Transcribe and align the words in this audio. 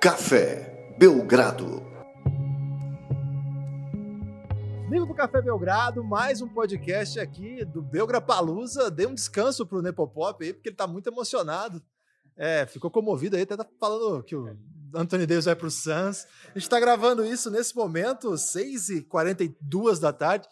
Café 0.00 0.94
Belgrado. 0.96 1.82
Amigo 4.86 5.06
do 5.06 5.12
Café 5.12 5.42
Belgrado, 5.42 6.04
mais 6.04 6.40
um 6.40 6.46
podcast 6.46 7.18
aqui 7.18 7.64
do 7.64 7.82
Belgra 7.82 8.20
Palusa. 8.20 8.92
Dê 8.92 9.06
um 9.06 9.14
descanso 9.14 9.66
pro 9.66 9.82
Nepopop 9.82 10.44
aí, 10.44 10.52
porque 10.52 10.68
ele 10.68 10.76
tá 10.76 10.86
muito 10.86 11.08
emocionado. 11.08 11.82
É, 12.36 12.64
ficou 12.64 12.92
comovido 12.92 13.34
aí, 13.34 13.42
até 13.42 13.56
tá 13.56 13.66
falando 13.80 14.22
que 14.22 14.36
o 14.36 14.56
Anthony 14.94 15.26
Davis 15.26 15.46
vai 15.46 15.56
pro 15.56 15.68
Suns. 15.68 16.28
A 16.54 16.56
gente 16.56 16.70
tá 16.70 16.78
gravando 16.78 17.24
isso 17.24 17.50
nesse 17.50 17.74
momento, 17.74 18.30
6h42 18.30 19.98
da 19.98 20.12
tarde. 20.12 20.46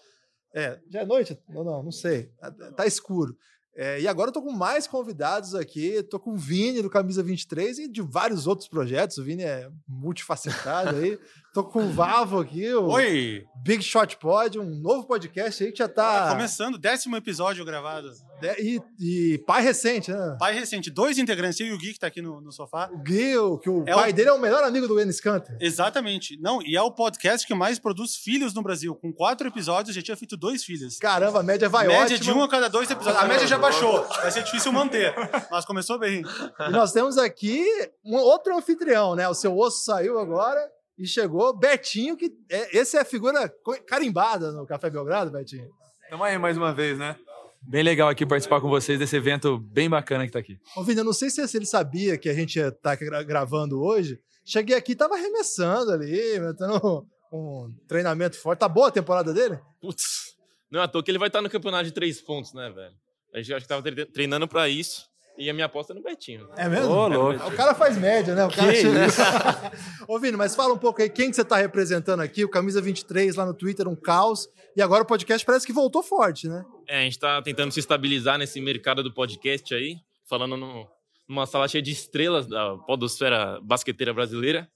É, 0.53 0.81
já 0.91 1.03
é 1.03 1.07
noite? 1.07 1.41
Não, 1.49 1.63
não, 1.63 1.85
não 1.85 1.93
sei. 1.93 2.33
Tá 2.77 2.85
escuro. 2.85 3.37
É, 3.77 4.01
e 4.01 4.09
agora 4.09 4.31
eu 4.31 4.33
tô 4.33 4.41
com 4.41 4.53
mais 4.53 4.87
convidados 4.87 5.55
aqui. 5.55 6.03
Tô 6.05 6.19
com 6.19 6.33
o 6.33 6.37
Vini 6.37 6.81
do 6.81 6.89
Camisa 6.89 7.23
23 7.23 7.79
e 7.81 7.89
de 7.89 8.01
vários 8.01 8.47
outros 8.47 8.69
projetos. 8.69 9.19
O 9.19 9.25
Vini 9.25 9.43
é 9.43 9.69
multifacetado 9.87 10.97
aí. 10.97 11.19
Tô 11.57 11.65
com 11.65 11.87
o 11.87 11.91
Vavo 11.91 12.39
aqui, 12.39 12.71
o 12.75 12.89
Oi! 12.89 13.47
Big 13.65 13.83
Shot 13.83 14.19
Pod, 14.19 14.59
um 14.59 14.79
novo 14.79 15.05
podcast 15.07 15.65
aí 15.65 15.73
que 15.73 15.79
já 15.79 15.89
tá. 15.89 16.29
Começando, 16.29 16.77
décimo 16.77 17.17
episódio 17.17 17.65
gravado. 17.65 18.13
É, 18.43 18.63
E, 18.63 18.79
e 19.01 19.39
pai 19.47 19.63
recente, 19.63 20.11
né? 20.13 20.37
Pai 20.39 20.53
recente, 20.53 20.91
dois 20.91 21.17
integrantes, 21.17 21.59
eu 21.59 21.69
e 21.69 21.73
o 21.73 21.79
Gui 21.79 21.95
que 21.95 21.99
tá 21.99 22.09
aqui 22.09 22.21
no, 22.21 22.43
no 22.43 22.53
sofá. 22.53 22.91
O 22.93 22.99
Gui, 22.99 23.33
que 23.63 23.71
o 23.71 23.85
É 23.87 23.95
pai 23.95 24.11
o- 24.11 24.13
dele 24.13 24.29
é 24.29 24.33
o 24.35 24.39
melhor 24.39 24.63
amigo 24.65 24.87
do 24.87 25.01
Enes 25.01 25.19
Kanter. 25.19 25.57
Exatamente. 25.59 26.39
Não, 26.43 26.61
e 26.61 26.77
é 26.77 26.83
o 26.83 26.91
podcast 26.93 27.47
que 27.47 27.55
mais 27.55 27.79
produz 27.79 28.17
filhos 28.17 28.53
no 28.53 28.61
Brasil. 28.63 28.95
Com 28.95 29.11
quatro 29.11 29.49
episódios, 29.49 29.97
já 29.97 30.03
tinha 30.03 30.17
feito 30.17 30.37
dois 30.37 30.63
filhos. 30.63 30.99
Caramba, 30.99 31.41
a 31.41 31.43
média 31.43 31.71
vai 31.71 31.87
média 31.89 32.17
ótima. 32.17 32.19
de 32.19 32.33
um 32.33 32.43
a 32.43 32.49
cada 32.51 32.69
dois 32.69 32.91
episódios. 32.91 33.23
A 33.23 33.27
média 33.27 33.47
já 33.47 33.57
baixou. 33.57 34.03
Vai 34.21 34.31
ser 34.31 34.43
difícil 34.43 34.73
manter. 34.75 35.15
Mas 35.51 35.65
começou 35.65 35.99
bem. 35.99 36.23
E 36.69 36.71
nós 36.71 36.93
temos 36.93 37.17
aqui 37.17 37.65
um 38.05 38.17
outro 38.17 38.55
anfitrião, 38.55 39.15
né? 39.17 39.27
O 39.27 39.33
seu 39.35 39.57
osso 39.57 39.83
saiu 39.87 40.19
agora 40.19 40.61
e 40.99 41.07
chegou 41.07 41.57
Betinho, 41.57 42.17
que 42.17 42.31
é, 42.51 42.79
esse 42.79 42.97
é 42.97 43.01
a 43.01 43.05
figura 43.05 43.53
carimbada 43.87 44.53
no 44.53 44.67
Café 44.67 44.89
Belgrado, 44.91 45.31
Betinho. 45.31 45.69
Tamo 46.11 46.25
aí 46.25 46.39
mais 46.39 46.57
uma 46.57 46.73
vez, 46.73 46.99
né? 46.99 47.17
Bem 47.63 47.83
legal 47.83 48.09
aqui 48.09 48.25
participar 48.25 48.61
com 48.61 48.69
vocês 48.69 48.99
desse 48.99 49.17
evento 49.17 49.59
bem 49.59 49.91
bacana 49.91 50.25
que 50.25 50.33
tá 50.33 50.39
aqui. 50.39 50.57
Ô, 50.77 50.85
Vini, 50.85 51.01
eu 51.01 51.05
não 51.05 51.13
sei 51.13 51.31
se 51.31 51.41
ele 51.57 51.67
sabia 51.67 52.17
que 52.17 52.29
a 52.29 52.35
gente 52.35 52.57
ia 52.59 52.69
estar 52.69 52.95
gravando 53.25 53.83
hoje. 53.83 54.19
Cheguei 54.45 54.77
aqui 54.77 54.93
e 54.93 54.97
tava 54.97 55.15
arremessando 55.15 55.91
ali, 55.91 56.39
metendo 56.39 57.05
um 57.33 57.75
treinamento 57.89 58.39
forte. 58.39 58.61
Tá 58.61 58.69
boa 58.69 58.87
a 58.89 58.93
temporada 58.93 59.35
dele? 59.35 59.59
Putz, 59.81 60.37
não 60.71 60.81
é 60.81 60.85
à 60.85 60.89
toa 60.89 61.03
que 61.03 61.11
ele 61.11 61.19
vai 61.19 61.27
estar 61.29 61.43
no 61.43 61.51
campeonato 61.51 61.85
de 61.87 61.93
três 61.93 62.21
pontos, 62.21 62.53
né, 62.55 62.71
velho? 62.71 62.95
A 63.35 63.39
gente 63.39 63.53
acho 63.53 63.65
que 63.65 63.69
tava 63.69 63.83
tre- 63.83 64.07
treinando 64.07 64.47
pra 64.47 64.69
isso. 64.69 65.09
E 65.39 65.51
a 65.51 65.53
minha 65.53 65.67
aposta 65.67 65.93
é 65.93 65.97
no 65.97 66.03
Betinho. 66.03 66.49
É 66.57 66.69
mesmo? 66.69 66.91
Ô, 66.91 67.09
louco. 67.09 67.47
O 67.47 67.53
cara 67.57 67.75
faz 67.75 67.99
média, 67.99 68.35
né? 68.35 68.45
O 68.47 68.51
cara 68.51 68.73
Que 68.73 68.79
chega- 68.81 69.07
isso? 69.07 69.21
Ô, 70.09 70.19
Vini, 70.19 70.37
mas 70.37 70.57
fala 70.57 70.73
um 70.73 70.79
pouco 70.79 71.03
aí, 71.03 71.11
quem 71.11 71.29
que 71.31 71.37
você 71.37 71.45
tá 71.45 71.57
representando 71.57 72.21
aqui? 72.21 72.45
O 72.45 72.49
Camisa 72.49 72.81
23 72.81 73.37
lá 73.37 73.45
no 73.45 73.53
Twitter, 73.53 73.87
um 73.87 73.95
caos. 73.97 74.49
E 74.75 74.81
agora 74.81 75.03
o 75.03 75.07
podcast 75.07 75.45
parece 75.45 75.67
que 75.67 75.73
voltou 75.73 76.03
forte, 76.03 76.49
né? 76.49 76.65
É, 76.89 76.99
a 77.01 77.03
gente 77.03 77.19
tá 77.19 77.43
tentando 77.43 77.71
se 77.73 77.81
estabilizar 77.81 78.39
nesse 78.39 78.61
mercado 78.61 79.03
do 79.03 79.13
podcast 79.13 79.75
aí, 79.75 79.97
falando 80.29 80.57
no- 80.57 80.87
numa 81.29 81.45
sala 81.47 81.67
cheia 81.69 81.83
de 81.83 81.91
estrelas 81.91 82.47
da 82.47 82.77
podosfera 82.79 83.61
basqueteira 83.63 84.15
brasileira. 84.15 84.69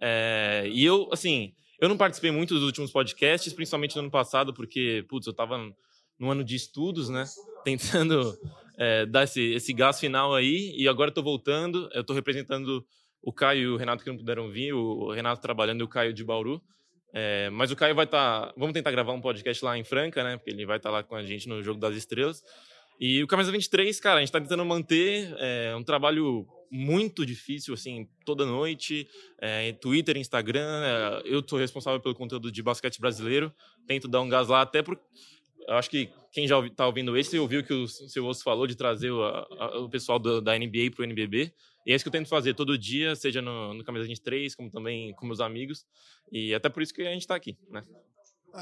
É, 0.00 0.64
e 0.72 0.84
eu, 0.84 1.08
assim, 1.12 1.52
eu 1.80 1.88
não 1.88 1.96
participei 1.96 2.30
muito 2.30 2.54
dos 2.54 2.64
últimos 2.64 2.90
podcasts, 2.90 3.52
principalmente 3.52 3.94
no 3.96 4.02
ano 4.02 4.10
passado, 4.10 4.52
porque, 4.52 5.04
putz, 5.08 5.26
eu 5.26 5.32
tava 5.32 5.58
no 6.18 6.30
ano 6.30 6.42
de 6.42 6.56
estudos, 6.56 7.08
né? 7.08 7.24
Tentando 7.64 8.36
é, 8.78 9.06
dar 9.06 9.24
esse, 9.24 9.40
esse 9.52 9.72
gás 9.72 10.00
final 10.00 10.34
aí, 10.34 10.74
e 10.76 10.88
agora 10.88 11.10
tô 11.10 11.22
voltando, 11.22 11.88
eu 11.92 12.04
tô 12.04 12.12
representando 12.12 12.84
o 13.22 13.32
Caio 13.32 13.62
e 13.62 13.68
o 13.68 13.76
Renato 13.76 14.02
que 14.02 14.10
não 14.10 14.16
puderam 14.16 14.50
vir, 14.50 14.72
o 14.72 15.12
Renato 15.12 15.40
trabalhando 15.40 15.80
e 15.80 15.84
o 15.84 15.88
Caio 15.88 16.12
de 16.12 16.24
Bauru. 16.24 16.60
É, 17.14 17.50
mas 17.50 17.70
o 17.70 17.76
Caio 17.76 17.94
vai 17.94 18.06
estar. 18.06 18.52
vamos 18.56 18.72
tentar 18.72 18.90
gravar 18.90 19.12
um 19.12 19.20
podcast 19.20 19.62
lá 19.64 19.76
em 19.76 19.84
Franca, 19.84 20.24
né? 20.24 20.38
Porque 20.38 20.50
ele 20.50 20.64
vai 20.64 20.78
estar 20.78 20.90
lá 20.90 21.02
com 21.02 21.14
a 21.14 21.22
gente 21.22 21.48
no 21.48 21.62
Jogo 21.62 21.78
das 21.78 21.94
Estrelas. 21.94 22.42
E 22.98 23.22
o 23.22 23.26
Camisa 23.26 23.52
23, 23.52 23.98
cara, 24.00 24.16
a 24.16 24.20
gente 24.20 24.28
está 24.28 24.40
tentando 24.40 24.64
manter 24.64 25.34
é, 25.38 25.74
um 25.76 25.82
trabalho 25.82 26.46
muito 26.70 27.26
difícil, 27.26 27.74
assim, 27.74 28.08
toda 28.24 28.46
noite. 28.46 29.06
É, 29.40 29.72
Twitter, 29.72 30.16
Instagram. 30.16 30.82
é, 30.84 31.22
eu 31.24 31.44
sou 31.46 31.58
responsável 31.58 32.00
pelo 32.00 32.14
conteúdo 32.14 32.50
de 32.50 32.62
basquete 32.62 32.98
brasileiro. 32.98 33.52
Tento 33.86 34.08
dar 34.08 34.22
um 34.22 34.28
gás 34.28 34.48
lá, 34.48 34.62
até 34.62 34.82
porque. 34.82 35.04
Eu 35.68 35.74
acho 35.74 35.88
que 35.90 36.10
quem 36.32 36.46
já 36.46 36.58
está 36.66 36.86
ouvindo 36.86 37.16
esse 37.16 37.38
ouviu 37.38 37.62
que 37.62 37.72
o 37.72 37.86
seu 37.86 38.26
osso 38.26 38.42
falou 38.42 38.66
de 38.66 38.74
trazer 38.74 39.10
o, 39.10 39.22
a- 39.22 39.78
o 39.80 39.88
pessoal 39.88 40.18
do- 40.18 40.40
da 40.40 40.56
NBA 40.58 40.90
para 40.94 41.02
o 41.02 41.04
NBB. 41.04 41.52
E 41.86 41.92
é 41.92 41.94
isso 41.94 42.04
que 42.04 42.08
eu 42.08 42.12
tento 42.12 42.28
fazer 42.28 42.54
todo 42.54 42.78
dia, 42.78 43.14
seja 43.16 43.42
no, 43.42 43.74
no 43.74 43.84
Camisa 43.84 44.04
23, 44.06 44.54
como 44.54 44.70
também 44.70 45.12
com 45.14 45.26
meus 45.26 45.40
amigos. 45.40 45.84
E 46.30 46.54
até 46.54 46.68
por 46.68 46.82
isso 46.82 46.94
que 46.94 47.02
a 47.02 47.12
gente 47.12 47.22
está 47.22 47.34
aqui, 47.34 47.56
né? 47.70 47.82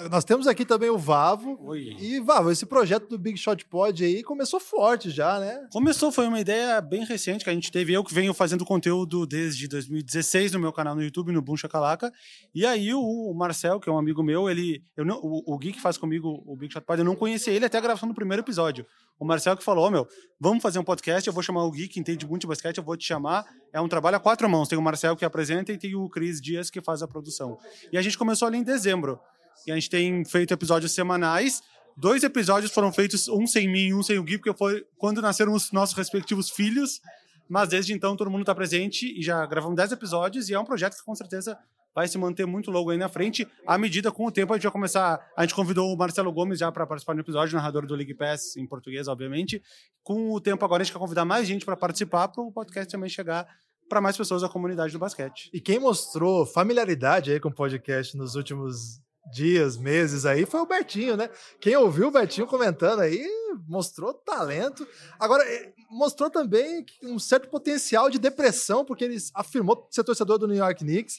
Nós 0.09 0.25
temos 0.25 0.47
aqui 0.47 0.65
também 0.65 0.89
o 0.89 0.97
Vavo. 0.97 1.59
Oi. 1.63 1.97
E, 1.99 2.21
Vavo, 2.21 2.53
esse 2.53 2.65
projeto 2.65 3.09
do 3.09 3.19
Big 3.19 3.37
Shot 3.37 3.65
Pod 3.65 4.05
aí 4.05 4.23
começou 4.23 4.61
forte 4.61 5.11
já, 5.11 5.41
né? 5.41 5.67
Começou, 5.73 6.13
foi 6.13 6.29
uma 6.29 6.39
ideia 6.39 6.81
bem 6.81 7.05
recente 7.05 7.43
que 7.43 7.51
a 7.51 7.53
gente 7.53 7.73
teve. 7.73 7.93
Eu 7.93 8.05
que 8.05 8.15
venho 8.15 8.33
fazendo 8.33 8.65
conteúdo 8.65 9.27
desde 9.27 9.67
2016 9.67 10.53
no 10.53 10.61
meu 10.61 10.73
canal 10.73 10.95
no 10.95 11.03
YouTube, 11.03 11.33
no 11.33 11.43
Boom 11.43 11.57
Chacalaca. 11.57 12.13
E 12.55 12.65
aí 12.65 12.95
o, 12.95 13.35
Marcel, 13.35 13.81
que 13.81 13.89
é 13.89 13.93
um 13.93 13.99
amigo 13.99 14.23
meu, 14.23 14.49
ele. 14.49 14.85
Eu 14.97 15.05
não, 15.05 15.17
o, 15.17 15.55
o 15.55 15.59
Gui 15.59 15.73
que 15.73 15.81
faz 15.81 15.99
comigo 15.99 16.41
o 16.47 16.57
Big 16.57 16.73
Shot 16.73 16.87
Pod, 16.87 17.01
eu 17.01 17.05
não 17.05 17.17
conhecia 17.17 17.53
ele 17.53 17.65
até 17.65 17.77
a 17.77 17.81
gravação 17.81 18.09
do 18.09 18.15
primeiro 18.15 18.43
episódio. 18.43 18.87
O 19.19 19.25
Marcel 19.25 19.57
que 19.57 19.65
falou: 19.65 19.89
Ô 19.89 19.91
meu, 19.91 20.07
vamos 20.39 20.63
fazer 20.63 20.79
um 20.79 20.85
podcast, 20.85 21.27
eu 21.27 21.35
vou 21.35 21.43
chamar 21.43 21.65
o 21.65 21.71
Gui, 21.71 21.89
que 21.89 21.99
entende 21.99 22.25
muito 22.29 22.43
de 22.43 22.47
basquete, 22.47 22.79
eu 22.79 22.85
vou 22.85 22.97
te 22.97 23.07
chamar. 23.07 23.45
É 23.73 23.81
um 23.81 23.89
trabalho 23.89 24.17
a 24.17 24.21
quatro 24.21 24.49
mãos. 24.49 24.69
Tem 24.69 24.79
o 24.79 24.83
Marcel 24.83 25.17
que 25.17 25.25
apresenta 25.25 25.73
e 25.73 25.79
tem 25.79 25.97
o 25.97 26.09
Cris 26.09 26.41
Dias 26.41 26.71
que 26.71 26.81
faz 26.81 27.03
a 27.03 27.09
produção. 27.09 27.59
E 27.93 27.99
a 27.99 28.03
gente 28.03 28.17
começou 28.17 28.47
ali 28.47 28.59
em 28.59 28.63
dezembro. 28.63 29.19
E 29.67 29.73
a 29.73 29.75
gente 29.75 29.91
tem 29.91 30.25
feito 30.25 30.53
episódios 30.53 30.93
semanais. 30.93 31.63
Dois 31.97 32.23
episódios 32.23 32.73
foram 32.73 32.93
feitos, 32.93 33.29
um 33.29 33.47
sem 33.47 33.69
mim 33.69 33.89
e 33.89 33.95
um 33.95 34.03
sem 34.03 34.19
o 34.19 34.23
Gui, 34.23 34.39
porque 34.39 34.57
foi 34.57 34.85
quando 34.97 35.21
nasceram 35.21 35.53
os 35.53 35.71
nossos 35.73 35.95
respectivos 35.95 36.51
filhos. 36.51 37.01
Mas 37.49 37.69
desde 37.69 37.93
então 37.93 38.17
todo 38.17 38.31
mundo 38.31 38.43
está 38.43 38.55
presente 38.55 39.13
e 39.19 39.23
já 39.23 39.45
gravamos 39.45 39.77
10 39.77 39.93
episódios 39.93 40.49
e 40.49 40.55
é 40.55 40.61
um 40.61 40.65
projeto 40.65 40.97
que 40.97 41.05
com 41.05 41.15
certeza 41.15 41.59
vai 41.95 42.07
se 42.07 42.17
manter 42.17 42.47
muito 42.47 42.71
longo 42.71 42.91
aí 42.91 42.97
na 42.97 43.09
frente. 43.09 43.47
À 43.67 43.77
medida, 43.77 44.13
com 44.13 44.25
o 44.25 44.31
tempo, 44.31 44.53
a 44.53 44.57
gente 44.57 44.63
vai 44.63 44.73
começar. 44.73 45.21
A 45.37 45.43
gente 45.43 45.55
convidou 45.55 45.93
o 45.93 45.97
Marcelo 45.97 46.33
Gomes 46.33 46.59
já 46.59 46.71
para 46.71 46.87
participar 46.87 47.15
do 47.15 47.21
episódio, 47.21 47.57
narrador 47.57 47.87
do 47.87 47.95
League 47.95 48.15
Pass 48.15 48.57
em 48.57 48.67
português, 48.67 49.09
obviamente. 49.09 49.61
Com 50.03 50.33
o 50.33 50.41
tempo 50.41 50.65
agora 50.65 50.83
a 50.83 50.85
gente 50.85 50.93
quer 50.93 51.01
convidar 51.01 51.25
mais 51.25 51.47
gente 51.47 51.65
para 51.65 51.77
participar, 51.77 52.29
para 52.29 52.43
o 52.43 52.53
podcast 52.53 52.91
também 52.91 53.11
chegar 53.11 53.47
para 53.89 54.01
mais 54.01 54.17
pessoas 54.17 54.43
da 54.43 54.49
comunidade 54.49 54.93
do 54.93 54.99
basquete. 55.01 55.51
E 55.53 55.61
quem 55.61 55.81
mostrou 55.81 56.47
familiaridade 56.47 57.33
aí 57.33 57.41
com 57.41 57.49
o 57.49 57.55
podcast 57.55 58.17
nos 58.17 58.37
últimos 58.37 59.01
dias, 59.33 59.77
meses 59.77 60.25
aí, 60.25 60.47
foi 60.47 60.61
o 60.61 60.67
Betinho, 60.67 61.17
né? 61.17 61.29
Quem 61.61 61.77
ouviu 61.77 62.09
o 62.09 62.11
Betinho 62.11 62.47
comentando 62.47 63.01
aí 63.01 63.27
mostrou 63.69 64.15
talento. 64.15 64.87
Agora, 65.19 65.45
eh, 65.45 65.73
mostrou 65.91 66.31
também 66.31 66.85
um 67.03 67.19
certo 67.19 67.49
potencial 67.49 68.11
de 68.11 68.19
depressão, 68.19 68.85
porque 68.85 69.05
ele 69.05 69.17
afirmou 69.35 69.89
ser 69.91 70.05
torcedor 70.05 70.39
do 70.39 70.47
New 70.47 70.57
York 70.57 70.85
Knicks. 70.85 71.19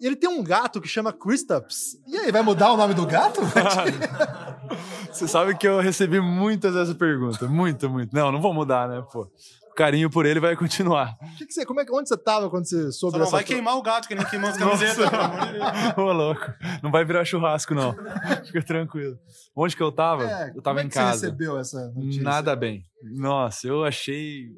E 0.00 0.06
ele 0.06 0.16
tem 0.16 0.28
um 0.28 0.42
gato 0.42 0.80
que 0.80 0.88
chama 0.88 1.12
Kristaps. 1.12 1.96
E 2.08 2.16
aí, 2.16 2.32
vai 2.32 2.42
mudar 2.42 2.72
o 2.72 2.76
nome 2.76 2.92
do 2.94 3.06
gato? 3.06 3.40
Você 5.12 5.28
sabe 5.28 5.56
que 5.56 5.68
eu 5.68 5.78
recebi 5.78 6.20
muitas 6.20 6.74
dessa 6.74 6.94
pergunta. 6.94 7.46
Muito, 7.46 7.88
muito. 7.88 8.12
Não, 8.12 8.32
não 8.32 8.40
vou 8.40 8.52
mudar, 8.52 8.88
né, 8.88 9.04
pô? 9.12 9.30
O 9.72 9.74
carinho 9.74 10.10
por 10.10 10.26
ele 10.26 10.38
vai 10.38 10.54
continuar. 10.54 11.16
O 11.22 11.36
que 11.38 11.46
que 11.46 11.52
você, 11.52 11.64
como 11.64 11.80
é, 11.80 11.86
onde 11.90 12.06
você 12.06 12.16
tava 12.16 12.50
quando 12.50 12.68
você 12.68 12.92
soube 12.92 13.12
Só 13.12 13.18
não 13.18 13.24
dessa 13.24 13.36
vai 13.36 13.42
queimar 13.42 13.74
o 13.74 13.82
gato, 13.82 14.06
que 14.06 14.14
nem 14.14 14.24
queimou 14.26 14.50
as 14.50 14.56
camisetas. 14.58 15.08
Ô, 15.96 16.12
louco. 16.12 16.52
Não 16.82 16.90
vai 16.90 17.06
virar 17.06 17.24
churrasco, 17.24 17.74
não. 17.74 17.94
Fica 18.44 18.62
tranquilo. 18.62 19.18
Onde 19.56 19.74
que 19.74 19.82
eu 19.82 19.90
tava? 19.90 20.24
É, 20.24 20.48
eu 20.48 20.48
como 20.50 20.62
tava 20.62 20.80
é 20.80 20.84
em 20.84 20.88
que 20.88 20.94
Você 20.94 21.00
casa. 21.00 21.26
recebeu 21.26 21.58
essa 21.58 21.88
notícia? 21.90 22.22
Nada 22.22 22.54
bem. 22.54 22.84
Nossa, 23.02 23.66
eu 23.66 23.82
achei 23.82 24.50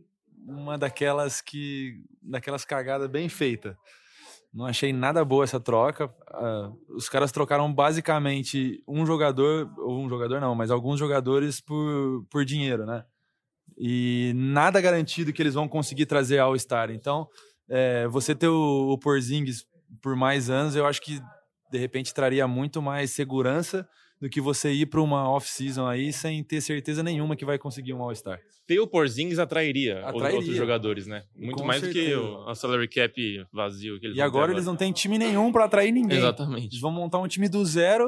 uma 0.47 0.77
daquelas 0.77 1.41
que. 1.41 1.95
daquelas 2.21 2.65
cagadas 2.65 3.09
bem 3.09 3.29
feita. 3.29 3.79
Não 4.53 4.67
achei 4.67 4.93
nada 4.93 5.25
boa 5.25 5.45
essa 5.45 5.61
troca. 5.61 6.13
Ah, 6.29 6.71
os 6.89 7.09
caras 7.09 7.31
trocaram 7.33 7.73
basicamente 7.73 8.83
um 8.87 9.07
jogador, 9.07 9.71
ou 9.79 10.01
um 10.05 10.09
jogador 10.09 10.41
não, 10.41 10.55
mas 10.55 10.71
alguns 10.73 10.99
jogadores 10.99 11.61
por, 11.61 12.25
por 12.31 12.45
dinheiro, 12.45 12.85
né? 12.85 13.05
E 13.77 14.33
nada 14.35 14.81
garantido 14.81 15.33
que 15.33 15.43
eles 15.43 15.55
vão 15.55 15.67
conseguir 15.69 16.07
trazer 16.07 16.39
ao 16.39 16.59
Star. 16.59 16.91
Então, 16.91 17.27
é, 17.69 18.07
você 18.09 18.35
ter 18.35 18.49
o, 18.49 18.91
o 18.93 18.99
Porzingis 18.99 19.65
por 20.03 20.15
mais 20.17 20.49
anos, 20.51 20.77
eu 20.77 20.87
acho 20.87 21.01
que 21.01 21.21
de 21.71 21.79
repente 21.79 22.15
traria 22.15 22.47
muito 22.47 22.81
mais 22.81 23.11
segurança 23.11 23.87
do 24.21 24.29
que 24.29 24.41
você 24.41 24.73
ir 24.73 24.87
para 24.87 25.03
uma 25.03 25.29
off-season 25.29 25.87
aí 25.87 26.13
sem 26.13 26.43
ter 26.43 26.61
certeza 26.61 27.03
nenhuma 27.03 27.37
que 27.37 27.45
vai 27.45 27.59
conseguir 27.59 27.93
um 27.93 28.03
All-Star. 28.03 28.39
Ter 28.67 28.79
o 28.81 28.87
Porzingis 28.87 29.39
atrairia, 29.39 30.07
Atrairia. 30.07 30.39
outros 30.39 30.57
jogadores, 30.57 31.07
né? 31.07 31.25
Muito 31.37 31.59
Com 31.59 31.65
mais 31.67 31.83
do 31.83 31.89
que 31.89 31.95
certeza. 32.07 32.21
o 32.21 32.49
a 32.49 32.55
salary 32.55 32.89
cap 32.89 33.47
vazio 33.53 33.99
que 34.01 34.07
eles 34.07 34.17
E 34.17 34.21
ter 34.21 34.23
agora 34.23 34.53
eles 34.53 34.65
não 34.65 34.77
têm 34.77 34.93
time 34.93 35.19
nenhum 35.19 35.53
para 35.53 35.65
atrair 35.65 35.93
ninguém. 35.93 36.17
Exatamente. 36.17 36.69
Eles 36.69 36.81
vão 36.81 36.91
montar 36.93 37.19
um 37.19 37.29
time 37.29 37.49
do 37.49 37.63
zero 37.67 38.07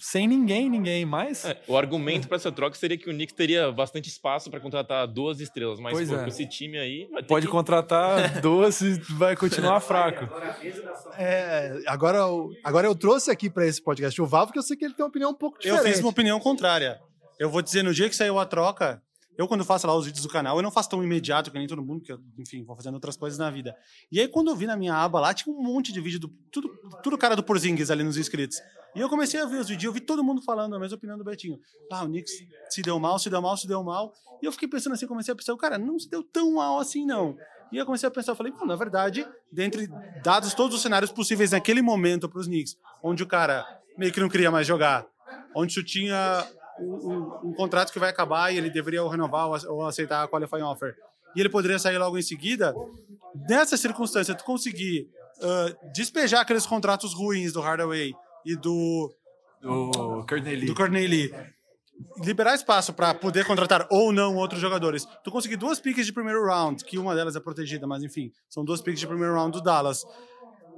sem 0.00 0.26
ninguém, 0.26 0.68
ninguém 0.70 1.04
mais. 1.04 1.44
É, 1.44 1.60
o 1.66 1.76
argumento 1.76 2.28
para 2.28 2.36
essa 2.36 2.50
troca 2.52 2.76
seria 2.76 2.96
que 2.98 3.08
o 3.08 3.12
Knicks 3.12 3.34
teria 3.34 3.70
bastante 3.72 4.08
espaço 4.08 4.50
para 4.50 4.60
contratar 4.60 5.06
duas 5.06 5.40
estrelas, 5.40 5.78
mas 5.80 5.92
Pois 5.92 6.08
pô, 6.08 6.16
é. 6.16 6.18
com 6.22 6.26
esse 6.28 6.46
time 6.46 6.78
aí 6.78 7.08
Pode 7.28 7.46
que... 7.46 7.52
contratar 7.52 8.40
duas 8.42 8.80
e 8.80 8.94
vai 9.16 9.36
continuar 9.36 9.80
fraco. 9.80 10.26
É, 11.16 11.78
agora, 11.86 12.18
eu- 12.18 12.50
agora 12.64 12.86
eu 12.86 12.94
trouxe 12.94 13.30
aqui 13.30 13.48
para 13.50 13.66
esse 13.66 13.82
podcast 13.82 14.20
o 14.20 14.26
Val, 14.26 14.46
porque 14.46 14.58
eu 14.58 14.62
sei 14.62 14.76
que 14.76 14.84
ele 14.84 14.94
tem 14.94 15.04
uma 15.04 15.08
opinião 15.08 15.30
um 15.30 15.34
pouco 15.34 15.58
Eu 15.62 15.74
diferente. 15.74 15.94
fiz 15.94 16.00
uma 16.04 16.10
opinião 16.10 16.38
contrária. 16.40 16.98
Eu 17.38 17.50
vou 17.50 17.62
dizer, 17.62 17.82
no 17.82 17.92
dia 17.92 18.08
que 18.08 18.16
saiu 18.16 18.38
a 18.38 18.46
troca, 18.46 19.02
eu 19.38 19.46
quando 19.46 19.64
faço 19.64 19.86
lá 19.86 19.94
os 19.94 20.06
vídeos 20.06 20.22
do 20.22 20.28
canal, 20.30 20.56
eu 20.56 20.62
não 20.62 20.70
faço 20.70 20.88
tão 20.88 21.02
imediato 21.04 21.50
que 21.50 21.58
nem 21.58 21.66
todo 21.66 21.82
mundo, 21.82 22.02
que 22.02 22.10
eu, 22.12 22.18
enfim, 22.38 22.64
vou 22.64 22.74
fazendo 22.74 22.94
outras 22.94 23.16
coisas 23.16 23.38
na 23.38 23.50
vida. 23.50 23.76
E 24.10 24.18
aí 24.20 24.28
quando 24.28 24.48
eu 24.48 24.56
vi 24.56 24.66
na 24.66 24.76
minha 24.76 24.94
aba 24.94 25.20
lá, 25.20 25.34
tinha 25.34 25.54
um 25.54 25.62
monte 25.62 25.92
de 25.92 26.00
vídeo 26.00 26.18
do 26.18 26.28
tudo, 26.50 26.70
tudo 27.02 27.18
cara 27.18 27.36
do 27.36 27.42
Porzingis 27.42 27.90
ali 27.90 28.02
nos 28.02 28.16
inscritos. 28.16 28.58
E 28.96 29.00
eu 29.00 29.10
comecei 29.10 29.38
a 29.38 29.44
ver 29.44 29.60
os 29.60 29.68
vídeos, 29.68 29.84
eu 29.84 29.92
vi 29.92 30.00
todo 30.00 30.24
mundo 30.24 30.40
falando 30.40 30.74
a 30.74 30.78
mesma 30.78 30.96
opinião 30.96 31.18
do 31.18 31.22
Betinho. 31.24 31.60
Ah, 31.90 32.02
o 32.02 32.06
Knicks 32.06 32.32
se 32.70 32.80
deu 32.80 32.98
mal, 32.98 33.18
se 33.18 33.28
deu 33.28 33.42
mal, 33.42 33.54
se 33.56 33.68
deu 33.68 33.82
mal. 33.84 34.12
E 34.42 34.46
eu 34.46 34.52
fiquei 34.52 34.66
pensando 34.66 34.94
assim, 34.94 35.06
comecei 35.06 35.32
a 35.32 35.36
pensar, 35.36 35.54
cara, 35.56 35.76
não 35.76 35.98
se 35.98 36.08
deu 36.08 36.22
tão 36.22 36.54
mal 36.54 36.78
assim 36.78 37.04
não. 37.04 37.36
E 37.70 37.76
eu 37.76 37.84
comecei 37.84 38.06
a 38.08 38.10
pensar, 38.10 38.34
falei, 38.34 38.54
na 38.64 38.74
verdade, 38.74 39.26
dentre 39.52 39.86
dados 40.22 40.54
todos 40.54 40.74
os 40.76 40.82
cenários 40.82 41.12
possíveis 41.12 41.50
naquele 41.50 41.82
momento 41.82 42.26
para 42.28 42.40
os 42.40 42.46
Knicks, 42.46 42.74
onde 43.02 43.22
o 43.22 43.26
cara 43.26 43.66
meio 43.98 44.12
que 44.12 44.20
não 44.20 44.30
queria 44.30 44.50
mais 44.50 44.66
jogar, 44.66 45.06
onde 45.54 45.74
tu 45.74 45.84
tinha 45.84 46.46
um, 46.80 46.84
um- 46.84 47.50
um 47.50 47.54
contrato 47.54 47.92
que 47.92 47.98
vai 47.98 48.08
acabar 48.08 48.52
e 48.52 48.56
ele 48.56 48.70
deveria 48.70 49.02
ou 49.02 49.08
renovar 49.10 49.48
ou 49.48 49.56
ace- 49.56 49.66
ou 49.66 49.84
aceitar 49.86 50.22
a 50.24 50.28
qualifying 50.28 50.62
offer, 50.62 50.94
e 51.34 51.40
ele 51.40 51.48
poderia 51.50 51.78
sair 51.78 51.98
logo 51.98 52.16
em 52.16 52.22
seguida, 52.22 52.74
nessa 53.48 53.76
circunstância, 53.76 54.34
tu 54.34 54.44
conseguir 54.44 55.08
ah, 55.42 55.76
despejar 55.92 56.40
aqueles 56.40 56.64
contratos 56.66 57.12
ruins 57.12 57.52
do 57.52 57.60
Hardaway 57.60 58.14
e 58.46 58.56
do, 58.56 59.12
O 59.62 60.24
Courtney 60.26 60.56
Lee. 60.56 60.66
do 60.66 60.74
Courtney 60.74 61.06
Lee, 61.06 61.34
liberar 62.24 62.54
espaço 62.54 62.92
para 62.92 63.12
poder 63.12 63.44
contratar 63.44 63.86
ou 63.90 64.12
não 64.12 64.36
outros 64.36 64.60
jogadores. 64.60 65.06
Tu 65.24 65.30
conseguir 65.30 65.56
duas 65.56 65.80
piques 65.80 66.06
de 66.06 66.12
primeiro 66.12 66.44
round, 66.46 66.84
que 66.84 66.98
uma 66.98 67.14
delas 67.14 67.34
é 67.34 67.40
protegida, 67.40 67.86
mas 67.86 68.02
enfim, 68.02 68.30
são 68.48 68.64
duas 68.64 68.80
piques 68.80 69.00
de 69.00 69.06
primeiro 69.06 69.34
round 69.34 69.52
do 69.52 69.62
Dallas. 69.62 70.04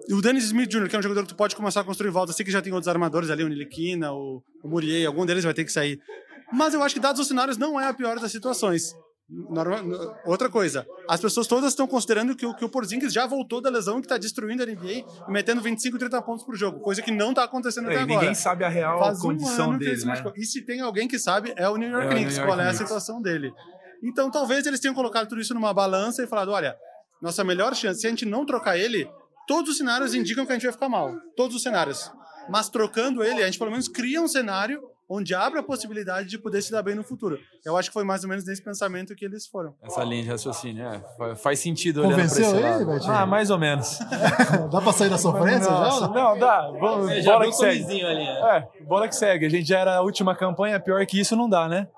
E 0.09 0.15
o 0.15 0.23
Dennis 0.23 0.44
Smith 0.44 0.70
Jr., 0.70 0.88
que 0.88 0.97
é 0.97 0.99
um 0.99 1.03
jogador 1.03 1.23
que 1.23 1.29
tu 1.29 1.37
pode 1.37 1.55
começar 1.55 1.82
a 1.82 1.85
construir 1.85 2.11
volta, 2.11 2.32
sei 2.32 2.44
que 2.44 2.50
já 2.50 2.62
tem 2.62 2.73
outros 2.73 2.88
armadores 2.88 3.29
ali, 3.29 3.44
o 3.44 3.49
Niliquina, 3.49 4.12
o, 4.12 4.43
o 4.62 4.69
Murier, 4.69 5.06
algum 5.06 5.26
deles 5.26 5.44
vai 5.44 5.53
ter 5.53 5.64
que 5.64 5.73
sair. 5.73 6.00
Mas 6.50 6.73
eu 6.73 6.82
acho 6.82 6.94
que, 6.94 7.00
dados 7.00 7.21
os 7.21 7.29
cenários, 7.29 7.59
não 7.59 7.79
é 7.79 7.87
a 7.87 7.93
pior 7.93 8.19
das 8.19 8.32
situações. 8.32 8.94
Norma- 9.31 9.83
outra 10.25 10.49
coisa, 10.49 10.87
as 11.07 11.21
pessoas 11.21 11.47
todas 11.47 11.69
estão 11.71 11.87
considerando 11.87 12.35
que, 12.35 12.47
o- 12.47 12.55
que 12.55 12.65
o 12.65 12.69
Porzingis 12.69 13.13
já 13.13 13.27
voltou 13.27 13.61
da 13.61 13.69
lesão 13.69 13.99
e 13.99 14.01
que 14.01 14.07
está 14.07 14.17
destruindo 14.17 14.63
a 14.63 14.67
NBA 14.67 14.91
e 14.91 15.05
metendo 15.29 15.61
25, 15.61 15.99
30 15.99 16.23
pontos 16.23 16.45
por 16.47 16.57
jogo, 16.57 16.81
coisa 16.81 17.03
que 17.03 17.11
não 17.11 17.31
está 17.31 17.45
acontecendo 17.45 17.91
É, 17.91 17.95
até 17.95 18.03
agora. 18.05 18.21
ninguém 18.21 18.35
sabe 18.35 18.65
a 18.65 18.69
real 18.71 18.99
Faz 18.99 19.19
um 19.19 19.23
condição 19.23 19.75
ele 19.75 19.85
dele, 19.85 20.05
né? 20.07 20.25
E 20.35 20.45
se 20.47 20.63
tem 20.63 20.81
alguém 20.81 21.07
que 21.07 21.19
sabe, 21.19 21.53
é 21.57 21.69
o 21.69 21.77
New 21.77 21.91
York 21.91 22.07
É 22.07 22.11
Knicks, 22.11 22.39
New 22.39 22.47
York 22.47 22.49
qual 22.57 22.59
é 22.59 22.63
a 22.63 22.67
Knicks. 22.69 22.87
situação 22.89 23.21
dele. 23.21 23.53
Então, 24.03 24.31
talvez 24.31 24.65
eles 24.67 24.81
tenham 24.81 24.95
colocado 24.95 25.29
tudo 25.29 25.41
isso 25.43 25.53
numa 25.53 25.75
balança 25.75 26.23
e 26.23 26.27
falado, 26.27 26.51
olha, 26.51 26.75
nossa 27.21 27.45
melhor 27.45 27.75
chance, 27.75 28.01
se 28.01 28.07
a 28.07 28.11
gente 28.11 28.25
não 28.25 28.47
trocar 28.47 28.79
ele, 28.79 29.11
todos 29.47 29.73
os 29.73 29.77
cenários 29.77 30.15
indicam 30.15 30.47
que 30.47 30.53
a 30.53 30.55
gente 30.55 30.63
vai 30.65 30.73
ficar 30.73 30.89
mal. 30.89 31.15
Todos 31.37 31.55
os 31.55 31.63
cenários. 31.63 32.11
Mas 32.49 32.71
trocando 32.71 33.23
ele, 33.23 33.43
a 33.43 33.47
gente 33.47 33.59
pelo 33.59 33.71
menos 33.73 33.89
cria 33.89 34.23
um 34.23 34.29
cenário 34.29 34.81
onde 35.09 35.35
abre 35.35 35.59
a 35.59 35.63
possibilidade 35.63 36.29
de 36.29 36.39
poder 36.39 36.61
se 36.61 36.71
dar 36.71 36.83
bem 36.83 36.95
no 36.95 37.03
futuro. 37.03 37.39
Eu 37.65 37.77
acho 37.77 37.89
que 37.89 37.95
foi 37.95 38.05
mais 38.05 38.23
ou 38.25 38.29
menos 38.29 38.45
nesse 38.45 38.63
pensamento 38.63 39.15
que 39.15 39.25
eles 39.25 39.47
foram. 39.47 39.75
Essa 39.83 40.05
linha 40.05 40.23
de 40.25 40.29
raciocínio, 40.29 40.85
é, 40.87 41.01
fa- 41.17 41.35
faz 41.37 41.59
sentido 41.61 42.01
olhando 42.01 42.13
Convenceu 42.17 42.45
esse 42.45 42.55
ele, 42.55 42.63
lado. 42.63 42.87
Betinho? 42.87 43.13
Ah, 43.13 43.25
mais 43.27 43.51
ou 43.51 43.59
menos. 43.59 43.99
Dá 44.71 44.81
pra 44.81 44.93
sair 44.93 45.09
da 45.09 45.17
sofrência 45.19 45.69
já? 45.71 46.09
não, 46.09 46.39
dá. 46.39 46.71
Vamos, 46.79 47.11
É, 47.11 47.23
já 47.23 47.33
bola 47.33 47.47
que 47.47 47.53
segue. 47.55 48.05
ali, 48.05 48.25
né? 48.25 48.69
É, 48.79 48.85
bola 48.85 49.09
que 49.09 49.17
segue. 49.17 49.47
A 49.47 49.49
gente 49.49 49.67
já 49.69 49.79
era 49.79 49.97
a 49.97 50.01
última 50.03 50.35
campanha, 50.37 50.79
pior 50.79 51.05
que 51.07 51.19
isso 51.21 51.35
não 51.35 51.49
dá, 51.49 51.67
né? 51.69 51.89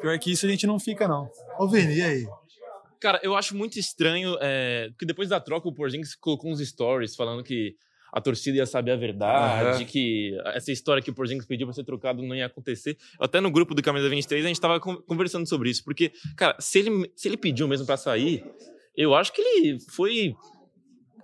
Pior 0.00 0.16
que 0.18 0.30
isso 0.32 0.46
a 0.46 0.48
gente 0.48 0.66
não 0.66 0.78
fica, 0.78 1.08
não. 1.08 1.28
Ô, 1.58 1.66
Vini, 1.68 1.96
e 1.96 2.02
aí? 2.02 2.28
Cara, 3.00 3.20
eu 3.22 3.34
acho 3.36 3.56
muito 3.56 3.78
estranho, 3.78 4.36
é, 4.40 4.88
porque 4.90 5.04
depois 5.04 5.28
da 5.28 5.38
troca 5.40 5.68
o 5.68 5.72
Porzingis 5.74 6.14
colocou 6.14 6.50
uns 6.50 6.60
stories 6.66 7.14
falando 7.14 7.42
que 7.44 7.74
a 8.16 8.20
torcida 8.22 8.56
ia 8.56 8.64
saber 8.64 8.92
a 8.92 8.96
verdade, 8.96 9.68
Aham. 9.82 9.84
que 9.84 10.34
essa 10.54 10.72
história 10.72 11.02
que 11.02 11.10
o 11.10 11.14
Porzingis 11.14 11.44
pediu 11.46 11.66
pra 11.66 11.74
ser 11.74 11.84
trocado 11.84 12.22
não 12.22 12.34
ia 12.34 12.46
acontecer. 12.46 12.96
Até 13.20 13.42
no 13.42 13.50
grupo 13.50 13.74
do 13.74 13.82
Camisa 13.82 14.08
23 14.08 14.42
a 14.42 14.48
gente 14.48 14.58
tava 14.60 14.80
con- 14.80 14.96
conversando 15.02 15.46
sobre 15.46 15.68
isso, 15.68 15.84
porque, 15.84 16.10
cara, 16.34 16.56
se 16.58 16.78
ele, 16.78 17.12
se 17.14 17.28
ele 17.28 17.36
pediu 17.36 17.68
mesmo 17.68 17.84
pra 17.84 17.98
sair, 17.98 18.42
eu 18.96 19.14
acho 19.14 19.34
que 19.34 19.42
ele 19.42 19.78
foi, 19.90 20.34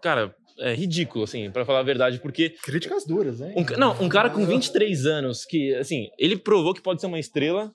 cara, 0.03 0.37
é 0.59 0.75
ridículo, 0.75 1.25
assim, 1.25 1.51
pra 1.51 1.65
falar 1.65 1.79
a 1.81 1.83
verdade, 1.83 2.19
porque 2.21 2.51
Críticas 2.63 3.07
duras, 3.07 3.41
hein? 3.41 3.55
um, 3.57 3.79
não, 3.79 3.93
um 4.03 4.09
cara 4.09 4.29
com 4.29 4.45
23 4.45 5.07
anos, 5.07 5.47
que, 5.47 5.75
assim, 5.77 6.09
ele 6.19 6.37
provou 6.37 6.75
que 6.75 6.83
pode 6.83 7.01
ser 7.01 7.07
uma 7.07 7.19
estrela, 7.19 7.73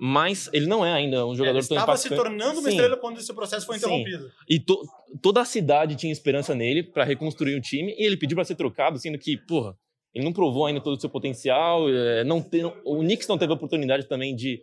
mas 0.00 0.48
ele 0.52 0.66
não 0.66 0.86
é 0.86 0.92
ainda 0.92 1.26
um 1.26 1.34
jogador 1.34 1.58
Ele 1.58 1.66
tão 1.66 1.76
estava 1.76 1.96
se 1.96 2.08
tornando 2.08 2.60
uma 2.60 2.70
Sim. 2.70 2.76
estrela 2.76 2.96
quando 2.96 3.18
esse 3.18 3.34
processo 3.34 3.66
foi 3.66 3.78
Sim. 3.78 3.86
interrompido. 3.86 4.30
E 4.48 4.60
to- 4.60 4.80
toda 5.20 5.40
a 5.40 5.44
cidade 5.44 5.96
tinha 5.96 6.12
esperança 6.12 6.54
nele 6.54 6.84
pra 6.84 7.02
reconstruir 7.02 7.56
o 7.56 7.60
time, 7.60 7.92
e 7.98 8.04
ele 8.06 8.16
pediu 8.16 8.36
pra 8.36 8.44
ser 8.44 8.54
trocado, 8.54 8.98
sendo 8.98 9.18
que, 9.18 9.36
porra, 9.36 9.76
ele 10.14 10.24
não 10.24 10.32
provou 10.32 10.66
ainda 10.66 10.80
todo 10.80 10.96
o 10.96 11.00
seu 11.00 11.10
potencial, 11.10 11.88
é, 11.90 12.22
não 12.22 12.40
tem, 12.40 12.64
o 12.64 13.00
Knicks 13.00 13.26
não 13.26 13.36
teve 13.36 13.52
a 13.52 13.56
oportunidade 13.56 14.06
também 14.06 14.34
de, 14.36 14.62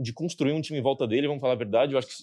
de 0.00 0.12
construir 0.12 0.52
um 0.52 0.60
time 0.60 0.78
em 0.80 0.82
volta 0.82 1.06
dele, 1.06 1.28
vamos 1.28 1.40
falar 1.40 1.52
a 1.52 1.56
verdade, 1.56 1.92
eu 1.92 1.98
acho 1.98 2.08
que 2.08 2.14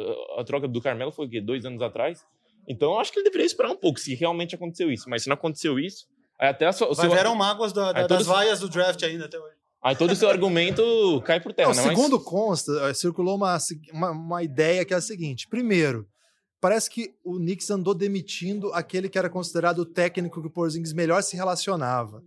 uh, 0.00 0.38
a 0.40 0.44
troca 0.44 0.68
do 0.68 0.80
Carmelo 0.80 1.10
foi 1.10 1.26
o 1.26 1.28
quê? 1.28 1.40
Dois 1.40 1.64
anos 1.64 1.82
atrás? 1.82 2.24
Então 2.68 2.92
eu 2.92 2.98
acho 3.00 3.10
que 3.12 3.18
ele 3.18 3.24
deveria 3.24 3.46
esperar 3.46 3.70
um 3.70 3.76
pouco, 3.76 3.98
se 3.98 4.14
realmente 4.14 4.54
aconteceu 4.54 4.90
isso, 4.92 5.08
mas 5.10 5.22
se 5.24 5.28
não 5.28 5.34
aconteceu 5.34 5.78
isso, 5.78 6.06
até 6.38 6.66
a 6.66 6.72
sua, 6.72 6.88
o 6.88 6.94
seu- 6.94 7.34
mágoas 7.34 7.72
da- 7.72 7.92
da- 7.92 8.06
das 8.06 8.24
vaias 8.26 8.60
do 8.60 8.68
draft 8.68 9.02
ainda 9.02 9.24
até 9.24 9.38
hoje. 9.38 9.57
Aí 9.82 9.96
todo 9.96 10.12
o 10.12 10.16
seu 10.16 10.28
argumento 10.28 10.82
cai 11.24 11.40
por 11.40 11.52
terra, 11.52 11.68
Não, 11.70 11.76
né? 11.76 11.82
Mas- 11.86 11.96
segundo 11.96 12.20
consta, 12.20 12.72
eh, 12.88 12.94
circulou 12.94 13.36
uma, 13.36 13.56
uma, 13.92 14.10
uma 14.10 14.42
ideia 14.42 14.84
que 14.84 14.92
é 14.92 14.96
a 14.96 15.00
seguinte. 15.00 15.46
Primeiro, 15.48 16.06
parece 16.60 16.90
que 16.90 17.14
o 17.24 17.36
Knicks 17.36 17.70
andou 17.70 17.94
demitindo 17.94 18.72
aquele 18.72 19.08
que 19.08 19.18
era 19.18 19.30
considerado 19.30 19.80
o 19.80 19.86
técnico 19.86 20.40
que 20.40 20.48
o 20.48 20.50
Porzingis 20.50 20.92
melhor 20.92 21.22
se 21.22 21.36
relacionava. 21.36 22.22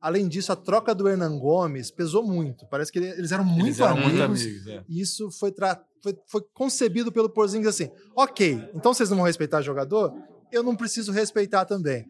Além 0.00 0.28
disso, 0.28 0.52
a 0.52 0.56
troca 0.56 0.94
do 0.94 1.08
Hernan 1.08 1.38
Gomes 1.38 1.90
pesou 1.90 2.22
muito. 2.22 2.66
Parece 2.68 2.92
que 2.92 2.98
ele- 2.98 3.08
eles 3.10 3.32
eram 3.32 3.44
muito 3.44 3.66
Eles 3.68 3.80
eram 3.80 3.92
amigos. 3.92 4.10
muito 4.12 4.22
amigos, 4.22 4.66
é. 4.66 4.84
E 4.88 5.00
isso 5.00 5.30
foi, 5.30 5.50
tra- 5.50 5.80
foi, 6.02 6.14
foi 6.26 6.42
concebido 6.52 7.10
pelo 7.10 7.30
Porzingis 7.30 7.66
assim: 7.68 7.90
ok, 8.14 8.60
então 8.74 8.92
vocês 8.92 9.08
não 9.08 9.16
vão 9.16 9.26
respeitar 9.26 9.62
jogador? 9.62 10.12
Eu 10.52 10.62
não 10.62 10.76
preciso 10.76 11.10
respeitar 11.12 11.64
também. 11.64 12.04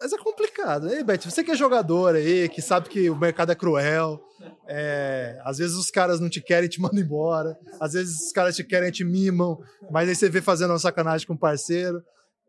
Mas 0.00 0.12
é 0.12 0.18
complicado. 0.18 0.88
Ei, 0.90 1.02
Beth, 1.02 1.20
você 1.24 1.42
que 1.44 1.52
é 1.52 1.56
jogador 1.56 2.14
aí, 2.16 2.48
que 2.48 2.60
sabe 2.60 2.88
que 2.88 3.08
o 3.08 3.16
mercado 3.16 3.52
é 3.52 3.54
cruel, 3.54 4.20
é, 4.68 5.38
às 5.44 5.58
vezes 5.58 5.76
os 5.76 5.90
caras 5.90 6.20
não 6.20 6.28
te 6.28 6.40
querem 6.42 6.68
te 6.68 6.80
mandam 6.80 7.00
embora, 7.00 7.56
às 7.80 7.92
vezes 7.94 8.26
os 8.26 8.32
caras 8.32 8.56
te 8.56 8.64
querem 8.64 8.90
te 8.90 9.04
mimam, 9.04 9.58
mas 9.90 10.08
aí 10.08 10.14
você 10.14 10.28
vê 10.28 10.42
fazendo 10.42 10.70
uma 10.70 10.78
sacanagem 10.78 11.26
com 11.26 11.34
o 11.34 11.38
parceiro. 11.38 12.02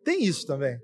Tem 0.04 0.24
isso 0.24 0.46
também. 0.46 0.78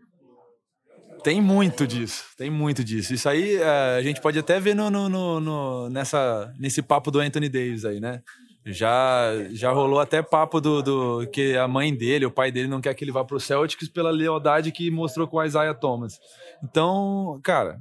Tem 1.23 1.39
muito 1.41 1.85
disso, 1.85 2.25
tem 2.37 2.49
muito 2.49 2.83
disso. 2.83 3.13
Isso 3.13 3.29
aí 3.29 3.55
eh, 3.57 3.95
a 3.97 4.01
gente 4.01 4.19
pode 4.21 4.39
até 4.39 4.59
ver 4.59 4.73
no- 4.75 4.89
no- 4.89 5.39
no- 5.39 5.89
nessa, 5.89 6.51
nesse 6.59 6.81
papo 6.81 7.11
do 7.11 7.19
Anthony 7.19 7.47
Davis 7.47 7.85
aí, 7.85 7.99
né? 7.99 8.21
Já, 8.65 9.31
já 9.51 9.71
rolou 9.71 9.99
até 9.99 10.21
papo 10.21 10.61
do, 10.61 10.81
do 10.83 11.27
que 11.31 11.57
a 11.57 11.67
mãe 11.67 11.95
dele, 11.95 12.25
o 12.27 12.31
pai 12.31 12.51
dele 12.51 12.67
não 12.67 12.79
quer 12.79 12.93
que 12.93 13.03
ele 13.03 13.11
vá 13.11 13.23
pro 13.25 13.39
Celtics 13.39 13.87
pela 13.89 14.11
lealdade 14.11 14.71
que 14.71 14.91
mostrou 14.91 15.27
com 15.27 15.37
o 15.37 15.43
Isaiah 15.43 15.73
Thomas. 15.73 16.19
Então, 16.63 17.39
cara, 17.43 17.79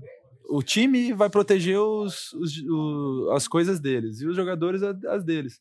o 0.49 0.63
time 0.63 1.13
vai 1.13 1.29
proteger 1.29 1.79
os, 1.79 2.33
os- 2.33 2.57
o- 2.67 3.31
as 3.35 3.47
coisas 3.47 3.79
deles 3.79 4.21
e 4.21 4.27
os 4.27 4.35
jogadores 4.35 4.83
as 4.83 5.23
deles. 5.23 5.61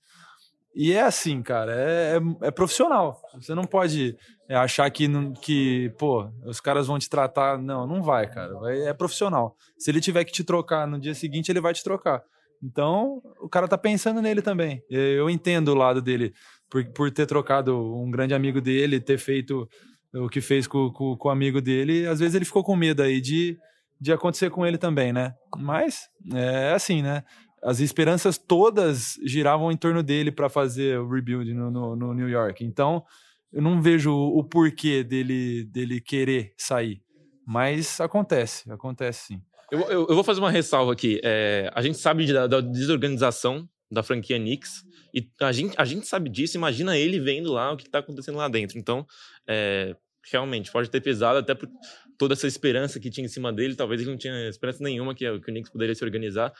E 0.74 0.94
é 0.94 1.02
assim, 1.02 1.42
cara, 1.42 1.74
é, 1.76 2.18
é- 2.18 2.48
é 2.48 2.52
profissional. 2.52 3.20
Você 3.34 3.54
não 3.54 3.66
pode 3.66 4.16
é, 4.48 4.56
achar 4.56 4.90
que, 4.90 5.08
que, 5.42 5.92
pô, 5.98 6.30
os 6.46 6.62
caras 6.62 6.88
vão 6.88 6.98
te 6.98 7.10
tratar. 7.10 7.58
Não, 7.58 7.86
não 7.86 8.02
vai, 8.02 8.26
cara. 8.28 8.54
Vai- 8.58 8.82
é 8.84 8.94
profissional. 8.94 9.56
Se 9.78 9.92
ele 9.92 10.00
tiver 10.00 10.24
que 10.24 10.32
te 10.32 10.44
trocar 10.44 10.88
no 10.88 10.98
dia 11.00 11.14
seguinte, 11.14 11.52
ele 11.52 11.60
vai 11.60 11.74
te 11.74 11.84
trocar. 11.84 12.24
Então, 12.62 13.22
o 13.40 13.48
cara 13.48 13.68
tá 13.68 13.78
pensando 13.78 14.22
nele 14.22 14.42
também. 14.42 14.84
Eu 14.90 15.30
entendo 15.30 15.70
o 15.70 15.76
lado 15.76 16.02
dele 16.02 16.34
por, 16.70 16.86
por 16.92 17.12
ter 17.12 17.26
trocado 17.26 17.78
um 17.96 18.12
grande 18.12 18.34
amigo 18.34 18.60
dele, 18.60 19.00
ter 19.00 19.18
feito 19.18 19.68
o 20.14 20.28
que 20.28 20.42
fez 20.42 20.68
com, 20.68 20.92
com, 20.92 21.16
com 21.16 21.28
o 21.28 21.32
amigo 21.32 21.62
dele. 21.62 22.06
Às 22.08 22.20
vezes 22.20 22.36
ele 22.36 22.46
ficou 22.46 22.64
com 22.64 22.76
medo 22.76 23.02
aí 23.02 23.22
de, 23.22 23.58
de 24.00 24.12
acontecer 24.12 24.50
com 24.50 24.66
ele 24.66 24.78
também, 24.78 25.14
né? 25.14 25.34
Mas 25.58 26.10
é 26.34 26.74
assim, 26.74 27.02
né? 27.02 27.24
As 27.64 27.80
esperanças 27.80 28.38
todas 28.38 29.16
giravam 29.26 29.72
em 29.72 29.78
torno 29.78 30.02
dele 30.02 30.32
para 30.32 30.50
fazer 30.50 30.98
o 31.00 31.10
rebuild 31.10 31.54
no, 31.54 31.70
no, 31.70 31.96
no 31.96 32.14
New 32.14 32.30
York. 32.30 32.64
Então, 32.64 33.04
eu 33.52 33.62
não 33.62 33.82
vejo 33.82 34.14
o 34.14 34.44
porquê 34.44 35.04
dele, 35.04 35.66
dele 35.66 36.00
querer 36.00 36.54
sair. 36.58 37.02
Mas 37.46 38.00
acontece, 38.00 38.72
acontece 38.72 39.28
sim. 39.28 39.42
Eu, 39.72 39.80
eu- 39.82 40.08
eu 40.10 40.16
vou 40.16 40.24
fazer 40.24 40.40
uma 40.40 40.52
ressalva 40.52 40.92
aqui. 40.94 41.20
É, 41.24 41.70
a 41.74 41.82
gente 41.82 41.98
sabe 41.98 42.32
da, 42.32 42.48
da 42.48 42.62
desorganização 42.62 43.68
da 43.92 44.04
franquia 44.04 44.38
Knicks 44.38 44.84
e 45.14 45.28
a 45.42 45.52
gente, 45.52 45.76
a 45.78 45.86
gente 45.86 46.08
sabe 46.08 46.30
disso. 46.30 46.58
Imagina 46.58 46.98
ele 46.98 47.20
vendo 47.20 47.52
lá 47.52 47.72
o 47.72 47.78
que 47.78 47.84
está 47.84 48.00
acontecendo 48.00 48.38
lá 48.38 48.48
dentro. 48.48 48.78
Então, 48.78 49.06
é, 49.48 49.96
realmente, 50.32 50.72
pode 50.72 50.90
ter 50.90 51.02
pesado 51.02 51.40
até 51.40 51.56
por, 51.56 51.70
toda 52.18 52.34
essa 52.34 52.48
esperança 52.48 53.00
que 53.00 53.10
tinha 53.10 53.26
em 53.26 53.30
cima 53.30 53.52
dele, 53.52 53.76
talvez 53.76 54.02
ele 54.02 54.12
não 54.12 54.18
tinha 54.18 54.50
esperança 54.50 54.84
nenhuma 54.84 55.16
que, 55.16 55.26
que 55.40 55.52
o 55.52 55.54
Knicks 55.54 55.72
poderia 55.72 55.96
se 55.96 56.04
organizar. 56.04 56.54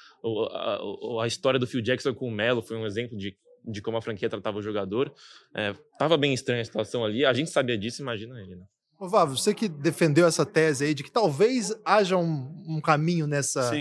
A, 0.54 0.80
a, 1.24 1.28
história 1.28 1.60
do 1.60 1.68
Phil 1.68 1.82
Jackson 1.82 2.14
com 2.14 2.28
o 2.28 2.32
Melo 2.32 2.62
foi 2.62 2.78
um 2.78 2.86
exemplo 2.86 3.18
de, 3.18 3.36
de 3.66 3.82
como 3.82 3.98
a 3.98 4.02
franquia 4.02 4.30
tratava 4.30 4.58
o 4.58 4.62
jogador. 4.62 5.14
É, 5.54 5.74
tava 5.98 6.18
bem 6.18 6.34
estranha 6.34 6.62
a 6.62 6.66
situação 6.66 7.04
ali, 7.04 7.26
a 7.26 7.34
gente 7.34 7.50
sabia 7.50 7.78
disso, 7.78 8.02
imagina 8.02 8.40
ele, 8.42 8.56
né? 8.56 8.66
Ô, 9.00 9.08
Vavo, 9.08 9.38
você 9.38 9.54
que 9.54 9.70
defendeu 9.70 10.28
essa 10.28 10.46
tese 10.46 10.84
aí 10.84 10.94
de 10.94 11.04
que 11.04 11.12
talvez 11.12 11.74
haja 11.86 12.18
um, 12.18 12.54
um 12.68 12.82
caminho 12.82 13.26
nessa, 13.26 13.72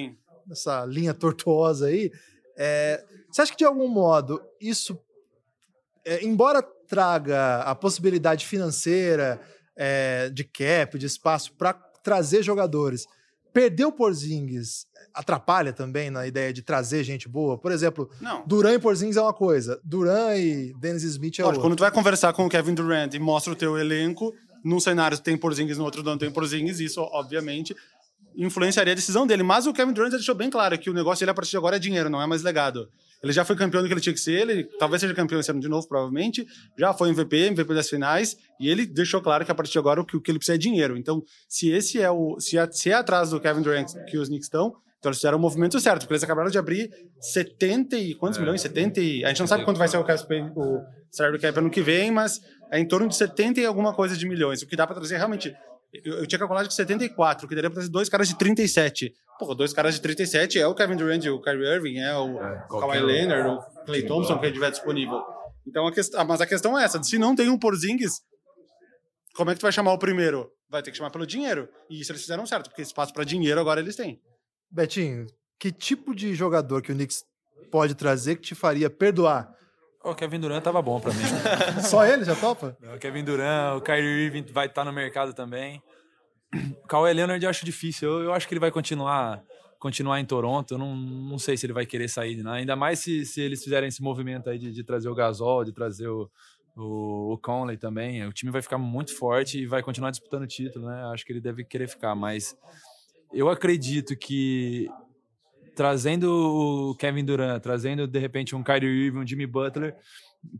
nessa 0.46 0.84
linha 0.86 1.12
tortuosa 1.12 1.86
aí, 1.86 2.12
é, 2.56 3.04
você 3.28 3.42
acha 3.42 3.50
que 3.50 3.58
de 3.58 3.64
algum 3.64 3.88
modo 3.88 4.40
isso, 4.60 4.96
é, 6.04 6.24
embora 6.24 6.62
traga 6.62 7.62
a 7.62 7.74
possibilidade 7.74 8.46
financeira, 8.46 9.40
é, 9.76 10.30
de 10.30 10.44
cap, 10.44 10.96
de 10.96 11.06
espaço 11.06 11.52
para 11.52 11.72
trazer 12.02 12.42
jogadores, 12.42 13.06
perder 13.52 13.86
o 13.86 13.92
Porzingis 13.92 14.86
atrapalha 15.12 15.72
também 15.72 16.10
na 16.10 16.26
ideia 16.28 16.52
de 16.52 16.62
trazer 16.62 17.02
gente 17.02 17.28
boa? 17.28 17.58
Por 17.58 17.72
exemplo, 17.72 18.08
não. 18.20 18.44
Duran 18.46 18.74
e 18.74 18.78
Porzingis 18.78 19.16
é 19.16 19.22
uma 19.22 19.34
coisa, 19.34 19.80
Duran 19.82 20.36
e 20.36 20.72
Dennis 20.74 21.02
Smith 21.02 21.40
é 21.40 21.44
outra. 21.44 21.60
Quando 21.60 21.74
tu 21.74 21.80
vai 21.80 21.90
conversar 21.90 22.32
com 22.32 22.46
o 22.46 22.48
Kevin 22.48 22.74
Durant 22.74 23.14
e 23.14 23.18
mostra 23.18 23.52
o 23.52 23.56
teu 23.56 23.76
elenco, 23.76 24.32
num 24.64 24.80
cenário 24.80 25.18
tem 25.18 25.36
Porzingis, 25.36 25.78
no 25.78 25.84
outro 25.84 26.02
não 26.02 26.18
tem 26.18 26.30
Porzingis, 26.30 26.80
isso 26.80 27.00
obviamente 27.00 27.74
influenciaria 28.36 28.92
a 28.92 28.96
decisão 28.96 29.26
dele. 29.26 29.42
Mas 29.42 29.66
o 29.66 29.72
Kevin 29.72 29.92
Durant 29.92 30.12
deixou 30.12 30.34
bem 30.34 30.48
claro 30.48 30.78
que 30.78 30.88
o 30.88 30.94
negócio 30.94 31.20
dele 31.20 31.32
a 31.32 31.34
partir 31.34 31.50
de 31.50 31.56
agora 31.56 31.76
é 31.76 31.78
dinheiro, 31.78 32.08
não 32.08 32.22
é 32.22 32.26
mais 32.26 32.42
legado. 32.42 32.88
Ele 33.20 33.32
já 33.32 33.44
foi 33.44 33.56
campeão 33.56 33.82
do 33.82 33.88
que 33.88 33.94
ele 33.94 34.00
tinha 34.00 34.12
que 34.12 34.20
ser, 34.20 34.48
ele 34.48 34.64
talvez 34.78 35.00
seja 35.00 35.12
campeão 35.12 35.40
esse 35.40 35.50
ano 35.50 35.60
de 35.60 35.68
novo, 35.68 35.88
provavelmente. 35.88 36.46
Já 36.78 36.94
foi 36.94 37.08
MVP, 37.08 37.36
MVP 37.48 37.74
das 37.74 37.88
finais, 37.88 38.36
e 38.60 38.68
ele 38.68 38.86
deixou 38.86 39.20
claro 39.20 39.44
que 39.44 39.50
a 39.50 39.54
partir 39.54 39.72
de 39.72 39.78
agora 39.78 40.00
o 40.00 40.04
que, 40.04 40.16
o 40.16 40.20
que 40.20 40.30
ele 40.30 40.38
precisa 40.38 40.54
é 40.54 40.58
dinheiro. 40.58 40.96
Então, 40.96 41.22
se 41.48 41.68
esse 41.68 42.00
é 42.00 42.08
o. 42.10 42.38
Se 42.38 42.56
é, 42.56 42.70
se 42.70 42.90
é 42.90 42.94
atrás 42.94 43.30
do 43.30 43.40
Kevin 43.40 43.62
Durant 43.62 43.92
que 44.08 44.16
os 44.16 44.28
Knicks 44.28 44.46
estão, 44.46 44.72
então 44.98 45.10
eles 45.10 45.18
fizeram 45.18 45.36
o 45.36 45.40
movimento 45.40 45.78
certo, 45.80 46.02
porque 46.02 46.12
eles 46.12 46.22
acabaram 46.22 46.48
de 46.48 46.58
abrir 46.58 46.90
70 47.20 47.96
e. 47.96 48.14
Quantos 48.14 48.38
é. 48.38 48.40
milhões? 48.40 48.60
70 48.60 49.00
e. 49.00 49.24
A 49.24 49.28
gente 49.28 49.40
não 49.40 49.46
sabe 49.48 49.64
quanto 49.64 49.78
vai 49.78 49.88
ser 49.88 49.98
o, 49.98 50.04
cap, 50.04 50.22
o 50.54 50.80
salary 51.10 51.40
cap 51.40 51.58
ano 51.58 51.70
que 51.70 51.82
vem, 51.82 52.12
mas 52.12 52.40
é 52.70 52.78
em 52.78 52.86
torno 52.86 53.08
de 53.08 53.16
70 53.16 53.60
e 53.60 53.66
alguma 53.66 53.94
coisa 53.94 54.16
de 54.16 54.26
milhões. 54.26 54.62
O 54.62 54.66
que 54.66 54.76
dá 54.76 54.86
para 54.86 54.96
trazer 54.96 55.16
realmente 55.16 55.54
eu, 55.92 56.18
eu 56.18 56.26
tinha 56.26 56.38
calculado 56.38 56.68
de 56.68 56.74
74, 56.74 57.48
que 57.48 57.54
daria 57.54 57.70
pra 57.70 57.82
ser 57.82 57.88
dois 57.88 58.08
caras 58.08 58.28
de 58.28 58.36
37. 58.36 59.12
Pô, 59.38 59.54
dois 59.54 59.72
caras 59.72 59.94
de 59.94 60.00
37 60.00 60.58
é 60.58 60.66
o 60.66 60.74
Kevin 60.74 60.96
Durant, 60.96 61.24
o 61.26 61.40
Kyrie 61.40 61.66
Irving, 61.66 61.98
é 61.98 62.16
o 62.16 62.42
é, 62.42 62.66
Kawhi 62.68 63.00
Leonard, 63.00 63.48
o 63.48 63.84
Clay 63.84 64.02
Thompson, 64.04 64.38
que 64.38 64.46
ele 64.46 64.52
tiver 64.52 64.70
disponível. 64.70 65.22
Então, 65.66 65.86
a 65.86 65.92
questão, 65.92 66.24
mas 66.24 66.40
a 66.40 66.46
questão 66.46 66.78
é 66.78 66.84
essa: 66.84 67.02
se 67.02 67.18
não 67.18 67.34
tem 67.34 67.48
um 67.48 67.58
Porzingis, 67.58 68.20
como 69.34 69.50
é 69.50 69.54
que 69.54 69.60
tu 69.60 69.62
vai 69.62 69.72
chamar 69.72 69.92
o 69.92 69.98
primeiro? 69.98 70.50
Vai 70.68 70.82
ter 70.82 70.90
que 70.90 70.96
chamar 70.96 71.10
pelo 71.10 71.26
dinheiro. 71.26 71.68
E 71.88 72.00
isso 72.00 72.12
eles 72.12 72.22
fizeram 72.22 72.44
certo, 72.44 72.68
porque 72.68 72.82
espaço 72.82 73.12
para 73.12 73.24
dinheiro 73.24 73.60
agora 73.60 73.80
eles 73.80 73.96
têm. 73.96 74.20
Betinho, 74.70 75.26
que 75.58 75.72
tipo 75.72 76.14
de 76.14 76.34
jogador 76.34 76.82
que 76.82 76.92
o 76.92 76.94
Knicks 76.94 77.24
pode 77.70 77.94
trazer 77.94 78.36
que 78.36 78.42
te 78.42 78.54
faria 78.54 78.90
perdoar 78.90 79.48
o 80.04 80.14
Kevin 80.14 80.40
Durant 80.40 80.62
tava 80.62 80.80
bom 80.80 81.00
para 81.00 81.12
mim. 81.12 81.22
Só 81.82 82.04
ele 82.06 82.24
já 82.24 82.34
topa? 82.34 82.76
O 82.94 82.98
Kevin 82.98 83.24
Durant, 83.24 83.78
o 83.78 83.80
Kyrie 83.80 84.26
Irving 84.26 84.44
vai 84.52 84.66
estar 84.66 84.82
tá 84.82 84.84
no 84.84 84.92
mercado 84.92 85.34
também. 85.34 85.82
O 86.82 86.86
Kawhi 86.88 87.12
Leonard 87.12 87.42
eu 87.42 87.50
acho 87.50 87.64
difícil. 87.64 88.08
Eu, 88.08 88.24
eu, 88.24 88.32
acho 88.32 88.46
que 88.46 88.54
ele 88.54 88.60
vai 88.60 88.70
continuar 88.70 89.42
continuar 89.78 90.20
em 90.20 90.24
Toronto. 90.24 90.74
Eu 90.74 90.78
não, 90.78 90.96
não 90.96 91.38
sei 91.38 91.56
se 91.56 91.66
ele 91.66 91.72
vai 91.72 91.86
querer 91.86 92.08
sair, 92.08 92.42
né? 92.42 92.50
ainda 92.50 92.74
mais 92.74 92.98
se, 93.00 93.24
se 93.24 93.40
eles 93.40 93.62
fizerem 93.62 93.88
esse 93.88 94.02
movimento 94.02 94.50
aí 94.50 94.58
de, 94.58 94.72
de 94.72 94.84
trazer 94.84 95.08
o 95.08 95.14
Gasol, 95.14 95.64
de 95.64 95.72
trazer 95.72 96.08
o, 96.08 96.28
o, 96.76 97.34
o, 97.34 97.38
Conley 97.38 97.76
também. 97.76 98.26
O 98.26 98.32
time 98.32 98.50
vai 98.50 98.62
ficar 98.62 98.78
muito 98.78 99.16
forte 99.16 99.60
e 99.60 99.66
vai 99.66 99.82
continuar 99.82 100.10
disputando 100.10 100.42
o 100.42 100.48
título, 100.48 100.86
né? 100.86 101.04
Acho 101.12 101.24
que 101.24 101.32
ele 101.32 101.40
deve 101.40 101.64
querer 101.64 101.88
ficar, 101.88 102.14
mas 102.14 102.56
eu 103.32 103.48
acredito 103.48 104.16
que 104.16 104.88
trazendo 105.78 106.28
o 106.28 106.96
Kevin 106.96 107.24
Durant, 107.24 107.62
trazendo 107.62 108.04
de 108.04 108.18
repente 108.18 108.56
um 108.56 108.64
Kyrie 108.64 109.06
Irving, 109.06 109.18
um 109.20 109.26
Jimmy 109.26 109.46
Butler, 109.46 109.94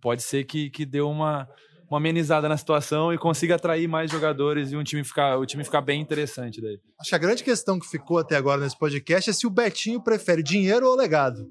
pode 0.01 0.23
ser 0.23 0.45
que, 0.45 0.71
que 0.71 0.87
dê 0.87 1.01
uma, 1.01 1.49
uma 1.91 1.99
amenizada 1.99 2.49
na 2.49 2.57
situação 2.57 3.13
e 3.13 3.19
consiga 3.19 3.57
atrair 3.57 3.89
mais 3.89 4.13
jogadores 4.13 4.71
e 4.71 4.77
um 4.77 4.85
time 4.85 5.03
ficar, 5.03 5.37
o 5.37 5.45
time 5.45 5.65
ficar 5.65 5.81
bem 5.81 6.01
interessante 6.01 6.61
daí. 6.61 6.79
Acho 7.01 7.09
que 7.11 7.17
a 7.17 7.19
grande 7.19 7.43
questão 7.43 7.81
que 7.81 7.89
ficou 7.89 8.19
até 8.19 8.37
agora 8.37 8.61
nesse 8.61 8.79
podcast 8.79 9.29
é 9.29 9.33
se 9.33 9.45
o 9.45 9.51
Betinho 9.51 10.01
prefere 10.01 10.41
dinheiro 10.41 10.87
ou 10.87 10.95
legado. 10.95 11.49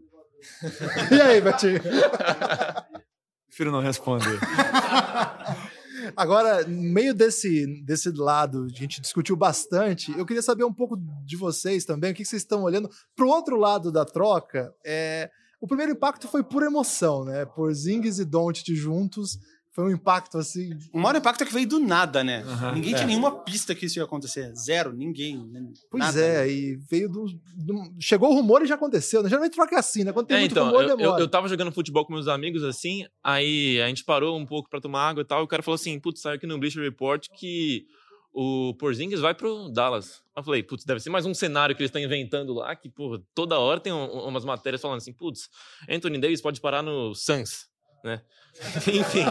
e 1.12 1.20
aí, 1.20 1.42
Betinho? 1.42 1.82
Prefiro 3.50 3.70
não 3.70 3.82
responder. 3.82 4.40
Agora, 6.16 6.66
no 6.66 6.94
meio 6.94 7.14
desse, 7.14 7.66
desse 7.84 8.10
lado, 8.12 8.66
a 8.66 8.80
gente 8.80 9.02
discutiu 9.02 9.36
bastante. 9.36 10.18
Eu 10.18 10.26
queria 10.26 10.42
saber 10.42 10.64
um 10.64 10.74
pouco 10.74 10.98
de 11.26 11.36
vocês 11.36 11.86
também, 11.86 12.12
o 12.12 12.16
que 12.16 12.26
vocês 12.26 12.42
estão 12.42 12.64
olhando 12.64 12.90
para 13.16 13.26
o 13.26 13.30
outro 13.30 13.58
lado 13.58 13.92
da 13.92 14.06
troca. 14.06 14.74
É, 14.86 15.30
o 15.60 15.68
primeiro 15.68 15.94
impacto 15.94 16.28
foi 16.28 16.44
por 16.44 16.64
emoção, 16.64 17.26
né? 17.26 17.46
Por 17.46 17.74
Zings 17.74 18.20
e 18.20 18.26
Doncic 18.26 18.76
juntos 18.76 19.40
foi 19.78 19.84
um 19.84 19.92
impacto 19.92 20.40
assim. 20.40 20.76
O 20.92 20.98
maior 21.00 21.16
impacto 21.16 21.44
é 21.44 21.46
que 21.46 21.54
veio 21.54 21.68
do 21.68 21.80
nada, 21.80 22.24
né? 22.24 22.44
Uhum, 22.44 22.74
ninguém 22.74 22.94
é. 22.94 22.96
tinha 22.96 23.06
nenhuma 23.06 23.44
pista 23.44 23.76
que 23.76 23.86
isso 23.86 24.00
ia 24.00 24.06
acontecer. 24.06 24.52
Zero, 24.56 24.92
ninguém. 24.92 25.48
Pois 25.92 26.04
nada, 26.04 26.20
é, 26.20 26.40
né? 26.40 26.52
e 26.52 26.76
veio 26.90 27.08
do, 27.08 27.28
do, 27.56 27.94
Chegou 28.00 28.32
o 28.32 28.34
rumor 28.34 28.64
e 28.64 28.66
já 28.66 28.74
aconteceu. 28.74 29.22
Né? 29.22 29.30
Geralmente 29.30 29.54
troca 29.54 29.78
assim, 29.78 30.04
né? 30.04 30.12
Quando 30.12 30.26
tem 30.26 30.38
é, 30.38 30.40
muito 30.40 30.52
então, 30.52 30.66
rumor, 30.66 30.84
eu, 30.84 31.00
eu, 31.00 31.20
eu, 31.20 31.28
tava 31.28 31.48
jogando 31.48 31.72
futebol 31.72 32.04
com 32.04 32.12
meus 32.12 32.28
amigos 32.28 32.64
assim, 32.64 33.06
aí 33.24 33.80
a 33.80 33.88
gente 33.88 34.04
parou 34.04 34.36
um 34.36 34.48
pouco 34.48 34.68
para 34.68 34.82
tomar 34.82 35.10
água 35.10 35.22
e 35.22 35.26
tal, 35.26 35.42
e 35.42 35.44
o 35.44 35.48
cara 35.48 35.62
falou 35.62 35.76
assim: 35.76 36.00
putz, 36.00 36.22
saiu 36.22 36.38
aqui 36.38 36.48
no 36.48 36.58
Bleacher 36.58 36.82
Report 36.82 37.28
que 37.38 37.86
o 38.34 38.74
Porzingis 38.80 39.20
vai 39.20 39.36
pro 39.36 39.70
Dallas. 39.70 40.24
Eu 40.36 40.42
falei, 40.42 40.64
putz, 40.64 40.86
deve 40.86 41.02
ser 41.02 41.12
mais 41.12 41.28
um 41.28 41.36
cenário 41.36 41.76
que 41.76 41.84
eles 41.84 41.90
estão 41.90 42.02
inventando 42.02 42.52
lá, 42.52 42.76
que, 42.76 42.90
pô, 42.90 43.22
toda 43.36 43.60
hora 43.60 43.80
tem 43.80 43.94
um, 43.94 44.06
umas 44.28 44.44
matérias 44.44 44.82
falando 44.82 44.98
assim, 44.98 45.14
putz, 45.14 45.48
Anthony 45.88 46.18
Davis 46.18 46.42
pode 46.42 46.60
parar 46.60 46.82
no 46.82 47.14
Suns 47.14 47.68
né? 48.04 48.22
Enfim, 48.92 49.24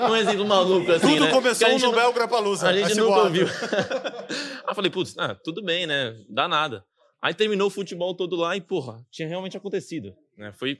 um 0.00 0.16
exemplo 0.16 0.46
maluco 0.46 0.90
assim, 0.90 1.06
Tudo 1.06 1.24
né? 1.26 1.30
começou 1.30 1.68
no 1.68 1.78
Nobel 1.78 2.12
Grapalusa. 2.12 2.68
A 2.68 2.72
gente 2.72 2.94
nunca 2.96 3.22
ouviu. 3.22 3.46
Aí 4.66 4.68
eu 4.68 4.74
falei, 4.74 4.90
putz, 4.90 5.14
ah, 5.18 5.34
tudo 5.34 5.62
bem, 5.62 5.86
né? 5.86 6.16
Dá 6.28 6.48
nada. 6.48 6.84
Aí 7.22 7.32
terminou 7.32 7.68
o 7.68 7.70
futebol 7.70 8.14
todo 8.14 8.36
lá 8.36 8.56
e, 8.56 8.60
porra, 8.60 9.04
tinha 9.10 9.28
realmente 9.28 9.56
acontecido. 9.56 10.14
Né? 10.36 10.52
Foi 10.52 10.78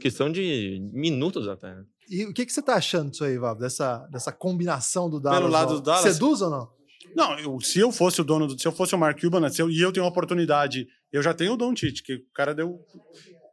questão 0.00 0.30
de 0.30 0.80
minutos 0.92 1.48
até. 1.48 1.74
Né? 1.74 1.84
E 2.08 2.24
o 2.24 2.32
que, 2.32 2.46
que 2.46 2.52
você 2.52 2.62
tá 2.62 2.74
achando 2.74 3.10
disso 3.10 3.24
aí, 3.24 3.36
Vavo? 3.36 3.60
Dessa, 3.60 4.06
dessa 4.10 4.32
combinação 4.32 5.10
do 5.10 5.20
Dallas? 5.20 5.40
Pelo 5.40 5.52
lado 5.52 5.74
do 5.74 5.80
Dallas? 5.82 6.14
Seduz 6.14 6.40
ou 6.40 6.50
não? 6.50 6.78
Não, 7.14 7.38
eu, 7.38 7.60
se 7.60 7.78
eu 7.78 7.90
fosse 7.90 8.20
o 8.20 8.24
dono, 8.24 8.46
do, 8.46 8.58
se 8.58 8.66
eu 8.66 8.72
fosse 8.72 8.94
o 8.94 8.98
Mark 8.98 9.20
Cuban, 9.20 9.40
né, 9.40 9.50
eu, 9.58 9.70
e 9.70 9.80
eu 9.80 9.92
tenho 9.92 10.04
uma 10.04 10.10
oportunidade, 10.10 10.86
eu 11.12 11.22
já 11.22 11.34
tenho 11.34 11.54
o 11.54 11.56
Don 11.56 11.74
Tite, 11.74 12.02
que 12.02 12.14
o 12.14 12.24
cara 12.32 12.54
deu 12.54 12.78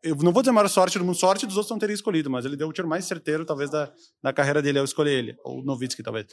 eu 0.06 0.16
não 0.18 0.32
vou 0.32 0.42
dizer 0.42 0.52
a 0.52 0.54
maior 0.54 0.68
sorte 0.68 0.98
do 0.98 1.04
mundo, 1.04 1.18
sorte 1.18 1.46
dos 1.46 1.58
outros 1.58 1.72
não 1.72 1.80
terem 1.80 1.94
escolhido, 1.94 2.30
mas 2.30 2.46
ele 2.46 2.56
deu 2.56 2.68
o 2.68 2.74
tiro 2.74 2.88
mais 2.88 3.06
certeiro, 3.06 3.44
talvez, 3.44 3.70
da, 3.70 3.92
da 4.22 4.32
carreira 4.32 4.62
dele, 4.62 4.80
ao 4.80 4.86
escolher 4.86 5.18
ele, 5.18 5.36
ou 5.44 5.64
Novitsky, 5.64 6.04
talvez. 6.04 6.28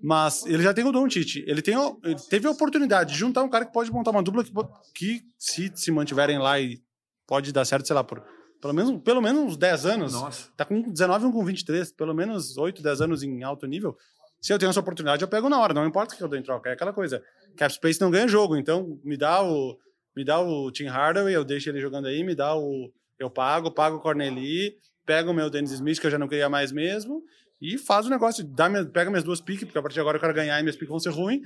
Mas 0.00 0.46
ele 0.46 0.62
já 0.62 0.72
tem 0.72 0.84
o 0.84 0.92
Don 0.92 1.08
Tite. 1.08 1.44
Ele, 1.46 1.60
tem, 1.60 1.74
ele 2.04 2.16
teve 2.30 2.46
a 2.46 2.50
oportunidade 2.50 3.12
de 3.12 3.18
juntar 3.18 3.42
um 3.42 3.48
cara 3.48 3.66
que 3.66 3.72
pode 3.72 3.90
montar 3.90 4.12
uma 4.12 4.22
dupla 4.22 4.44
que, 4.44 4.52
que 4.94 5.22
se 5.36 5.72
se 5.74 5.90
mantiverem 5.90 6.38
lá 6.38 6.60
e 6.60 6.80
pode 7.26 7.52
dar 7.52 7.64
certo, 7.64 7.86
sei 7.86 7.94
lá, 7.94 8.04
por 8.04 8.22
pelo 8.60 8.74
menos, 8.74 9.02
pelo 9.02 9.20
menos 9.20 9.42
uns 9.42 9.56
10 9.56 9.86
anos. 9.86 10.12
Nossa. 10.12 10.50
Tá 10.56 10.64
com 10.64 10.82
19 10.82 11.26
ou 11.26 11.32
com 11.32 11.44
23, 11.44 11.92
pelo 11.92 12.14
menos 12.14 12.56
8, 12.56 12.82
10 12.82 13.00
anos 13.00 13.22
em 13.22 13.42
alto 13.42 13.66
nível. 13.66 13.96
Se 14.40 14.52
eu 14.52 14.58
tenho 14.58 14.70
essa 14.70 14.80
oportunidade, 14.80 15.22
eu 15.22 15.28
pego 15.28 15.48
na 15.48 15.60
hora, 15.60 15.74
não 15.74 15.86
importa 15.86 16.14
o 16.14 16.16
que 16.16 16.22
eu 16.22 16.28
dou 16.28 16.38
em 16.38 16.42
troca. 16.42 16.70
É 16.70 16.72
aquela 16.72 16.92
coisa. 16.92 17.22
Cap 17.56 17.72
Space 17.72 18.00
não 18.00 18.10
ganha 18.10 18.28
jogo, 18.28 18.56
então 18.56 19.00
me 19.04 19.16
dá 19.16 19.42
o 19.42 19.76
me 20.16 20.24
dá 20.24 20.40
o 20.40 20.70
Tim 20.72 20.86
Hardaway, 20.86 21.34
eu 21.34 21.44
deixo 21.44 21.68
ele 21.68 21.80
jogando 21.80 22.06
aí, 22.06 22.24
me 22.24 22.34
dá 22.34 22.56
o 22.56 22.90
eu 23.18 23.30
pago, 23.30 23.70
pago 23.70 23.96
o 23.96 24.00
Corneli, 24.00 24.76
pego 25.04 25.30
o 25.30 25.34
meu 25.34 25.50
Dennis 25.50 25.72
Smith, 25.72 26.00
que 26.00 26.06
eu 26.06 26.10
já 26.10 26.18
não 26.18 26.28
queria 26.28 26.48
mais 26.48 26.70
mesmo, 26.70 27.22
e 27.60 27.76
faz 27.76 28.06
o 28.06 28.10
negócio, 28.10 28.44
dá 28.44 28.68
minha, 28.68 28.84
pega 28.84 29.10
minhas 29.10 29.24
duas 29.24 29.40
piques, 29.40 29.64
porque 29.64 29.78
a 29.78 29.82
partir 29.82 29.94
de 29.94 30.00
agora 30.00 30.16
eu 30.16 30.20
quero 30.20 30.34
ganhar 30.34 30.58
e 30.58 30.62
minhas 30.62 30.76
piques 30.76 30.90
vão 30.90 31.00
ser 31.00 31.10
ruins. 31.10 31.40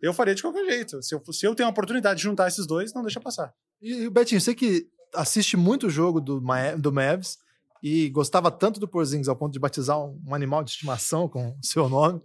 Eu 0.00 0.14
faria 0.14 0.34
de 0.34 0.42
qualquer 0.42 0.64
jeito. 0.64 1.02
Se 1.02 1.14
eu, 1.14 1.22
se 1.32 1.44
eu 1.44 1.54
tenho 1.54 1.68
a 1.68 1.72
oportunidade 1.72 2.18
de 2.18 2.22
juntar 2.22 2.46
esses 2.48 2.66
dois, 2.66 2.94
não 2.94 3.02
deixa 3.02 3.20
passar. 3.20 3.52
E, 3.82 4.04
e 4.04 4.10
Betinho, 4.10 4.40
você 4.40 4.54
que 4.54 4.86
assiste 5.14 5.56
muito 5.56 5.88
o 5.88 5.90
jogo 5.90 6.20
do, 6.20 6.40
do 6.78 6.92
Mavs 6.92 7.36
e 7.82 8.08
gostava 8.10 8.50
tanto 8.50 8.80
do 8.80 8.88
Porzingis 8.88 9.28
ao 9.28 9.36
ponto 9.36 9.52
de 9.52 9.58
batizar 9.58 9.98
um, 9.98 10.34
animal 10.34 10.64
de 10.64 10.70
estimação 10.70 11.28
com 11.28 11.50
o 11.50 11.56
seu 11.62 11.88
nome, 11.88 12.20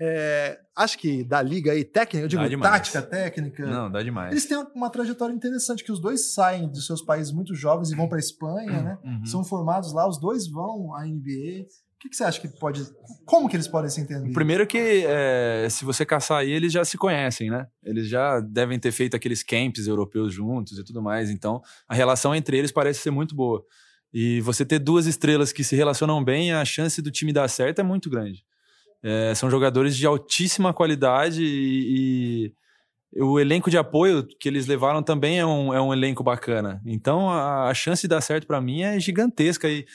é, 0.00 0.58
acho 0.76 0.98
que 0.98 1.24
da 1.24 1.40
liga 1.40 1.72
aí, 1.72 1.84
técnica, 1.84 2.24
eu 2.24 2.28
digo 2.28 2.60
tática, 2.60 3.00
técnica. 3.00 3.66
Não, 3.66 3.90
dá 3.90 4.02
demais. 4.02 4.32
Eles 4.32 4.46
têm 4.46 4.58
uma 4.74 4.90
trajetória 4.90 5.32
interessante, 5.32 5.82
que 5.82 5.92
os 5.92 6.00
dois 6.00 6.34
saem 6.34 6.68
dos 6.68 6.86
seus 6.86 7.00
países 7.00 7.32
muito 7.32 7.54
jovens 7.54 7.90
e 7.90 7.96
vão 7.96 8.08
para 8.08 8.18
a 8.18 8.20
Espanha, 8.20 8.82
né? 8.82 8.98
Uhum. 9.04 9.24
São 9.24 9.44
formados 9.44 9.92
lá, 9.92 10.08
os 10.08 10.18
dois 10.18 10.46
vão 10.48 10.94
à 10.94 11.04
NBA. 11.04 11.64
O 11.96 11.98
que, 11.98 12.10
que, 12.10 12.16
você 12.16 12.24
acha 12.24 12.38
que 12.38 12.48
pode. 12.48 12.86
Como 13.24 13.48
que 13.48 13.56
eles 13.56 13.66
podem 13.66 13.88
se 13.88 14.02
entender? 14.02 14.30
Primeiro 14.32 14.66
que 14.66 15.04
é, 15.06 15.66
se 15.70 15.82
você 15.82 16.04
caçar 16.04 16.40
aí, 16.40 16.50
eles 16.50 16.70
já 16.70 16.84
se 16.84 16.98
conhecem, 16.98 17.50
né? 17.50 17.66
Eles 17.82 18.06
já 18.06 18.38
devem 18.40 18.78
ter 18.78 18.92
feito 18.92 19.16
aqueles 19.16 19.42
camps 19.42 19.86
europeus 19.86 20.34
juntos 20.34 20.78
e 20.78 20.84
tudo 20.84 21.00
mais. 21.00 21.30
Então, 21.30 21.62
a 21.88 21.94
relação 21.94 22.34
entre 22.34 22.58
eles 22.58 22.70
parece 22.70 23.00
ser 23.00 23.10
muito 23.10 23.34
boa. 23.34 23.64
E 24.12 24.40
você 24.40 24.64
ter 24.64 24.78
duas 24.78 25.06
estrelas 25.06 25.52
que 25.52 25.64
se 25.64 25.76
relacionam 25.76 26.22
bem, 26.22 26.52
a 26.52 26.64
chance 26.64 27.02
do 27.02 27.10
time 27.10 27.32
dar 27.32 27.48
certo 27.48 27.80
é 27.80 27.82
muito 27.82 28.08
grande. 28.08 28.44
É, 29.02 29.34
são 29.34 29.50
jogadores 29.50 29.96
de 29.96 30.06
altíssima 30.06 30.72
qualidade 30.72 31.44
e, 31.44 32.52
e, 33.12 33.22
o 33.22 33.38
elenco 33.38 33.70
de 33.70 33.78
apoio 33.78 34.26
que 34.26 34.48
eles 34.48 34.66
levaram 34.66 35.02
também 35.02 35.38
é 35.38 35.46
um, 35.46 35.72
é 35.72 35.80
um 35.80 35.92
elenco 35.92 36.22
bacana. 36.22 36.80
Então 36.84 37.30
a, 37.30 37.68
a 37.68 37.74
chance 37.74 38.02
de 38.02 38.08
dar 38.08 38.20
certo 38.20 38.46
para 38.46 38.60
mim 38.60 38.82
é 38.82 38.98
gigantesca 38.98 39.68
e 39.68 39.86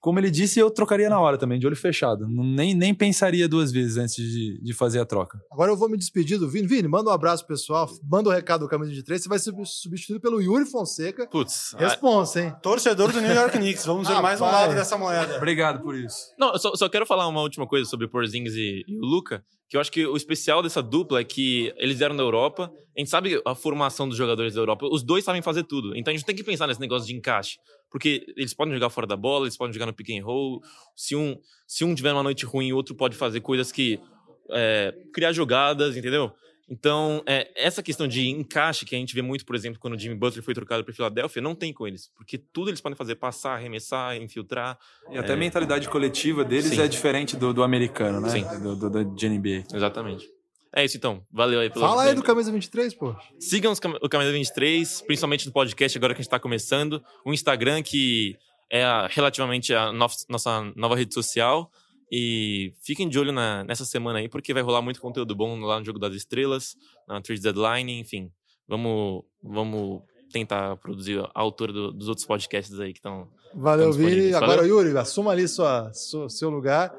como 0.00 0.18
ele 0.18 0.30
disse, 0.30 0.60
eu 0.60 0.70
trocaria 0.70 1.10
na 1.10 1.18
hora 1.20 1.36
também, 1.36 1.58
de 1.58 1.66
olho 1.66 1.76
fechado. 1.76 2.26
Nem, 2.28 2.74
nem 2.74 2.94
pensaria 2.94 3.48
duas 3.48 3.72
vezes 3.72 3.96
antes 3.96 4.16
de, 4.16 4.60
de 4.62 4.72
fazer 4.72 5.00
a 5.00 5.04
troca. 5.04 5.40
Agora 5.50 5.72
eu 5.72 5.76
vou 5.76 5.88
me 5.88 5.96
despedir 5.96 6.38
do 6.38 6.48
Vini. 6.48 6.68
Vini, 6.68 6.86
manda 6.86 7.10
um 7.10 7.12
abraço 7.12 7.46
pessoal, 7.46 7.88
manda 8.08 8.28
o 8.28 8.32
um 8.32 8.34
recado 8.34 8.60
do 8.60 8.68
Camisa 8.68 8.92
de 8.92 9.02
Três. 9.02 9.22
Você 9.22 9.28
vai 9.28 9.38
ser 9.38 9.52
substituído 9.64 10.20
pelo 10.20 10.40
Yuri 10.40 10.66
Fonseca. 10.66 11.26
Putz. 11.28 11.74
Responsa, 11.76 12.40
hein? 12.40 12.54
Torcedor 12.62 13.12
do 13.12 13.20
New 13.20 13.34
York 13.34 13.58
Knicks. 13.58 13.84
Vamos 13.84 14.08
ver 14.08 14.20
mais 14.22 14.40
um 14.40 14.44
lado 14.44 14.74
dessa 14.74 14.96
moeda. 14.96 15.36
Obrigado 15.36 15.82
por 15.82 15.96
isso. 15.96 16.32
Não, 16.38 16.52
eu 16.52 16.58
só, 16.58 16.74
só 16.76 16.88
quero 16.88 17.04
falar 17.04 17.26
uma 17.26 17.42
última 17.42 17.66
coisa 17.66 17.88
sobre 17.88 18.06
o 18.06 18.08
Porzingis 18.08 18.54
e, 18.54 18.84
e 18.86 18.98
o 18.98 19.04
Luca 19.04 19.42
que 19.68 19.76
eu 19.76 19.80
acho 19.80 19.92
que 19.92 20.06
o 20.06 20.16
especial 20.16 20.62
dessa 20.62 20.82
dupla 20.82 21.20
é 21.20 21.24
que 21.24 21.72
eles 21.76 22.00
eram 22.00 22.16
da 22.16 22.22
Europa, 22.22 22.72
a 22.96 23.00
gente 23.00 23.10
sabe 23.10 23.40
a 23.44 23.54
formação 23.54 24.08
dos 24.08 24.16
jogadores 24.16 24.54
da 24.54 24.60
Europa, 24.60 24.88
os 24.90 25.02
dois 25.02 25.24
sabem 25.24 25.42
fazer 25.42 25.64
tudo. 25.64 25.94
Então 25.94 26.10
a 26.10 26.16
gente 26.16 26.24
tem 26.24 26.34
que 26.34 26.42
pensar 26.42 26.66
nesse 26.66 26.80
negócio 26.80 27.06
de 27.06 27.14
encaixe, 27.14 27.58
porque 27.90 28.26
eles 28.36 28.54
podem 28.54 28.74
jogar 28.74 28.90
fora 28.90 29.06
da 29.06 29.16
bola, 29.16 29.44
eles 29.44 29.56
podem 29.56 29.72
jogar 29.72 29.86
no 29.86 29.92
pick 29.92 30.10
and 30.10 30.24
roll. 30.24 30.62
Se 30.94 31.16
um, 31.16 31.36
se 31.66 31.84
um 31.84 31.94
tiver 31.94 32.12
uma 32.12 32.22
noite 32.22 32.44
ruim, 32.44 32.72
o 32.72 32.76
outro 32.76 32.94
pode 32.94 33.16
fazer 33.16 33.40
coisas 33.40 33.72
que 33.72 34.00
é, 34.50 34.94
criar 35.12 35.32
jogadas, 35.32 35.96
entendeu? 35.96 36.32
Então, 36.70 37.22
é, 37.26 37.50
essa 37.54 37.82
questão 37.82 38.06
de 38.06 38.28
encaixe 38.28 38.84
que 38.84 38.94
a 38.94 38.98
gente 38.98 39.14
vê 39.14 39.22
muito, 39.22 39.46
por 39.46 39.56
exemplo, 39.56 39.80
quando 39.80 39.94
o 39.94 39.98
Jimmy 39.98 40.14
Butler 40.14 40.44
foi 40.44 40.52
trocado 40.52 40.84
para 40.84 40.92
Filadélfia, 40.92 41.40
não 41.40 41.54
tem 41.54 41.72
com 41.72 41.86
eles, 41.86 42.10
porque 42.14 42.36
tudo 42.36 42.68
eles 42.68 42.80
podem 42.80 42.94
fazer, 42.94 43.14
passar, 43.14 43.54
arremessar, 43.54 44.16
infiltrar. 44.16 44.78
E 45.10 45.16
até 45.16 45.30
é... 45.30 45.34
a 45.34 45.36
mentalidade 45.36 45.88
coletiva 45.88 46.44
deles 46.44 46.66
Sim. 46.66 46.82
é 46.82 46.86
diferente 46.86 47.36
do, 47.38 47.54
do 47.54 47.62
americano, 47.62 48.20
né? 48.20 48.28
Sim. 48.28 48.44
Do, 48.60 48.76
do, 48.76 48.90
do, 48.90 49.04
de 49.14 49.28
NBA. 49.30 49.64
Exatamente. 49.72 50.28
É 50.78 50.84
isso 50.84 50.96
então. 50.96 51.26
Valeu 51.32 51.58
aí 51.58 51.68
pelo 51.68 51.84
Fala 51.84 52.04
aí 52.04 52.14
do 52.14 52.22
Camisa 52.22 52.52
23, 52.52 52.94
pô. 52.94 53.12
Sigam 53.40 53.72
o 54.00 54.08
Camisa 54.08 54.30
23, 54.30 55.02
principalmente 55.02 55.44
no 55.44 55.52
podcast 55.52 55.98
agora 55.98 56.14
que 56.14 56.20
a 56.20 56.22
gente 56.22 56.28
está 56.28 56.38
começando. 56.38 57.02
O 57.24 57.34
Instagram, 57.34 57.82
que 57.82 58.36
é 58.70 58.84
a, 58.84 59.08
relativamente 59.08 59.74
a 59.74 59.92
nossa 59.92 60.72
nova 60.76 60.94
rede 60.94 61.12
social. 61.12 61.68
E 62.12 62.72
fiquem 62.80 63.08
de 63.08 63.18
olho 63.18 63.32
na, 63.32 63.64
nessa 63.64 63.84
semana 63.84 64.20
aí, 64.20 64.28
porque 64.28 64.54
vai 64.54 64.62
rolar 64.62 64.80
muito 64.80 65.00
conteúdo 65.00 65.34
bom 65.34 65.58
lá 65.58 65.80
no 65.80 65.84
Jogo 65.84 65.98
das 65.98 66.14
Estrelas, 66.14 66.76
na 67.08 67.20
Trade 67.20 67.42
Deadline, 67.42 67.98
enfim. 67.98 68.30
Vamos, 68.68 69.24
vamos 69.42 70.02
tentar 70.32 70.76
produzir 70.76 71.18
a 71.18 71.40
altura 71.40 71.72
do, 71.72 71.92
dos 71.92 72.08
outros 72.08 72.24
podcasts 72.24 72.78
aí 72.78 72.92
que 72.92 73.00
estão. 73.00 73.26
Valeu, 73.52 73.92
Vini. 73.92 74.32
Agora, 74.32 74.64
Yuri, 74.64 74.96
assuma 74.96 75.32
ali 75.32 75.48
sua, 75.48 75.92
sua 75.92 76.28
seu 76.28 76.50
lugar. 76.50 76.94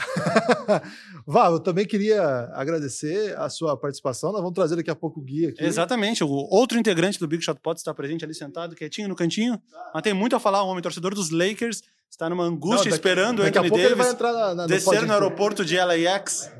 Vá, 1.26 1.48
eu 1.48 1.60
também 1.60 1.86
queria 1.86 2.50
agradecer 2.54 3.36
a 3.38 3.48
sua 3.48 3.76
participação. 3.76 4.32
Nós 4.32 4.40
vamos 4.40 4.54
trazer 4.54 4.76
daqui 4.76 4.90
a 4.90 4.94
pouco 4.94 5.20
o 5.20 5.22
guia 5.22 5.50
aqui. 5.50 5.64
Exatamente. 5.64 6.24
O 6.24 6.28
outro 6.28 6.78
integrante 6.78 7.18
do 7.18 7.28
Big 7.28 7.44
Shot 7.44 7.60
Pod 7.60 7.78
está 7.78 7.92
presente 7.94 8.24
ali 8.24 8.34
sentado, 8.34 8.74
quietinho 8.74 9.08
no 9.08 9.14
cantinho. 9.14 9.60
Mas 9.92 10.02
tem 10.02 10.14
muito 10.14 10.34
a 10.34 10.40
falar. 10.40 10.64
Um 10.64 10.68
homem 10.68 10.82
torcedor 10.82 11.14
dos 11.14 11.30
Lakers 11.30 11.82
está 12.10 12.28
numa 12.28 12.44
angústia 12.44 12.76
Não, 12.76 12.84
daqui, 12.84 12.94
esperando 12.94 13.42
daqui 13.42 13.58
o 13.58 13.62
Anthony 13.62 13.82
Davis 13.82 13.96
vai 13.96 14.10
entrar 14.10 14.32
na, 14.32 14.54
na, 14.54 14.66
descer 14.66 15.00
no, 15.02 15.06
no 15.06 15.12
aeroporto 15.12 15.64
de 15.64 15.76
LAX. 15.76 16.50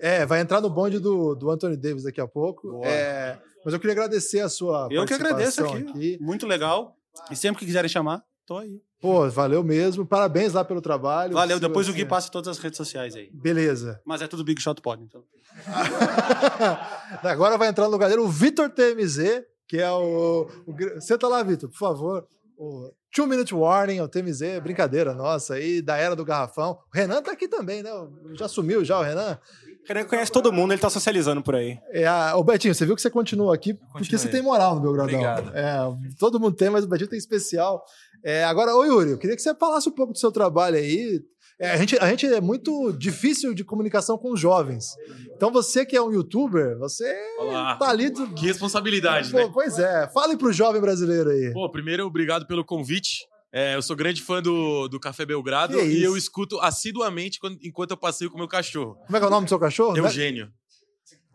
É, 0.00 0.24
vai 0.24 0.40
entrar 0.40 0.60
no 0.60 0.70
bonde 0.70 0.98
do, 0.98 1.34
do 1.34 1.50
Anthony 1.50 1.76
Davis 1.76 2.04
daqui 2.04 2.20
a 2.20 2.26
pouco. 2.26 2.82
É, 2.84 3.36
mas 3.64 3.74
eu 3.74 3.80
queria 3.80 3.92
agradecer 3.92 4.40
a 4.40 4.48
sua 4.48 4.88
eu 4.90 5.04
que 5.04 5.14
agradeço 5.14 5.64
aqui. 5.64 5.88
aqui. 5.88 6.18
Muito 6.20 6.46
legal. 6.46 6.94
E 7.30 7.36
sempre 7.36 7.58
que 7.58 7.66
quiserem 7.66 7.88
chamar, 7.88 8.22
tô 8.48 8.56
aí. 8.56 8.80
Pô, 8.98 9.28
valeu 9.28 9.62
mesmo. 9.62 10.06
Parabéns 10.06 10.54
lá 10.54 10.64
pelo 10.64 10.80
trabalho. 10.80 11.34
Valeu. 11.34 11.60
Depois 11.60 11.86
você... 11.86 11.92
o 11.92 11.94
Gui 11.94 12.06
passa 12.06 12.30
todas 12.30 12.48
as 12.48 12.58
redes 12.58 12.78
sociais 12.78 13.14
aí. 13.14 13.30
Beleza. 13.32 14.00
Mas 14.06 14.22
é 14.22 14.26
tudo 14.26 14.42
Big 14.42 14.60
Shot 14.60 14.80
Pod, 14.80 15.02
então. 15.02 15.22
Agora 17.22 17.58
vai 17.58 17.68
entrar 17.68 17.84
no 17.84 17.90
lugar 17.90 18.08
dele 18.08 18.22
o 18.22 18.28
Vitor 18.28 18.70
TMZ, 18.70 19.44
que 19.68 19.76
é 19.76 19.90
o, 19.90 20.48
o... 20.66 21.00
Senta 21.00 21.28
lá, 21.28 21.42
Vitor, 21.42 21.68
por 21.68 21.78
favor. 21.78 22.26
O 22.56 22.90
Two 23.14 23.26
Minute 23.26 23.54
Warning, 23.54 24.00
o 24.00 24.08
TMZ, 24.08 24.60
brincadeira 24.62 25.14
nossa 25.14 25.54
aí, 25.54 25.80
da 25.80 25.96
Era 25.96 26.16
do 26.16 26.24
Garrafão. 26.24 26.78
O 26.92 26.96
Renan 26.96 27.22
tá 27.22 27.32
aqui 27.32 27.46
também, 27.46 27.82
né? 27.82 27.90
Já 28.32 28.48
sumiu 28.48 28.84
já 28.84 28.98
o 28.98 29.02
Renan? 29.02 29.38
O 29.84 29.88
Renan 29.88 30.04
conhece 30.04 30.32
todo 30.32 30.52
mundo, 30.52 30.72
ele 30.72 30.80
tá 30.80 30.90
socializando 30.90 31.42
por 31.42 31.54
aí. 31.54 31.78
É. 31.90 32.10
Ô 32.34 32.42
Betinho, 32.42 32.74
você 32.74 32.84
viu 32.84 32.96
que 32.96 33.02
você 33.02 33.10
continua 33.10 33.54
aqui 33.54 33.74
porque 33.92 34.18
você 34.18 34.28
tem 34.28 34.42
moral 34.42 34.74
no 34.74 34.80
Belgradão. 34.80 35.14
Obrigado. 35.14 35.56
É, 35.56 35.78
todo 36.18 36.40
mundo 36.40 36.56
tem, 36.56 36.68
mas 36.68 36.84
o 36.84 36.88
Betinho 36.88 37.08
tem 37.08 37.18
especial. 37.18 37.84
É, 38.24 38.44
agora, 38.44 38.74
ô 38.74 38.84
Yuri, 38.84 39.10
eu 39.10 39.18
queria 39.18 39.36
que 39.36 39.42
você 39.42 39.54
falasse 39.54 39.88
um 39.88 39.92
pouco 39.92 40.12
do 40.12 40.18
seu 40.18 40.32
trabalho 40.32 40.76
aí. 40.76 41.20
É, 41.60 41.70
a, 41.70 41.76
gente, 41.76 41.98
a 41.98 42.08
gente 42.08 42.26
é 42.26 42.40
muito 42.40 42.92
difícil 42.92 43.52
de 43.52 43.64
comunicação 43.64 44.16
com 44.16 44.32
os 44.32 44.40
jovens. 44.40 44.86
Então, 45.34 45.50
você 45.50 45.84
que 45.84 45.96
é 45.96 46.02
um 46.02 46.12
youtuber, 46.12 46.78
você 46.78 47.12
Olá. 47.40 47.76
tá 47.76 47.88
ali. 47.88 48.10
Do... 48.10 48.32
Que 48.34 48.46
responsabilidade, 48.46 49.30
Pô, 49.30 49.38
né? 49.38 49.50
Pois 49.52 49.78
é. 49.78 50.08
Fale 50.08 50.36
pro 50.36 50.52
jovem 50.52 50.80
brasileiro 50.80 51.30
aí. 51.30 51.52
Pô, 51.52 51.68
primeiro, 51.70 52.06
obrigado 52.06 52.46
pelo 52.46 52.64
convite. 52.64 53.26
É, 53.52 53.74
eu 53.74 53.82
sou 53.82 53.96
grande 53.96 54.22
fã 54.22 54.42
do, 54.42 54.88
do 54.88 55.00
Café 55.00 55.24
Belgrado 55.24 55.80
e 55.80 56.02
eu 56.02 56.16
escuto 56.16 56.60
assiduamente 56.60 57.40
quando, 57.40 57.58
enquanto 57.62 57.92
eu 57.92 57.96
passeio 57.96 58.30
com 58.30 58.36
o 58.36 58.38
meu 58.38 58.48
cachorro. 58.48 58.96
Como 59.06 59.16
é 59.16 59.18
que 59.18 59.24
é 59.24 59.28
o 59.28 59.30
nome 59.30 59.46
do 59.46 59.48
seu 59.48 59.58
cachorro? 59.58 59.96
Eugênio. 59.96 60.52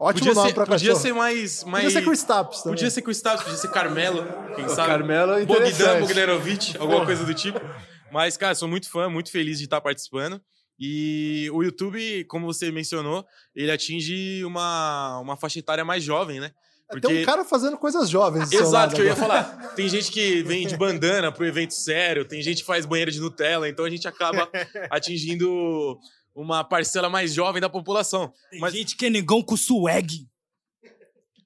Ótimo 0.04 0.28
podia 0.28 0.34
nome 0.34 0.50
ser, 0.50 0.54
pra 0.54 0.66
podia 0.66 0.89
cachorro. 0.89 1.02
ser 1.02 1.13
mais, 1.13 1.63
mais. 1.63 1.86
Podia 1.86 2.00
ser 2.00 2.06
com 2.06 2.12
o 2.12 2.13
Staps 2.13 2.58
também. 2.62 2.76
Podia 2.76 2.92
ser 2.92 3.02
com 3.02 3.08
o 3.08 3.12
Staps, 3.12 3.44
podia 3.44 3.58
ser 3.58 3.72
Carmelo, 3.72 4.28
quem 4.54 4.68
sabe. 4.68 4.89
Carmelo 4.89 5.34
é 5.34 5.46
Bogdan 5.46 6.00
Bogdanovic, 6.02 6.78
alguma 6.78 7.06
coisa 7.06 7.24
do 7.24 7.34
tipo. 7.34 7.62
Mas, 8.12 8.36
cara, 8.36 8.54
sou 8.54 8.68
muito 8.68 8.89
fã, 8.89 9.10
muito 9.10 9.32
feliz 9.32 9.58
de 9.58 9.63
estar 9.63 9.80
participando. 9.80 10.42
E 10.78 11.50
o 11.54 11.63
YouTube, 11.63 12.26
como 12.26 12.46
você 12.46 12.70
mencionou, 12.70 13.26
ele 13.56 13.72
atinge 13.72 14.44
uma, 14.44 15.20
uma 15.20 15.38
faixa 15.38 15.60
etária 15.60 15.86
mais 15.86 16.04
jovem, 16.04 16.39
né? 16.39 16.52
Porque... 16.89 17.08
Tem 17.08 17.22
um 17.22 17.26
cara 17.26 17.46
fazendo 17.46 17.78
coisas 17.78 18.10
jovens. 18.10 18.52
Exato, 18.52 18.94
que 18.94 19.02
eu 19.02 19.06
ia 19.06 19.16
falar. 19.16 19.44
Tem 19.74 19.88
gente 19.88 20.12
que 20.12 20.44
vem 20.44 20.68
de 20.68 20.76
bandana 20.76 21.32
pro 21.32 21.46
evento 21.46 21.74
sério, 21.74 22.26
tem 22.26 22.42
gente 22.42 22.60
que 22.60 22.68
faz 22.68 22.86
banheiro 22.86 23.10
de 23.10 23.20
Nutella, 23.20 23.68
então 23.68 23.86
a 23.86 23.89
gente 23.89 24.08
acaba 24.08 24.48
atingindo 24.92 25.98
uma 26.36 26.63
parcela 26.63 27.10
mais 27.10 27.34
jovem 27.34 27.62
da 27.62 27.69
população. 27.69 28.34
Tem 28.50 28.60
Mas... 28.60 28.74
gente 28.74 28.96
que 28.96 29.06
é 29.06 29.10
negão 29.10 29.41
com 29.41 29.56
swag. 29.56 30.28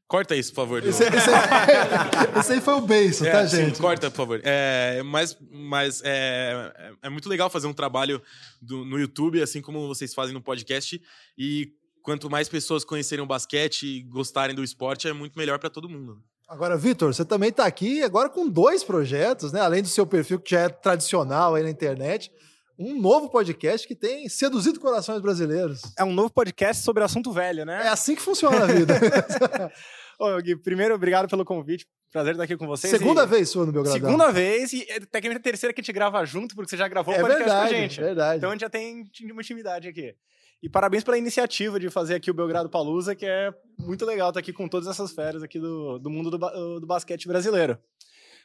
Corta 0.08 0.38
isso, 0.38 0.52
por 0.52 0.62
favor. 0.62 0.86
Esse, 0.86 1.04
esse, 1.04 1.30
aí, 1.30 2.40
esse 2.40 2.54
aí 2.54 2.62
foi 2.62 2.76
o 2.76 2.82
beijo, 2.82 3.26
é, 3.26 3.32
tá, 3.32 3.46
gente? 3.46 3.76
Sim, 3.76 3.82
corta, 3.82 4.10
por 4.10 4.16
favor. 4.16 4.42
É, 4.42 5.04
mas 5.04 5.38
mas 5.52 6.02
é, 6.02 6.96
é, 7.04 7.10
muito 7.10 7.28
legal 7.28 7.50
fazer 7.50 7.68
um 7.68 7.74
trabalho 7.74 8.22
do, 8.62 8.86
no 8.86 8.98
YouTube, 8.98 9.42
assim 9.42 9.62
como 9.62 9.86
vocês 9.86 10.14
fazem 10.14 10.34
no 10.34 10.42
podcast. 10.42 11.02
E 11.38 11.74
quanto 12.02 12.30
mais 12.30 12.48
pessoas 12.48 12.86
conhecerem 12.86 13.22
o 13.22 13.28
basquete 13.28 13.86
e 13.86 14.04
gostarem 14.04 14.56
do 14.56 14.64
esporte, 14.64 15.10
é 15.10 15.14
muito 15.14 15.38
melhor 15.38 15.60
para 15.60 15.70
todo 15.70 15.90
mundo. 15.90 16.24
Agora, 16.48 16.78
Vitor, 16.78 17.14
você 17.14 17.26
também 17.26 17.50
está 17.50 17.66
aqui 17.66 18.02
agora 18.02 18.30
com 18.30 18.48
dois 18.48 18.86
projetos, 18.86 19.52
né? 19.52 19.60
Além 19.60 19.82
do 19.82 19.90
seu 19.90 20.08
perfil 20.08 20.40
que 20.40 20.52
já 20.52 20.62
é 20.62 20.70
tradicional 20.70 21.56
aí 21.56 21.64
na 21.64 21.70
internet 21.70 22.32
um 22.78 23.00
novo 23.00 23.30
podcast 23.30 23.88
que 23.88 23.96
tem 23.96 24.30
seduzido 24.30 24.80
corações 24.80 25.22
brasileiros. 25.22 25.82
É 25.98 26.04
um 26.04 26.14
novo 26.14 26.30
podcast 26.30 26.84
sobre 26.84 27.04
assunto 27.04 27.32
velho, 27.32 27.66
né? 27.66 27.84
É 27.86 27.90
assim 27.90 28.16
que 28.16 28.22
funciona 28.22 28.64
a 28.64 28.68
vida. 28.68 28.94
Ô, 30.20 30.38
Gui, 30.42 30.56
primeiro, 30.56 30.94
obrigado 30.94 31.28
pelo 31.28 31.44
convite. 31.44 31.88
Prazer 32.12 32.34
estar 32.34 32.44
aqui 32.44 32.56
com 32.56 32.68
vocês. 32.68 32.92
Segunda 32.92 33.24
e... 33.24 33.28
vez 33.28 33.50
sua 33.50 33.66
no 33.66 33.72
Belgradão. 33.72 34.00
Segunda 34.00 34.32
vez 34.32 34.74
e 34.74 34.86
tecnicamente 35.12 35.40
a 35.40 35.44
terceira 35.44 35.74
que 35.74 35.82
a 35.82 35.84
gente 35.84 35.94
grava 35.94 36.24
junto, 36.26 36.56
porque 36.56 36.70
você 36.70 36.78
já 36.78 36.88
gravou 36.88 37.14
o 37.14 37.18
é 37.18 37.22
podcast 37.22 37.44
verdade, 37.44 37.70
com 37.70 37.76
a 37.76 37.82
gente. 37.82 38.02
verdade. 38.02 38.38
Então 38.38 38.50
a 38.50 38.54
gente 38.54 38.62
já 38.62 38.70
tem 38.70 39.04
uma 39.32 39.42
intimidade 39.42 39.88
aqui. 39.88 40.16
E 40.62 40.70
parabéns 40.70 41.04
pela 41.04 41.18
iniciativa 41.18 41.80
de 41.80 41.90
fazer 41.90 42.16
aqui 42.16 42.32
o 42.32 42.34
Belgrado 42.34 42.70
Palusa, 42.70 43.14
que 43.14 43.26
é 43.26 43.54
muito 43.78 44.06
legal 44.06 44.30
estar 44.30 44.40
aqui 44.40 44.52
com 44.52 44.68
todas 44.68 44.88
essas 44.88 45.12
férias 45.12 45.44
aqui 45.44 45.60
do, 45.60 46.00
do 46.00 46.10
mundo 46.10 46.32
do, 46.32 46.80
do 46.80 46.88
basquete 46.88 47.28
brasileiro. 47.28 47.78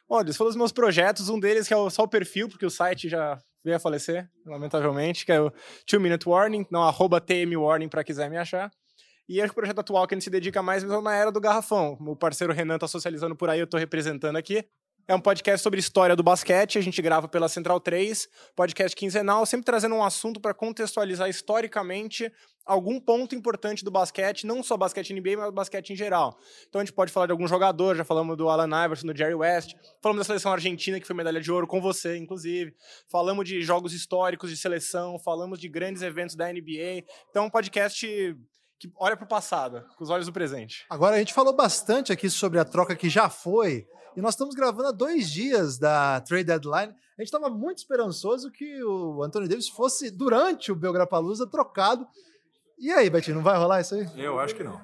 Olha, 0.09 0.29
isso 0.29 0.37
foi 0.37 0.49
dos 0.49 0.57
meus 0.57 0.73
projetos, 0.73 1.31
um 1.31 1.41
deles 1.41 1.67
que 1.67 1.73
é 1.73 1.91
só 1.91 2.03
o 2.03 2.09
perfil, 2.09 2.49
porque 2.49 2.67
o 2.67 2.71
site 2.71 3.09
já 3.09 3.39
veio 3.65 3.77
a 3.77 3.81
falecer, 3.81 4.29
lamentavelmente, 4.45 5.25
que 5.25 5.33
é 5.33 5.41
o 5.41 5.53
Two 5.87 6.01
Minute 6.01 6.29
Warning, 6.29 6.67
não, 6.71 6.83
arroba 6.83 7.21
TM 7.21 7.57
Warning 7.57 7.89
para 7.89 8.05
quiser 8.05 8.31
me 8.31 8.37
achar. 8.37 8.71
E 9.29 9.41
acho 9.41 9.49
que 9.49 9.59
o 9.59 9.63
projeto 9.63 9.79
atual 9.79 10.07
que 10.07 10.15
a 10.15 10.17
gente 10.17 10.25
se 10.25 10.31
dedica 10.31 10.63
mais 10.63 10.83
mesmo 10.83 11.01
na 11.01 11.15
era 11.15 11.31
do 11.31 11.41
garrafão. 11.41 11.97
O 12.01 12.17
parceiro 12.17 12.53
Renan 12.53 12.79
tá 12.79 12.89
socializando 12.89 13.37
por 13.37 13.49
aí, 13.49 13.61
eu 13.61 13.67
tô 13.67 13.77
representando 13.79 14.37
aqui. 14.37 14.65
É 15.09 15.15
um 15.15 15.21
podcast 15.21 15.63
sobre 15.63 15.81
história 15.81 16.15
do 16.15 16.23
basquete, 16.23 16.79
a 16.79 16.83
gente 16.83 17.03
grava 17.03 17.27
pela 17.27 17.49
Central 17.49 17.81
3, 17.81 18.29
podcast 18.55 18.95
quinzenal, 18.95 19.45
sempre 19.45 19.65
trazendo 19.65 19.97
um 19.97 20.05
assunto 20.05 20.41
para 20.41 20.55
contextualizar 20.55 21.29
historicamente 21.29 22.33
algum 22.65 23.01
ponto 23.01 23.35
importante 23.35 23.85
do 23.85 23.91
basquete, 23.91 24.47
não 24.47 24.63
só 24.63 24.77
basquete 24.77 25.13
NBA, 25.13 25.37
mas 25.37 25.51
basquete 25.53 25.91
em 25.91 25.97
geral. 25.97 26.39
Então 26.69 26.81
a 26.81 26.85
gente 26.85 26.95
pode 26.95 27.13
falar 27.13 27.27
de 27.27 27.33
algum 27.33 27.47
jogador, 27.47 27.97
já 27.97 28.05
falamos 28.05 28.37
do 28.37 28.49
Alan 28.49 28.85
Iverson, 28.85 29.07
do 29.07 29.17
Jerry 29.17 29.35
West, 29.35 29.75
falamos 30.01 30.21
da 30.21 30.25
seleção 30.25 30.53
argentina, 30.53 31.01
que 31.01 31.07
foi 31.07 31.17
medalha 31.17 31.41
de 31.41 31.51
ouro 31.51 31.67
com 31.67 31.81
você, 31.81 32.17
inclusive. 32.17 32.75
Falamos 33.11 33.47
de 33.47 33.63
jogos 33.63 33.93
históricos 33.93 34.51
de 34.51 34.57
seleção, 34.57 35.19
falamos 35.19 35.59
de 35.59 35.69
grandes 35.69 36.03
eventos 36.03 36.35
da 36.37 36.53
NBA. 36.53 37.05
Então 37.31 37.45
é 37.45 37.47
um 37.47 37.51
podcast 37.51 38.07
que 38.79 38.91
olha 38.97 39.17
para 39.17 39.25
o 39.25 39.29
passado, 39.29 39.85
com 39.97 40.03
os 40.03 40.11
olhos 40.11 40.27
do 40.27 40.33
presente. 40.33 40.85
Agora 40.91 41.17
a 41.17 41.19
gente 41.19 41.33
falou 41.33 41.55
bastante 41.55 42.13
aqui 42.13 42.29
sobre 42.29 42.59
a 42.59 42.65
troca 42.65 42.97
que 42.97 43.09
já 43.09 43.29
foi 43.29 43.87
E 44.17 44.21
nós 44.21 44.35
estamos 44.35 44.55
gravando 44.55 44.89
há 44.89 44.93
dois 44.93 45.31
dias 45.31 45.79
da 45.79 46.21
trade 46.21 46.45
deadline. 46.45 46.93
A 47.17 47.23
gente 47.23 47.33
estava 47.33 47.49
muito 47.49 47.79
esperançoso 47.79 48.51
que 48.51 48.83
o 48.85 49.23
Anthony 49.23 49.49
Davis 49.49 49.69
fosse, 49.69 50.11
durante 50.11 50.71
o 50.71 50.77
Belgrapalusa, 50.77 51.47
trocado. 51.47 52.07
E 52.83 52.91
aí, 52.91 53.09
Betinho, 53.09 53.37
não 53.37 53.45
vai 53.45 53.57
rolar 53.57 53.81
isso 53.81 53.95
aí? 53.95 54.09
Eu 54.17 54.41
acho 54.41 54.57
que 54.57 54.65
não. 54.65 54.81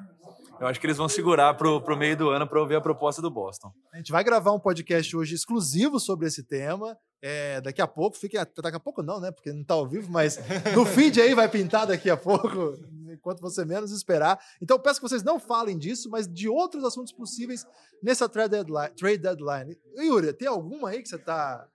Eu 0.61 0.69
acho 0.69 0.79
que 0.79 0.87
eles 0.87 0.97
vão 0.97 1.09
segurar 1.09 1.55
pro, 1.55 1.81
pro 1.81 1.97
meio 1.97 2.17
do 2.17 2.31
ano 2.31 2.47
para 2.47 2.61
ouvir 2.61 2.77
a 2.77 2.81
proposta 2.81 3.21
do 3.21 3.29
Boston. 3.29 3.73
A 3.93 3.97
gente 3.97 4.13
vai 4.13 4.23
gravar 4.23 4.53
um 4.53 4.61
podcast 4.61 5.17
hoje 5.17 5.35
exclusivo 5.35 5.99
sobre 5.99 6.29
esse 6.29 6.45
tema. 6.45 6.97
É, 7.21 7.61
daqui 7.61 7.83
a 7.83 7.89
pouco, 7.89 8.17
fiquem. 8.17 8.41
Daqui 8.63 8.77
a 8.77 8.79
pouco 8.79 9.03
não, 9.03 9.19
né? 9.19 9.33
Porque 9.33 9.53
não 9.53 9.63
está 9.63 9.75
ao 9.75 9.85
vivo, 9.85 10.13
mas 10.13 10.39
no 10.77 10.87
feed 10.87 11.21
aí 11.21 11.35
vai 11.35 11.49
pintar 11.49 11.89
daqui 11.89 12.09
a 12.09 12.17
pouco, 12.17 12.79
enquanto 13.13 13.41
você 13.41 13.65
menos 13.65 13.91
esperar. 13.91 14.39
Então 14.63 14.79
peço 14.79 15.01
que 15.01 15.09
vocês 15.09 15.25
não 15.25 15.41
falem 15.41 15.77
disso, 15.77 16.09
mas 16.09 16.29
de 16.29 16.49
outros 16.49 16.85
assuntos 16.85 17.13
possíveis 17.13 17.67
nessa 18.01 18.29
trade 18.29 18.51
deadline. 18.51 18.95
Trade 18.95 19.19
deadline. 19.19 19.77
Yuri, 19.97 20.33
tem 20.35 20.47
alguma 20.47 20.91
aí 20.91 21.03
que 21.03 21.09
você 21.09 21.17
está. 21.17 21.67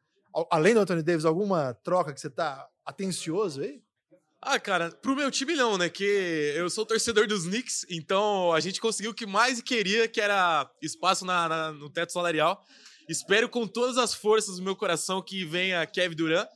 Além 0.50 0.74
do 0.74 0.80
Anthony 0.80 1.04
Davis, 1.04 1.26
alguma 1.26 1.74
troca 1.84 2.14
que 2.14 2.22
você 2.22 2.28
está 2.28 2.66
atencioso 2.86 3.60
aí? 3.60 3.84
Ah, 4.46 4.60
cara, 4.60 4.92
pro 4.92 5.16
meu 5.16 5.32
time 5.32 5.56
não, 5.56 5.78
né? 5.78 5.90
Que 5.90 6.04
eu 6.04 6.70
sou 6.70 6.86
torcedor 6.86 7.26
dos 7.26 7.46
Knicks, 7.46 7.86
então 7.90 8.52
a 8.52 8.60
gente 8.60 8.82
conseguiu 8.82 9.12
o 9.12 9.14
que 9.14 9.26
mais 9.26 9.62
queria, 9.62 10.06
que 10.06 10.20
era 10.20 10.70
espaço 10.82 11.24
na, 11.24 11.48
na, 11.48 11.72
no 11.72 11.90
teto 11.90 12.12
salarial. 12.12 12.62
Espero 13.08 13.48
com 13.48 13.66
todas 13.66 13.98
as 13.98 14.14
forças 14.14 14.58
do 14.58 14.62
meu 14.62 14.76
coração 14.76 15.22
que 15.22 15.46
venha 15.46 15.86
Kevin 15.86 16.16
Durant. 16.16 16.48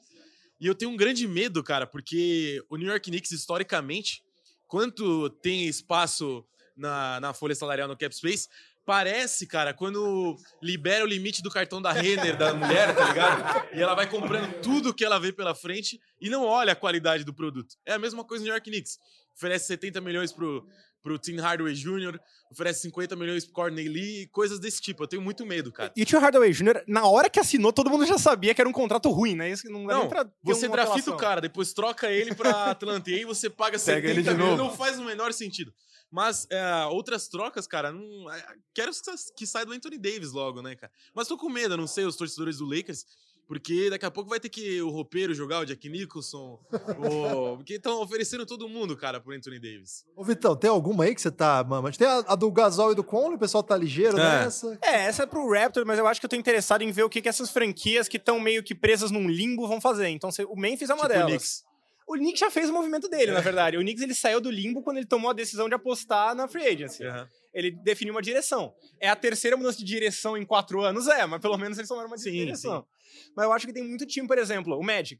E 0.59 0.67
eu 0.67 0.75
tenho 0.75 0.91
um 0.91 0.97
grande 0.97 1.25
medo, 1.29 1.63
cara, 1.63 1.87
porque 1.87 2.61
o 2.69 2.75
New 2.75 2.89
York 2.89 3.09
Knicks, 3.09 3.31
historicamente, 3.31 4.21
quanto 4.67 5.29
tem 5.41 5.65
espaço 5.65 6.45
na, 6.75 7.21
na 7.21 7.33
folha 7.33 7.55
salarial 7.55 7.87
no 7.87 7.95
cap 7.95 8.13
space, 8.13 8.49
Parece, 8.87 9.45
cara, 9.45 9.73
quando 9.73 10.37
libera 10.61 11.03
o 11.03 11.07
limite 11.07 11.43
do 11.43 11.51
cartão 11.51 11.81
da 11.81 11.91
Renner 11.91 12.37
da 12.37 12.53
mulher, 12.53 12.95
tá 12.95 13.05
ligado? 13.09 13.67
E 13.75 13.81
ela 13.81 13.93
vai 13.93 14.09
comprando 14.09 14.61
tudo 14.61 14.93
que 14.93 15.03
ela 15.03 15.19
vê 15.19 15.33
pela 15.33 15.53
frente 15.53 15.99
e 16.21 16.29
não 16.29 16.45
olha 16.45 16.71
a 16.71 16.75
qualidade 16.75 17.25
do 17.25 17.33
produto. 17.33 17.75
É 17.85 17.91
a 17.91 17.99
mesma 17.99 18.23
coisa 18.23 18.43
no 18.43 18.45
New 18.45 18.53
York 18.53 18.71
Knicks. 18.71 18.97
Oferece 19.35 19.67
70 19.67 19.99
milhões 19.99 20.31
pro, 20.31 20.65
pro 21.01 21.17
Tim 21.17 21.37
Hardaway 21.37 21.73
Jr., 21.73 22.19
oferece 22.51 22.81
50 22.81 23.15
milhões 23.15 23.45
pro 23.45 23.53
Courtney 23.53 23.87
Lee, 23.87 24.27
coisas 24.27 24.59
desse 24.59 24.81
tipo. 24.81 25.03
Eu 25.03 25.07
tenho 25.07 25.21
muito 25.21 25.45
medo, 25.45 25.71
cara. 25.71 25.91
E 25.95 26.03
o 26.03 26.05
Tim 26.05 26.17
Hardaway 26.17 26.51
Jr., 26.51 26.83
na 26.87 27.05
hora 27.07 27.29
que 27.29 27.39
assinou, 27.39 27.73
todo 27.73 27.89
mundo 27.89 28.05
já 28.05 28.17
sabia 28.17 28.53
que 28.53 28.61
era 28.61 28.69
um 28.69 28.73
contrato 28.73 29.09
ruim, 29.09 29.35
né? 29.35 29.49
Isso 29.49 29.69
não, 29.69 29.83
não 29.83 30.07
pra 30.07 30.29
você 30.43 30.67
drafta 30.67 31.11
o 31.11 31.17
cara, 31.17 31.41
depois 31.41 31.73
troca 31.73 32.09
ele 32.11 32.33
pra 32.33 32.71
Atlanta 32.71 33.09
e 33.09 33.15
aí 33.15 33.25
você 33.25 33.49
paga 33.49 33.77
70 33.77 34.33
milhões, 34.33 34.57
não 34.57 34.75
faz 34.75 34.99
o 34.99 35.03
menor 35.03 35.33
sentido. 35.33 35.73
Mas 36.09 36.47
é, 36.49 36.85
outras 36.85 37.27
trocas, 37.27 37.67
cara, 37.67 37.91
não, 37.91 38.31
é, 38.31 38.55
quero 38.73 38.91
que 39.35 39.45
saia 39.45 39.65
do 39.65 39.73
Anthony 39.73 39.97
Davis 39.97 40.31
logo, 40.31 40.61
né, 40.61 40.75
cara? 40.75 40.91
Mas 41.13 41.27
tô 41.27 41.37
com 41.37 41.49
medo, 41.49 41.75
não 41.75 41.87
sei, 41.87 42.05
os 42.05 42.15
torcedores 42.15 42.57
do 42.57 42.65
Lakers, 42.65 43.05
porque 43.47 43.89
daqui 43.89 44.05
a 44.05 44.11
pouco 44.11 44.29
vai 44.29 44.39
ter 44.39 44.49
que 44.49 44.81
o 44.81 44.89
roupeiro 44.89 45.33
jogar, 45.33 45.61
o 45.61 45.65
Jack 45.65 45.87
Nicholson, 45.87 46.59
o... 46.99 47.57
porque 47.57 47.75
estão 47.75 48.01
oferecendo 48.01 48.45
todo 48.45 48.67
mundo, 48.67 48.95
cara, 48.97 49.21
pro 49.21 49.33
Anthony 49.33 49.57
Davis. 49.57 50.05
Ô, 50.15 50.23
Vitão, 50.23 50.55
tem 50.55 50.69
alguma 50.69 51.05
aí 51.05 51.15
que 51.15 51.21
você 51.21 51.31
tá, 51.31 51.63
mano? 51.63 51.89
Tem 51.91 52.07
a, 52.07 52.17
a, 52.27 52.35
do 52.35 52.51
Gasol 52.51 52.91
e 52.91 52.95
do 52.95 53.03
Conley, 53.03 53.35
o 53.35 53.39
pessoal 53.39 53.63
tá 53.63 53.77
ligeiro 53.77 54.19
é. 54.19 54.43
nessa? 54.43 54.77
É, 54.81 55.05
essa 55.05 55.23
é 55.23 55.25
pro 55.25 55.49
Raptor, 55.49 55.85
mas 55.85 55.97
eu 55.97 56.05
acho 56.05 56.19
que 56.19 56.25
eu 56.25 56.29
tô 56.29 56.35
interessado 56.35 56.81
em 56.81 56.91
ver 56.91 57.03
o 57.03 57.09
que, 57.09 57.21
que 57.21 57.29
essas 57.29 57.49
franquias 57.49 58.07
que 58.07 58.17
estão 58.17 58.39
meio 58.39 58.61
que 58.61 58.75
presas 58.75 59.11
num 59.11 59.29
limbo 59.29 59.67
vão 59.67 59.79
fazer. 59.79 60.09
Então, 60.09 60.29
o 60.49 60.59
Memphis 60.59 60.89
é 60.89 60.93
uma 60.93 61.07
tipo 61.07 61.15
delas. 61.15 61.66
O 62.07 62.13
Knicks 62.13 62.39
já 62.39 62.49
fez 62.49 62.69
o 62.69 62.73
movimento 62.73 63.09
dele, 63.09 63.31
é. 63.31 63.33
na 63.33 63.41
verdade. 63.41 63.75
O 63.75 63.81
Knicks 63.81 64.01
ele 64.01 64.13
saiu 64.13 64.39
do 64.39 64.49
limbo 64.49 64.81
quando 64.81 64.97
ele 64.97 65.05
tomou 65.05 65.29
a 65.29 65.33
decisão 65.33 65.67
de 65.67 65.75
apostar 65.75 66.33
na 66.33 66.47
free 66.47 66.65
agency. 66.65 67.03
Uhum. 67.03 67.27
Ele 67.53 67.71
definiu 67.71 68.13
uma 68.13 68.21
direção. 68.21 68.73
É 68.97 69.09
a 69.09 69.15
terceira 69.15 69.57
mudança 69.57 69.77
de 69.77 69.83
direção 69.83 70.37
em 70.37 70.45
quatro 70.45 70.81
anos? 70.81 71.07
É, 71.09 71.25
mas 71.25 71.41
pelo 71.41 71.57
menos 71.57 71.77
eles 71.77 71.89
tomaram 71.89 72.07
uma 72.07 72.17
sim, 72.17 72.31
direção. 72.31 72.79
Sim. 72.79 73.31
Mas 73.35 73.45
eu 73.45 73.51
acho 73.51 73.67
que 73.67 73.73
tem 73.73 73.83
muito 73.83 74.05
time, 74.05 74.25
por 74.25 74.37
exemplo, 74.37 74.79
o 74.79 74.83
Magic. 74.83 75.19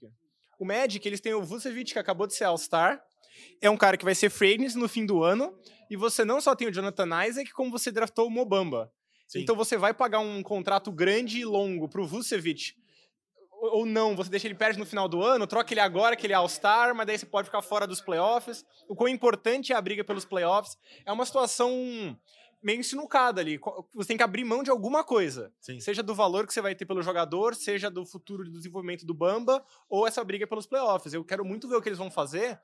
O 0.58 0.66
Magic, 0.66 1.06
eles 1.06 1.20
têm 1.20 1.34
o 1.34 1.44
Vucevic, 1.44 1.92
que 1.92 2.00
acabou 2.00 2.26
de 2.26 2.34
ser 2.34 2.46
All-Star. 2.46 3.04
É 3.62 3.70
um 3.70 3.78
cara 3.78 3.98
que 3.98 4.06
vai 4.06 4.16
ser 4.16 4.30
free 4.30 4.56
agency 4.56 4.78
no 4.78 4.88
fim 4.88 5.06
do 5.06 5.22
ano. 5.24 5.54
E 5.90 5.98
você 5.98 6.24
não 6.24 6.40
só 6.40 6.56
tem 6.56 6.70
o 6.70 6.72
Jonathan 6.72 7.26
Isaac, 7.28 7.52
como 7.52 7.70
você 7.70 7.92
draftou 7.92 8.28
o 8.28 8.32
Mobamba. 8.32 8.92
Sim. 9.28 9.42
Então 9.42 9.58
você 9.58 9.78
vai 9.78 9.94
pagar 9.94 10.20
um 10.20 10.42
contrato 10.42 10.90
grande 10.90 11.40
e 11.40 11.46
longo 11.46 11.90
pro 11.90 12.08
Vucevic 12.08 12.74
ou 13.60 13.86
não, 13.86 14.16
você 14.16 14.30
deixa 14.30 14.48
ele 14.48 14.56
perto 14.56 14.78
no 14.78 14.86
final 14.86 15.08
do 15.08 15.24
ano, 15.24 15.48
troca 15.48 15.74
ele 15.74 15.80
agora 15.80 16.16
que 16.16 16.26
ele 16.26 16.34
é 16.34 16.36
All-Star, 16.36 16.96
mas 16.96 17.08
daí 17.08 17.18
você 17.18 17.26
pode 17.26 17.46
ficar 17.46 17.62
fora 17.62 17.88
dos 17.88 18.02
playoffs. 18.02 18.66
O 18.88 18.96
quão 18.96 19.08
importante 19.08 19.74
é 19.74 19.76
a 19.76 19.82
briga 19.82 20.04
pelos 20.04 20.26
playoffs. 20.26 20.78
É 21.06 21.12
uma 21.12 21.26
situação 21.26 21.72
meio 22.62 22.84
sinucada 22.84 23.42
ali. 23.42 23.60
Você 23.94 24.10
tem 24.10 24.18
que 24.18 24.24
abrir 24.24 24.44
mão 24.44 24.64
de 24.64 24.70
alguma 24.70 25.04
coisa. 25.04 25.52
Sim. 25.60 25.80
Seja 25.80 26.04
do 26.04 26.14
valor 26.14 26.46
que 26.46 26.54
você 26.54 26.62
vai 26.62 26.76
ter 26.76 26.86
pelo 26.86 27.02
jogador, 27.02 27.56
seja 27.56 27.90
do 27.90 28.06
futuro 28.06 28.44
do 28.44 28.52
desenvolvimento 28.52 29.06
do 29.06 29.14
Bamba, 29.14 29.64
ou 29.90 30.08
essa 30.08 30.24
briga 30.24 30.48
pelos 30.48 30.66
playoffs. 30.66 31.14
Eu 31.14 31.24
quero 31.24 31.46
muito 31.46 31.68
ver 31.68 31.76
o 31.76 31.82
que 31.82 31.90
eles 31.90 32.00
vão 32.00 32.12
fazer. 32.12 32.60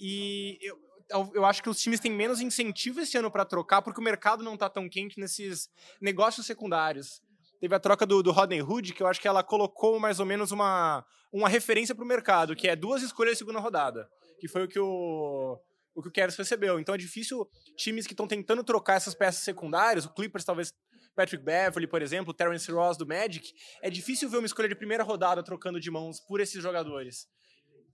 E 0.00 0.58
eu, 0.62 1.30
eu 1.34 1.44
acho 1.44 1.62
que 1.62 1.68
os 1.68 1.80
times 1.80 2.00
têm 2.00 2.12
menos 2.12 2.40
incentivo 2.40 3.00
esse 3.00 3.16
ano 3.16 3.30
para 3.30 3.44
trocar, 3.44 3.82
porque 3.82 4.00
o 4.00 4.04
mercado 4.04 4.42
não 4.42 4.54
está 4.54 4.68
tão 4.68 4.88
quente 4.88 5.20
nesses 5.20 5.70
negócios 6.00 6.46
secundários. 6.46 7.22
Teve 7.60 7.74
a 7.74 7.80
troca 7.80 8.04
do, 8.04 8.22
do 8.22 8.32
Rodney 8.32 8.62
Hood, 8.62 8.92
que 8.92 9.02
eu 9.02 9.06
acho 9.06 9.20
que 9.20 9.28
ela 9.28 9.42
colocou 9.42 9.98
mais 9.98 10.20
ou 10.20 10.26
menos 10.26 10.50
uma, 10.50 11.04
uma 11.32 11.48
referência 11.48 11.94
para 11.94 12.04
o 12.04 12.08
mercado, 12.08 12.54
que 12.54 12.68
é 12.68 12.76
duas 12.76 13.02
escolhas 13.02 13.34
de 13.34 13.38
segunda 13.38 13.60
rodada, 13.60 14.08
que 14.38 14.48
foi 14.48 14.64
o 14.64 14.68
que 14.68 14.78
o, 14.78 15.58
o 15.94 16.02
que 16.02 16.08
o 16.08 16.12
Cavs 16.12 16.36
recebeu. 16.36 16.78
Então 16.78 16.94
é 16.94 16.98
difícil 16.98 17.48
times 17.76 18.06
que 18.06 18.12
estão 18.12 18.26
tentando 18.26 18.62
trocar 18.62 18.94
essas 18.96 19.14
peças 19.14 19.42
secundárias, 19.42 20.04
o 20.04 20.12
Clippers 20.12 20.44
talvez 20.44 20.72
Patrick 21.14 21.44
Beverly, 21.44 21.86
por 21.86 22.02
exemplo, 22.02 22.34
Terence 22.34 22.70
Ross 22.70 22.96
do 22.96 23.06
Magic, 23.06 23.52
é 23.80 23.88
difícil 23.88 24.28
ver 24.28 24.38
uma 24.38 24.46
escolha 24.46 24.68
de 24.68 24.74
primeira 24.74 25.04
rodada 25.04 25.42
trocando 25.42 25.80
de 25.80 25.90
mãos 25.90 26.20
por 26.20 26.40
esses 26.40 26.62
jogadores. 26.62 27.28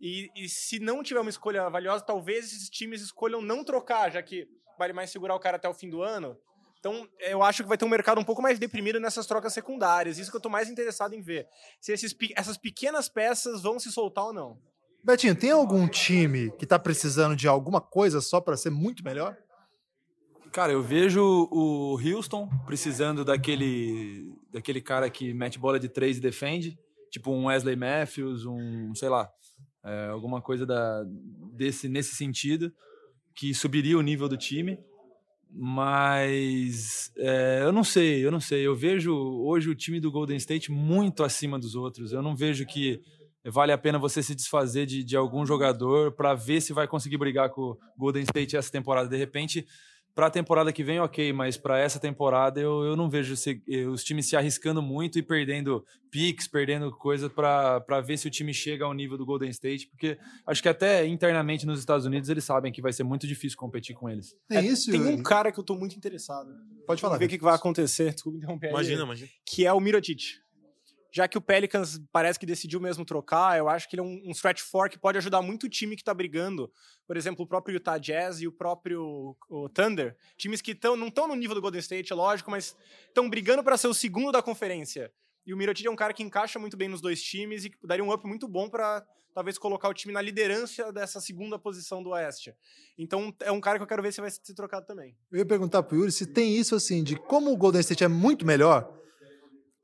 E, 0.00 0.30
e, 0.34 0.48
se 0.48 0.78
não 0.78 1.02
tiver 1.02 1.20
uma 1.20 1.28
escolha 1.28 1.68
valiosa, 1.68 2.02
talvez 2.02 2.46
esses 2.46 2.70
times 2.70 3.02
escolham 3.02 3.42
não 3.42 3.62
trocar, 3.62 4.10
já 4.10 4.22
que 4.22 4.48
vale 4.78 4.94
mais 4.94 5.10
segurar 5.10 5.34
o 5.34 5.40
cara 5.40 5.58
até 5.58 5.68
o 5.68 5.74
fim 5.74 5.90
do 5.90 6.02
ano. 6.02 6.38
Então, 6.80 7.06
eu 7.20 7.42
acho 7.42 7.62
que 7.62 7.68
vai 7.68 7.76
ter 7.76 7.84
um 7.84 7.90
mercado 7.90 8.18
um 8.18 8.24
pouco 8.24 8.40
mais 8.40 8.58
deprimido 8.58 8.98
nessas 8.98 9.26
trocas 9.26 9.52
secundárias. 9.52 10.18
Isso 10.18 10.30
que 10.30 10.36
eu 10.36 10.40
estou 10.40 10.50
mais 10.50 10.70
interessado 10.70 11.14
em 11.14 11.20
ver. 11.20 11.46
Se 11.78 11.92
esses, 11.92 12.16
essas 12.34 12.56
pequenas 12.56 13.06
peças 13.06 13.62
vão 13.62 13.78
se 13.78 13.92
soltar 13.92 14.24
ou 14.24 14.32
não. 14.32 14.58
Betinho, 15.04 15.34
tem 15.34 15.50
algum 15.50 15.86
time 15.86 16.50
que 16.52 16.64
está 16.64 16.78
precisando 16.78 17.36
de 17.36 17.46
alguma 17.46 17.80
coisa 17.80 18.20
só 18.20 18.40
para 18.40 18.56
ser 18.56 18.70
muito 18.70 19.04
melhor? 19.04 19.36
Cara, 20.52 20.72
eu 20.72 20.82
vejo 20.82 21.22
o 21.50 21.98
Houston 22.00 22.48
precisando 22.66 23.24
daquele, 23.24 24.34
daquele 24.50 24.80
cara 24.80 25.08
que 25.08 25.32
mete 25.32 25.58
bola 25.58 25.78
de 25.78 25.88
três 25.88 26.16
e 26.16 26.20
defende, 26.20 26.78
tipo 27.10 27.30
um 27.30 27.46
Wesley 27.46 27.76
Matthews, 27.76 28.46
um, 28.46 28.94
sei 28.94 29.08
lá, 29.08 29.30
é, 29.84 30.08
alguma 30.08 30.42
coisa 30.42 30.66
da, 30.66 31.04
desse, 31.52 31.88
nesse 31.88 32.16
sentido, 32.16 32.72
que 33.34 33.54
subiria 33.54 33.96
o 33.96 34.02
nível 34.02 34.28
do 34.28 34.36
time. 34.36 34.78
Mas 35.52 37.12
é, 37.16 37.60
eu 37.62 37.72
não 37.72 37.82
sei, 37.82 38.24
eu 38.24 38.30
não 38.30 38.40
sei. 38.40 38.66
Eu 38.66 38.74
vejo 38.74 39.14
hoje 39.14 39.68
o 39.68 39.74
time 39.74 40.00
do 40.00 40.10
Golden 40.10 40.36
State 40.36 40.70
muito 40.70 41.24
acima 41.24 41.58
dos 41.58 41.74
outros. 41.74 42.12
Eu 42.12 42.22
não 42.22 42.36
vejo 42.36 42.64
que 42.64 43.00
vale 43.44 43.72
a 43.72 43.78
pena 43.78 43.98
você 43.98 44.22
se 44.22 44.34
desfazer 44.34 44.86
de, 44.86 45.02
de 45.02 45.16
algum 45.16 45.44
jogador 45.46 46.12
para 46.12 46.34
ver 46.34 46.60
se 46.60 46.72
vai 46.72 46.86
conseguir 46.86 47.16
brigar 47.16 47.50
com 47.50 47.62
o 47.62 47.78
Golden 47.98 48.22
State 48.22 48.56
essa 48.56 48.70
temporada. 48.70 49.08
De 49.08 49.16
repente, 49.16 49.66
para 50.14 50.26
a 50.26 50.30
temporada 50.30 50.72
que 50.72 50.82
vem, 50.82 51.00
ok, 51.00 51.32
mas 51.32 51.56
para 51.56 51.78
essa 51.78 51.98
temporada 51.98 52.60
eu, 52.60 52.84
eu 52.84 52.96
não 52.96 53.08
vejo 53.08 53.36
se, 53.36 53.62
os 53.90 54.04
times 54.04 54.26
se 54.26 54.36
arriscando 54.36 54.82
muito 54.82 55.18
e 55.18 55.22
perdendo 55.22 55.84
picks, 56.10 56.48
perdendo 56.48 56.90
coisa 56.90 57.30
para 57.30 58.00
ver 58.00 58.16
se 58.16 58.26
o 58.26 58.30
time 58.30 58.52
chega 58.52 58.84
ao 58.84 58.92
nível 58.92 59.16
do 59.16 59.24
Golden 59.24 59.50
State, 59.50 59.88
porque 59.88 60.18
acho 60.46 60.62
que 60.62 60.68
até 60.68 61.06
internamente 61.06 61.66
nos 61.66 61.78
Estados 61.78 62.04
Unidos 62.04 62.28
eles 62.28 62.44
sabem 62.44 62.72
que 62.72 62.82
vai 62.82 62.92
ser 62.92 63.04
muito 63.04 63.26
difícil 63.26 63.56
competir 63.56 63.94
com 63.94 64.08
eles. 64.08 64.34
É, 64.50 64.56
é 64.56 64.62
isso. 64.62 64.90
Tem 64.90 65.00
um 65.00 65.22
cara 65.22 65.52
que 65.52 65.58
eu 65.58 65.64
tô 65.64 65.76
muito 65.76 65.96
interessado. 65.96 66.50
Pode 66.86 67.00
falar. 67.00 67.18
Ver 67.18 67.26
o 67.26 67.28
que, 67.28 67.38
que 67.38 67.44
vai 67.44 67.54
acontecer. 67.54 68.12
Desculpa 68.12 68.38
interromper. 68.38 68.70
Imagina, 68.70 68.98
aí, 68.98 69.04
imagina. 69.04 69.30
Que 69.46 69.66
é 69.66 69.72
o 69.72 69.80
Mirotic 69.80 70.40
já 71.12 71.26
que 71.26 71.36
o 71.36 71.40
Pelicans 71.40 72.00
parece 72.12 72.38
que 72.38 72.46
decidiu 72.46 72.80
mesmo 72.80 73.04
trocar, 73.04 73.58
eu 73.58 73.68
acho 73.68 73.88
que 73.88 73.96
ele 73.96 74.00
é 74.00 74.04
um, 74.04 74.22
um 74.26 74.30
stretch 74.30 74.60
four 74.60 74.88
que 74.88 74.98
pode 74.98 75.18
ajudar 75.18 75.42
muito 75.42 75.64
o 75.64 75.68
time 75.68 75.96
que 75.96 76.02
está 76.02 76.14
brigando. 76.14 76.70
Por 77.06 77.16
exemplo, 77.16 77.44
o 77.44 77.48
próprio 77.48 77.74
Utah 77.74 77.98
Jazz 77.98 78.40
e 78.40 78.46
o 78.46 78.52
próprio 78.52 79.36
o 79.48 79.68
Thunder, 79.68 80.16
times 80.36 80.60
que 80.60 80.74
tão, 80.74 80.96
não 80.96 81.08
estão 81.08 81.26
no 81.26 81.34
nível 81.34 81.54
do 81.54 81.60
Golden 81.60 81.80
State, 81.80 82.12
é 82.12 82.16
lógico, 82.16 82.50
mas 82.50 82.76
estão 83.08 83.28
brigando 83.28 83.64
para 83.64 83.76
ser 83.76 83.88
o 83.88 83.94
segundo 83.94 84.32
da 84.32 84.42
conferência. 84.42 85.12
E 85.46 85.52
o 85.52 85.56
Mirotic 85.56 85.86
é 85.86 85.90
um 85.90 85.96
cara 85.96 86.12
que 86.12 86.22
encaixa 86.22 86.58
muito 86.58 86.76
bem 86.76 86.88
nos 86.88 87.00
dois 87.00 87.22
times 87.22 87.64
e 87.64 87.72
daria 87.82 88.04
um 88.04 88.12
up 88.12 88.26
muito 88.26 88.46
bom 88.46 88.68
para 88.68 89.04
talvez 89.34 89.58
colocar 89.58 89.88
o 89.88 89.94
time 89.94 90.12
na 90.12 90.20
liderança 90.20 90.92
dessa 90.92 91.20
segunda 91.20 91.58
posição 91.58 92.02
do 92.02 92.10
Oeste. 92.10 92.54
Então 92.98 93.34
é 93.40 93.50
um 93.50 93.60
cara 93.60 93.78
que 93.78 93.82
eu 93.82 93.86
quero 93.86 94.02
ver 94.02 94.12
se 94.12 94.20
vai 94.20 94.30
ser 94.30 94.54
trocado 94.54 94.86
também. 94.86 95.16
Eu 95.30 95.38
ia 95.38 95.46
perguntar 95.46 95.82
pro 95.82 95.96
Yuri 95.96 96.12
se 96.12 96.26
tem 96.26 96.56
isso 96.56 96.74
assim, 96.74 97.02
de 97.02 97.16
como 97.16 97.52
o 97.52 97.56
Golden 97.56 97.80
State 97.80 98.04
é 98.04 98.08
muito 98.08 98.44
melhor, 98.44 98.92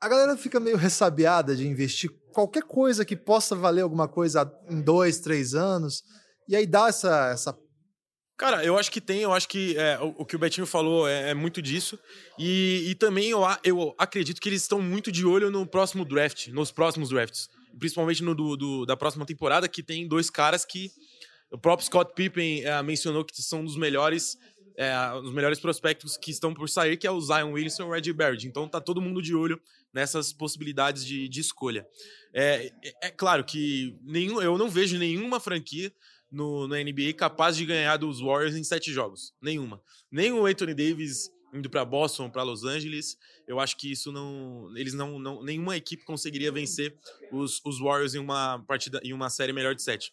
a 0.00 0.08
galera 0.08 0.36
fica 0.36 0.60
meio 0.60 0.76
ressabiada 0.76 1.56
de 1.56 1.66
investir 1.66 2.10
qualquer 2.32 2.62
coisa 2.62 3.04
que 3.04 3.16
possa 3.16 3.56
valer 3.56 3.82
alguma 3.82 4.06
coisa 4.06 4.50
em 4.68 4.80
dois, 4.80 5.20
três 5.20 5.54
anos, 5.54 6.02
e 6.48 6.54
aí 6.54 6.66
dá 6.66 6.88
essa, 6.88 7.30
essa 7.30 7.56
Cara, 8.36 8.62
eu 8.62 8.78
acho 8.78 8.92
que 8.92 9.00
tem, 9.00 9.22
eu 9.22 9.32
acho 9.32 9.48
que 9.48 9.78
é, 9.78 9.98
o, 9.98 10.08
o, 10.18 10.26
que 10.26 10.36
o 10.36 10.38
Betinho 10.38 10.66
falou 10.66 11.08
é, 11.08 11.30
é 11.30 11.34
muito 11.34 11.62
disso. 11.62 11.98
E, 12.38 12.84
e 12.90 12.94
também 12.94 13.30
eu, 13.30 13.40
eu, 13.64 13.94
acredito 13.96 14.42
que 14.42 14.48
eles 14.48 14.60
estão 14.60 14.82
muito 14.82 15.10
de 15.10 15.24
olho 15.24 15.50
no 15.50 15.66
próximo 15.66 16.04
draft, 16.04 16.48
nos 16.48 16.70
próximos 16.70 17.08
drafts. 17.08 17.48
Principalmente 17.78 18.22
no 18.22 18.34
do, 18.34 18.54
do, 18.56 18.84
da 18.84 18.94
próxima 18.94 19.24
temporada, 19.24 19.66
que 19.66 19.82
tem 19.82 20.06
dois 20.06 20.28
caras 20.28 20.66
que 20.66 20.90
o 21.50 21.56
próprio 21.56 21.86
Scott 21.86 22.12
Pippen 22.14 22.62
é, 22.62 22.82
mencionou 22.82 23.24
que 23.24 23.40
são 23.40 23.64
dos 23.64 23.76
melhores, 23.76 24.36
é, 24.76 24.94
os 25.14 25.32
melhores 25.32 25.58
prospectos 25.58 26.16
que 26.16 26.30
estão 26.30 26.52
por 26.52 26.68
sair, 26.68 26.96
que 26.96 27.06
é 27.06 27.10
o 27.10 27.20
Zion 27.20 27.52
Williamson 27.52 27.84
e 27.84 27.86
o 27.86 27.90
Reggie 27.92 28.12
Barrett. 28.12 28.46
Então 28.46 28.68
tá 28.68 28.80
todo 28.80 29.00
mundo 29.00 29.22
de 29.22 29.34
olho 29.34 29.60
nessas 29.92 30.32
possibilidades 30.32 31.04
de, 31.04 31.28
de 31.28 31.40
escolha. 31.40 31.86
É, 32.34 32.72
é, 32.84 33.08
é 33.08 33.10
claro 33.10 33.44
que 33.44 33.98
nenhum, 34.02 34.40
eu 34.42 34.58
não 34.58 34.68
vejo 34.68 34.98
nenhuma 34.98 35.40
franquia 35.40 35.92
no, 36.30 36.68
no 36.68 36.74
NBA 36.74 37.14
capaz 37.16 37.56
de 37.56 37.64
ganhar 37.64 37.96
dos 37.96 38.20
Warriors 38.20 38.54
em 38.54 38.64
sete 38.64 38.92
jogos. 38.92 39.32
Nenhuma. 39.40 39.80
Nem 40.10 40.32
o 40.32 40.44
Anthony 40.44 40.74
Davis 40.74 41.30
indo 41.54 41.70
para 41.70 41.84
Boston, 41.84 42.28
para 42.28 42.42
Los 42.42 42.64
Angeles, 42.64 43.16
eu 43.46 43.58
acho 43.58 43.76
que 43.78 43.90
isso 43.90 44.12
não, 44.12 44.70
eles 44.76 44.92
não, 44.92 45.18
não 45.18 45.42
nenhuma 45.42 45.76
equipe 45.76 46.04
conseguiria 46.04 46.52
vencer 46.52 46.94
os, 47.32 47.62
os 47.64 47.78
Warriors 47.78 48.14
em 48.14 48.18
uma 48.18 48.58
partida, 48.66 49.00
em 49.02 49.12
uma 49.12 49.30
série 49.30 49.52
melhor 49.52 49.74
de 49.74 49.82
sete. 49.82 50.12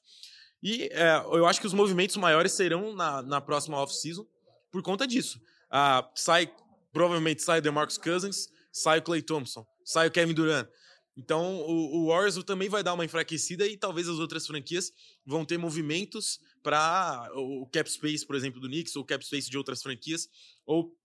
E 0.61 0.83
é, 0.93 1.17
eu 1.33 1.45
acho 1.45 1.59
que 1.59 1.67
os 1.67 1.73
movimentos 1.73 2.15
maiores 2.15 2.53
serão 2.53 2.95
na, 2.95 3.21
na 3.21 3.41
próxima 3.41 3.77
off-season 3.77 4.25
por 4.73 4.81
conta 4.81 5.05
disso. 5.05 5.39
Ah, 5.69 6.09
sai, 6.15 6.51
provavelmente 6.91 7.43
sai 7.43 7.59
o 7.59 7.61
DeMarcus 7.61 7.99
Cousins, 7.99 8.49
sai 8.71 8.97
o 8.97 9.03
Clay 9.03 9.21
Thompson, 9.21 9.63
sai 9.85 10.07
o 10.07 10.11
Kevin 10.11 10.33
Durant. 10.33 10.67
Então, 11.15 11.61
o, 11.61 11.97
o 11.97 12.07
Warriors 12.07 12.43
também 12.43 12.67
vai 12.67 12.81
dar 12.81 12.95
uma 12.95 13.05
enfraquecida 13.05 13.67
e 13.67 13.77
talvez 13.77 14.09
as 14.09 14.17
outras 14.17 14.47
franquias 14.47 14.91
vão 15.23 15.45
ter 15.45 15.59
movimentos 15.59 16.39
para 16.63 17.29
o 17.35 17.67
cap 17.67 17.89
space, 17.89 18.25
por 18.25 18.35
exemplo, 18.35 18.59
do 18.59 18.67
Knicks, 18.67 18.95
ou 18.95 19.05
cap 19.05 19.23
space 19.23 19.47
de 19.47 19.59
outras 19.59 19.83
franquias, 19.83 20.27
ou 20.65 20.97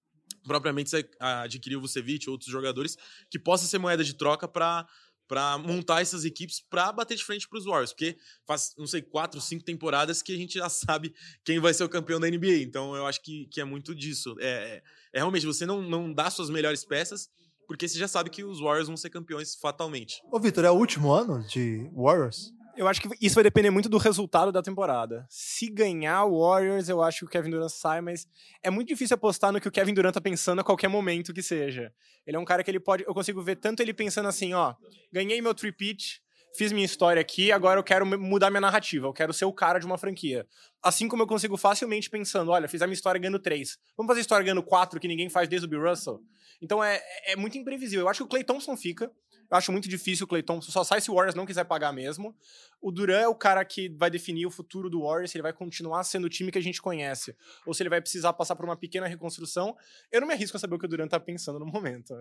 propriamente 0.44 0.90
adquirir 1.20 1.76
o 1.76 1.82
Vucevic 1.82 2.26
ou 2.26 2.32
outros 2.32 2.50
jogadores 2.50 2.96
que 3.30 3.38
possa 3.38 3.66
ser 3.66 3.78
moeda 3.78 4.02
de 4.02 4.14
troca 4.14 4.48
para 4.48 4.88
para 5.28 5.58
montar 5.58 6.00
essas 6.00 6.24
equipes 6.24 6.60
para 6.68 6.90
bater 6.90 7.16
de 7.16 7.24
frente 7.24 7.46
para 7.46 7.58
os 7.58 7.66
Warriors, 7.66 7.92
porque 7.92 8.16
faz, 8.46 8.74
não 8.78 8.86
sei, 8.86 9.02
quatro, 9.02 9.40
cinco 9.40 9.62
temporadas 9.62 10.22
que 10.22 10.32
a 10.32 10.36
gente 10.36 10.54
já 10.54 10.68
sabe 10.70 11.14
quem 11.44 11.60
vai 11.60 11.74
ser 11.74 11.84
o 11.84 11.88
campeão 11.88 12.18
da 12.18 12.28
NBA. 12.28 12.62
Então 12.62 12.96
eu 12.96 13.06
acho 13.06 13.22
que, 13.22 13.46
que 13.46 13.60
é 13.60 13.64
muito 13.64 13.94
disso. 13.94 14.34
É, 14.40 14.48
é, 14.48 14.82
é 15.12 15.18
realmente 15.18 15.46
você 15.46 15.66
não, 15.66 15.82
não 15.82 16.12
dá 16.12 16.30
suas 16.30 16.50
melhores 16.50 16.84
peças 16.84 17.28
porque 17.68 17.86
você 17.86 17.98
já 17.98 18.08
sabe 18.08 18.30
que 18.30 18.42
os 18.42 18.60
Warriors 18.60 18.88
vão 18.88 18.96
ser 18.96 19.10
campeões 19.10 19.54
fatalmente. 19.54 20.22
Ô, 20.32 20.40
Vitor, 20.40 20.64
é 20.64 20.70
o 20.70 20.74
último 20.74 21.12
ano 21.12 21.46
de 21.46 21.88
Warriors? 21.94 22.50
Eu 22.78 22.86
acho 22.86 23.00
que 23.00 23.08
isso 23.20 23.34
vai 23.34 23.42
depender 23.42 23.70
muito 23.70 23.88
do 23.88 23.98
resultado 23.98 24.52
da 24.52 24.62
temporada. 24.62 25.26
Se 25.28 25.68
ganhar 25.68 26.24
o 26.26 26.40
Warriors, 26.40 26.88
eu 26.88 27.02
acho 27.02 27.18
que 27.18 27.24
o 27.24 27.28
Kevin 27.28 27.50
Durant 27.50 27.70
sai, 27.70 28.00
mas 28.00 28.28
é 28.62 28.70
muito 28.70 28.86
difícil 28.86 29.16
apostar 29.16 29.52
no 29.52 29.60
que 29.60 29.66
o 29.66 29.72
Kevin 29.72 29.92
Durant 29.92 30.14
tá 30.14 30.20
pensando 30.20 30.60
a 30.60 30.64
qualquer 30.64 30.86
momento 30.86 31.34
que 31.34 31.42
seja. 31.42 31.92
Ele 32.24 32.36
é 32.36 32.40
um 32.40 32.44
cara 32.44 32.62
que 32.62 32.70
ele 32.70 32.78
pode. 32.78 33.02
Eu 33.04 33.12
consigo 33.12 33.42
ver 33.42 33.56
tanto 33.56 33.80
ele 33.80 33.92
pensando 33.92 34.28
assim, 34.28 34.54
ó, 34.54 34.76
ganhei 35.12 35.42
meu 35.42 35.52
three-peat, 35.52 36.22
fiz 36.56 36.70
minha 36.70 36.84
história 36.84 37.20
aqui, 37.20 37.50
agora 37.50 37.80
eu 37.80 37.82
quero 37.82 38.06
mudar 38.06 38.48
minha 38.48 38.60
narrativa, 38.60 39.08
eu 39.08 39.12
quero 39.12 39.32
ser 39.32 39.44
o 39.44 39.52
cara 39.52 39.80
de 39.80 39.86
uma 39.86 39.98
franquia. 39.98 40.46
Assim 40.80 41.08
como 41.08 41.24
eu 41.24 41.26
consigo 41.26 41.56
facilmente 41.56 42.08
pensando, 42.08 42.52
olha, 42.52 42.68
fiz 42.68 42.80
a 42.80 42.86
minha 42.86 42.94
história 42.94 43.20
ganhando 43.20 43.40
três. 43.40 43.76
Vamos 43.96 44.08
fazer 44.08 44.20
a 44.20 44.22
história 44.22 44.44
ganhando 44.44 44.62
quatro, 44.62 45.00
que 45.00 45.08
ninguém 45.08 45.28
faz 45.28 45.48
desde 45.48 45.66
o 45.66 45.68
Bill 45.68 45.82
Russell? 45.82 46.20
Então 46.62 46.82
é, 46.82 47.02
é 47.24 47.34
muito 47.34 47.58
imprevisível. 47.58 48.04
Eu 48.04 48.08
acho 48.08 48.18
que 48.18 48.24
o 48.24 48.28
Clay 48.28 48.44
Thompson 48.44 48.76
fica. 48.76 49.10
Eu 49.50 49.56
acho 49.56 49.72
muito 49.72 49.88
difícil 49.88 50.24
o 50.24 50.28
Clay 50.28 50.42
Thompson. 50.42 50.70
Só 50.70 50.84
sai 50.84 51.00
se 51.00 51.10
o 51.10 51.14
Warriors 51.14 51.34
não 51.34 51.46
quiser 51.46 51.64
pagar 51.64 51.92
mesmo. 51.92 52.36
O 52.80 52.92
Duran 52.92 53.20
é 53.20 53.28
o 53.28 53.34
cara 53.34 53.64
que 53.64 53.88
vai 53.88 54.10
definir 54.10 54.46
o 54.46 54.50
futuro 54.50 54.90
do 54.90 55.02
Warriors, 55.02 55.30
se 55.30 55.36
ele 55.36 55.42
vai 55.42 55.52
continuar 55.52 56.04
sendo 56.04 56.24
o 56.26 56.28
time 56.28 56.52
que 56.52 56.58
a 56.58 56.62
gente 56.62 56.80
conhece, 56.82 57.34
ou 57.64 57.72
se 57.72 57.82
ele 57.82 57.90
vai 57.90 58.00
precisar 58.00 58.32
passar 58.34 58.54
por 58.54 58.64
uma 58.64 58.76
pequena 58.76 59.06
reconstrução. 59.06 59.76
Eu 60.12 60.20
não 60.20 60.28
me 60.28 60.34
arrisco 60.34 60.56
a 60.56 60.60
saber 60.60 60.76
o 60.76 60.78
que 60.78 60.84
o 60.84 60.88
Duran 60.88 61.08
tá 61.08 61.18
pensando 61.18 61.58
no 61.58 61.66
momento. 61.66 62.14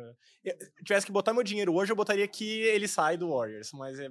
Se 0.44 0.84
tivesse 0.84 1.06
que 1.06 1.12
botar 1.12 1.34
meu 1.34 1.44
dinheiro 1.44 1.74
hoje, 1.74 1.92
eu 1.92 1.96
botaria 1.96 2.28
que 2.28 2.62
ele 2.62 2.88
sai 2.88 3.18
do 3.18 3.30
Warriors, 3.30 3.72
mas 3.74 4.00
é 4.00 4.10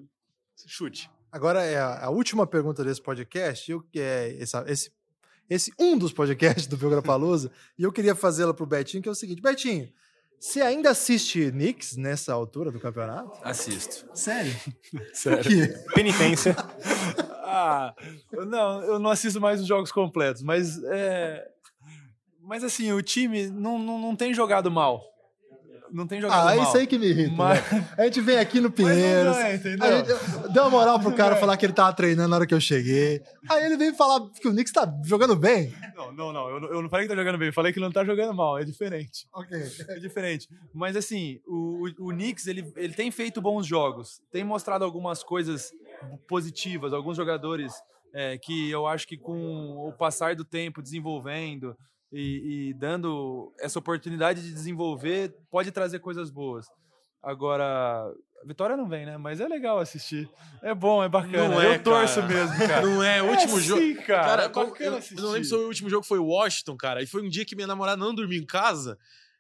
chute. 0.66 1.10
Agora 1.30 1.62
é 1.64 1.78
a, 1.78 2.08
última 2.08 2.46
pergunta 2.46 2.84
desse 2.84 3.02
podcast, 3.02 3.70
eu, 3.70 3.84
é 3.94 4.36
essa, 4.40 4.64
esse, 4.68 4.90
esse 5.50 5.72
um 5.78 5.98
dos 5.98 6.12
podcasts 6.12 6.66
do 6.66 6.76
Biograpalusa, 6.76 7.50
e 7.78 7.82
eu 7.82 7.92
queria 7.92 8.14
fazê-la 8.14 8.54
pro 8.54 8.64
Betinho, 8.64 9.02
que 9.02 9.08
é 9.08 9.12
o 9.12 9.14
seguinte, 9.14 9.42
Betinho, 9.42 9.92
você 10.38 10.60
ainda 10.60 10.90
assiste 10.90 11.50
Knicks 11.50 11.96
nessa 11.96 12.32
altura 12.32 12.70
do 12.70 12.78
campeonato? 12.78 13.32
Assisto. 13.42 14.08
Sério? 14.14 14.54
Sério. 15.12 15.84
Penitência. 15.94 16.54
ah, 17.44 17.94
não, 18.32 18.82
eu 18.82 18.98
não 18.98 19.10
assisto 19.10 19.40
mais 19.40 19.60
os 19.60 19.66
jogos 19.66 19.90
completos, 19.90 20.42
mas 20.42 20.82
é, 20.84 21.46
mas 22.42 22.62
assim, 22.62 22.92
o 22.92 23.02
time 23.02 23.48
não, 23.48 23.78
não, 23.78 23.98
não 23.98 24.14
tem 24.16 24.32
jogado 24.32 24.70
mal 24.70 25.02
não 25.92 26.06
tem 26.06 26.20
jogado 26.20 26.40
ah, 26.40 26.44
mal. 26.54 26.60
Ah, 26.60 26.68
isso 26.68 26.76
aí 26.76 26.86
que 26.86 26.98
me 26.98 27.06
irrita. 27.06 27.34
Mas... 27.34 27.72
Né? 27.72 27.88
A 27.98 28.04
gente 28.04 28.20
vem 28.20 28.38
aqui 28.38 28.60
no 28.60 28.70
Pinheiros. 28.72 29.36
É, 29.36 29.58
gente 29.58 30.52
deu 30.52 30.62
uma 30.64 30.70
moral 30.70 31.00
pro 31.00 31.12
cara 31.12 31.36
falar 31.36 31.56
que 31.56 31.66
ele 31.66 31.72
tava 31.72 31.92
treinando 31.92 32.28
na 32.28 32.36
hora 32.36 32.46
que 32.46 32.54
eu 32.54 32.60
cheguei. 32.60 33.22
Aí 33.48 33.64
ele 33.64 33.76
veio 33.76 33.94
falar 33.94 34.28
que 34.30 34.48
o 34.48 34.52
Knicks 34.52 34.72
tá 34.72 34.92
jogando 35.04 35.36
bem. 35.36 35.72
Não, 35.94 36.12
não, 36.12 36.32
não. 36.32 36.48
Eu, 36.48 36.74
eu 36.74 36.82
não 36.82 36.88
falei 36.88 37.06
que 37.06 37.14
tá 37.14 37.18
jogando 37.18 37.38
bem. 37.38 37.48
Eu 37.48 37.52
falei 37.52 37.72
que 37.72 37.78
ele 37.78 37.86
não 37.86 37.92
tá 37.92 38.04
jogando 38.04 38.34
mal. 38.34 38.58
É 38.58 38.64
diferente. 38.64 39.26
Ok. 39.32 39.58
É 39.88 39.98
diferente. 39.98 40.48
Mas 40.74 40.96
assim, 40.96 41.40
o, 41.46 41.88
o, 41.98 42.08
o 42.08 42.08
Knicks, 42.10 42.46
ele, 42.46 42.72
ele 42.76 42.94
tem 42.94 43.10
feito 43.10 43.40
bons 43.40 43.66
jogos. 43.66 44.20
Tem 44.30 44.44
mostrado 44.44 44.84
algumas 44.84 45.22
coisas 45.22 45.72
positivas. 46.28 46.92
Alguns 46.92 47.16
jogadores 47.16 47.72
é, 48.12 48.38
que 48.38 48.70
eu 48.70 48.86
acho 48.86 49.06
que 49.06 49.16
com 49.16 49.86
o 49.86 49.92
passar 49.92 50.34
do 50.34 50.44
tempo 50.44 50.82
desenvolvendo 50.82 51.76
e, 52.12 52.68
e, 52.70 52.74
dando 52.74 53.52
essa 53.58 53.78
oportunidade 53.78 54.42
de 54.42 54.52
desenvolver 54.52 55.34
pode 55.50 55.70
trazer 55.70 55.98
coisas 55.98 56.30
boas. 56.30 56.66
Agora, 57.22 58.12
a 58.42 58.46
vitória 58.46 58.76
não 58.76 58.88
vem, 58.88 59.04
né? 59.04 59.16
Mas 59.18 59.40
é 59.40 59.48
legal 59.48 59.78
assistir. 59.78 60.28
É 60.62 60.74
bom, 60.74 61.02
é 61.02 61.08
bacana. 61.08 61.48
Não 61.48 61.60
é, 61.60 61.74
eu 61.74 61.82
torço 61.82 62.20
cara. 62.20 62.28
mesmo, 62.28 62.58
cara. 62.68 62.86
Não 62.86 63.02
é. 63.02 63.22
O 63.22 63.30
último 63.30 63.58
é 63.58 63.60
jogo. 63.60 63.80
Sim, 63.80 63.94
cara. 63.96 64.24
cara 64.24 64.42
é 64.44 64.86
eu, 64.86 64.92
eu, 64.92 65.02
não 65.22 65.30
lembro 65.30 65.48
se 65.48 65.54
o 65.54 65.66
último 65.66 65.90
jogo 65.90 66.06
foi 66.06 66.18
Washington, 66.18 66.76
cara. 66.76 67.02
E 67.02 67.06
foi 67.06 67.22
um 67.22 67.28
dia 67.28 67.44
que 67.44 67.56
minha 67.56 67.66
namorada 67.66 67.96
não 67.96 68.14
dormiu 68.14 68.40
em 68.40 68.46
casa. 68.46 68.96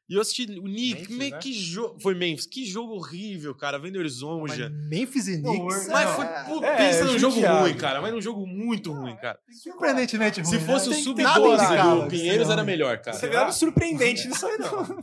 E 0.08 0.14
eu 0.14 0.20
assisti 0.20 0.44
o 0.44 0.62
Knicks, 0.62 1.08
Memphis, 1.08 1.30
né? 1.30 1.38
que 1.38 1.52
jogo. 1.52 1.98
Foi 2.00 2.14
Memphis, 2.14 2.46
que 2.46 2.64
jogo 2.64 2.94
horrível, 2.94 3.52
cara. 3.54 3.76
Vendo 3.76 4.08
Zonja. 4.08 4.70
Memphis 4.70 5.26
e 5.26 5.42
Knicks. 5.42 5.88
Mas 5.88 6.10
foi. 6.10 6.26
Pô, 6.46 6.64
é, 6.64 6.76
pensa 6.76 7.00
é, 7.00 7.04
num 7.04 7.18
jogo 7.18 7.40
ruim, 7.40 7.76
cara. 7.76 8.00
Mas 8.00 8.12
num 8.12 8.20
jogo 8.20 8.46
muito 8.46 8.92
ruim, 8.92 9.16
cara. 9.16 9.38
Surpreendentemente 9.50 10.40
ruim. 10.40 10.50
Se 10.50 10.60
fosse 10.60 10.90
né? 10.90 10.96
o 10.96 10.98
sub-12 11.00 12.04
do 12.04 12.08
Pinheiros, 12.08 12.48
era 12.48 12.62
melhor, 12.62 12.98
cara. 12.98 13.16
Você 13.16 13.28
viu 13.28 13.52
surpreendente 13.52 14.28
nisso 14.28 14.46
aí, 14.46 14.58
não. 14.58 15.02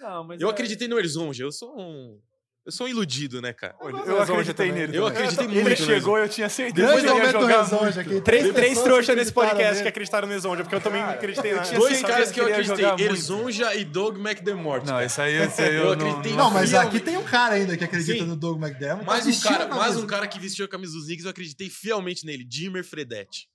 não 0.00 0.24
mas 0.24 0.40
eu 0.42 0.48
é... 0.48 0.50
acreditei 0.50 0.88
no 0.88 0.98
Erzonja. 0.98 1.44
Eu 1.44 1.52
sou 1.52 1.78
um. 1.78 2.18
Eu 2.68 2.72
sou 2.72 2.86
um 2.86 2.90
iludido, 2.90 3.40
né, 3.40 3.54
cara? 3.54 3.74
Eu, 3.80 3.88
eu 3.88 4.20
acreditei 4.20 4.70
nele. 4.70 4.94
Eu 4.94 5.06
acreditei 5.06 5.48
muito. 5.48 5.66
Ele 5.68 5.74
chegou, 5.74 6.18
eu 6.18 6.28
tinha 6.28 6.50
certeza 6.50 6.86
Grande 6.86 7.06
que 7.06 7.08
ele 7.08 7.18
ia 7.24 7.32
jogar 7.32 7.66
muito. 7.66 7.98
Aqui. 7.98 8.20
Três, 8.20 8.52
três 8.52 8.82
trouxas 8.82 9.16
nesse 9.16 9.32
podcast 9.32 9.70
nele. 9.70 9.82
que 9.84 9.88
acreditaram 9.88 10.28
no 10.28 10.34
Exonja, 10.34 10.64
porque 10.64 10.74
eu 10.74 10.80
também 10.82 11.00
não 11.00 11.08
acreditei 11.08 11.54
nada. 11.54 11.72
Dois 11.72 12.02
caras 12.02 12.30
que 12.30 12.38
eu 12.38 12.46
acreditei, 12.46 12.84
Erzonja 13.06 13.74
e 13.74 13.86
Doug 13.86 14.18
McDermott. 14.18 14.86
Não, 14.86 15.02
isso 15.02 15.18
aí, 15.18 15.36
esse 15.36 15.62
aí 15.62 15.76
eu, 15.76 15.84
eu 15.84 15.92
acreditei. 15.92 16.34
Não, 16.34 16.50
mas 16.50 16.74
aqui 16.74 17.00
tem 17.00 17.16
um 17.16 17.24
cara 17.24 17.54
ainda 17.54 17.74
que 17.74 17.84
acredita 17.84 18.26
no 18.26 18.36
Doug 18.36 18.62
McDermott. 18.62 19.06
Mais 19.06 19.26
um 19.26 19.40
cara, 19.40 19.66
mais 19.68 19.96
um 19.96 20.06
cara 20.06 20.26
que 20.26 20.38
vestiu 20.38 20.66
a 20.66 20.68
camisa 20.68 20.92
dos 20.92 21.06
Knicks, 21.06 21.24
eu 21.24 21.30
acreditei 21.30 21.70
fielmente 21.70 22.26
nele, 22.26 22.46
Jimmer 22.46 22.84
Fredetti. 22.84 23.48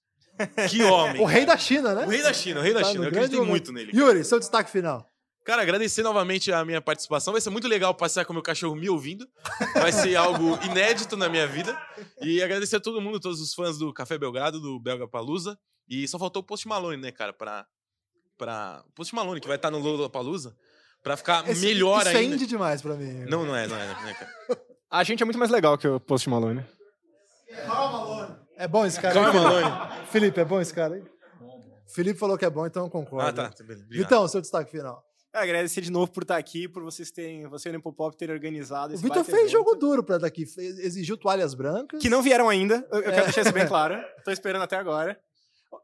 Que 0.72 0.82
homem. 0.82 1.22
o 1.22 1.26
rei 1.26 1.46
da 1.46 1.56
China, 1.56 1.94
né? 1.94 2.08
O 2.08 2.10
rei 2.10 2.24
da 2.24 2.34
China, 2.34 2.62
o 2.62 2.64
rei 2.64 2.74
da 2.74 2.82
tá 2.82 2.88
China. 2.88 3.04
Eu 3.04 3.10
acreditei 3.10 3.40
muito 3.42 3.72
nele. 3.72 3.92
Yuri, 3.96 4.24
seu 4.24 4.40
destaque 4.40 4.72
final. 4.72 5.08
Cara, 5.44 5.62
agradecer 5.62 6.04
novamente 6.04 6.52
a 6.54 6.64
minha 6.64 6.82
participação. 6.82 7.34
Vai 7.34 7.42
ser 7.42 7.50
muito 7.50 7.68
legal 7.68 7.94
passear 7.94 8.24
com 8.24 8.32
o 8.32 8.36
meu 8.36 8.44
cachorro 8.44 8.76
me 8.76 8.90
ouvindo. 8.90 9.28
Vai 9.74 9.92
ser 9.92 10.16
algo 10.16 10.58
inédito 10.64 11.18
na 11.18 11.28
minha 11.28 11.46
vida. 11.46 11.78
E 12.22 12.42
agradecer 12.42 12.78
a 12.78 12.80
todo 12.80 13.02
mundo, 13.02 13.20
todos 13.20 13.42
os 13.42 13.54
fãs 13.54 13.78
do 13.78 13.94
Café 13.94 14.18
Belgrado, 14.18 14.62
do 14.62 14.80
Belga 14.80 15.08
Palusa. 15.08 15.60
E 15.88 16.08
só 16.08 16.18
faltou 16.18 16.42
o 16.42 16.46
Post 16.46 16.66
Malone, 16.68 17.02
né, 17.02 17.12
cara, 17.12 17.34
pra. 17.34 17.66
pra... 18.38 18.84
Post 18.96 19.14
Malone, 19.14 19.42
que 19.42 19.48
vai 19.48 19.58
estar 19.58 19.70
no 19.70 19.80
Lola 19.80 20.10
Palusa. 20.10 20.56
Pra 21.04 21.18
ficar 21.18 21.48
Esse, 21.50 21.66
melhor 21.66 22.00
isso 22.08 22.18
ainda. 22.18 22.36
Isso 22.36 22.46
é 22.46 22.48
demais 22.48 22.82
pra 22.82 22.96
mim. 22.96 23.26
Não, 23.26 23.46
não 23.46 23.54
é, 23.54 23.68
não 23.68 23.76
é, 23.76 23.88
não 23.88 24.08
é, 24.08 24.14
cara. 24.14 24.32
A 24.90 25.04
gente 25.04 25.22
é 25.22 25.26
muito 25.26 25.38
mais 25.38 25.52
legal 25.52 25.78
que 25.78 25.86
o 25.86 26.00
Post 26.00 26.30
Malone. 26.30 26.66
Calma, 27.66 27.98
Malone. 28.00 28.36
É 28.56 28.68
bom 28.68 28.86
esse 28.86 29.02
cara 29.02 29.14
Calma, 29.14 29.34
Malone. 29.34 30.08
Felipe, 30.10 30.40
é 30.40 30.46
bom 30.46 30.62
esse 30.62 30.74
cara 30.74 30.96
aí? 30.96 31.04
Felipe 31.94 32.18
falou 32.18 32.38
que 32.38 32.46
é 32.46 32.50
bom, 32.50 32.66
então 32.66 32.86
eu 32.86 32.90
concordo. 32.90 33.28
Ah, 33.28 33.34
tá. 33.34 33.50
tá 33.50 33.64
então, 33.92 34.26
seu 34.30 34.40
destaque 34.40 34.72
final. 34.72 35.04
É, 35.34 35.40
agradecer 35.40 35.82
de 35.82 35.92
novo 35.92 36.12
por 36.12 36.22
estar 36.22 36.38
aqui, 36.38 36.68
por 36.68 36.84
vocês 36.84 37.10
terem, 37.10 37.48
você 37.48 37.70
e 37.70 37.72
o 37.72 37.74
Nepopop 37.74 38.16
terem 38.16 38.36
organizado 38.36 38.94
esse 38.94 39.02
O 39.02 39.04
Vitor 39.04 39.24
fez 39.24 39.38
evento. 39.40 39.52
jogo 39.52 39.74
duro 39.76 40.04
pra 40.04 40.18
estar 40.18 40.28
aqui, 40.28 40.46
fez, 40.46 40.78
exigiu 40.78 41.18
toalhas 41.18 41.56
brancas. 41.56 42.00
Que 42.00 42.08
não 42.08 42.22
vieram 42.22 42.48
ainda, 42.50 42.88
eu, 42.92 43.00
eu 43.00 43.12
quero 43.12 43.24
deixar 43.24 43.42
isso 43.42 43.52
bem 43.52 43.68
claro. 43.68 44.00
Tô 44.24 44.30
esperando 44.32 44.62
até 44.62 44.76
agora. 44.76 45.20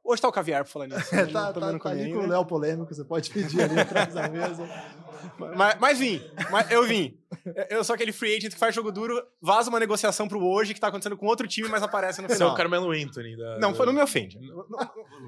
Hoje 0.03 0.21
tá 0.21 0.27
o 0.27 0.31
caviar 0.31 0.63
pra 0.63 0.71
falar 0.71 0.87
nisso. 0.87 1.09
É, 1.15 1.25
tá, 1.25 1.51
tá, 1.51 1.79
tá 1.79 1.89
ali 1.89 2.13
com 2.13 2.19
o 2.19 2.27
Léo 2.27 2.45
Polêmico, 2.45 2.93
você 2.93 3.03
pode 3.03 3.31
pedir 3.31 3.63
ali 3.63 3.79
atrás 3.79 4.13
da 4.13 4.29
mesa. 4.29 4.69
Mas, 5.55 5.77
mas 5.79 5.99
vim. 5.99 6.21
Mas 6.51 6.69
eu 6.71 6.83
vim. 6.85 7.15
Eu 7.69 7.83
sou 7.83 7.93
aquele 7.93 8.11
free 8.11 8.35
agent 8.37 8.53
que 8.53 8.59
faz 8.59 8.73
jogo 8.73 8.91
duro, 8.91 9.21
vaza 9.41 9.69
uma 9.69 9.79
negociação 9.79 10.27
pro 10.27 10.43
hoje 10.43 10.73
que 10.73 10.79
tá 10.79 10.87
acontecendo 10.87 11.15
com 11.15 11.27
outro 11.27 11.47
time, 11.47 11.67
mas 11.69 11.83
aparece 11.83 12.21
no 12.21 12.27
Você 12.27 12.33
é 12.33 12.37
final. 12.37 12.53
o 12.53 12.55
Carmelo 12.55 12.91
Anthony. 12.91 13.37
Da, 13.37 13.59
Não, 13.59 13.71
da- 13.71 13.77
foi- 13.77 13.85
não 13.85 13.93
me 13.93 14.01
ofende. 14.01 14.37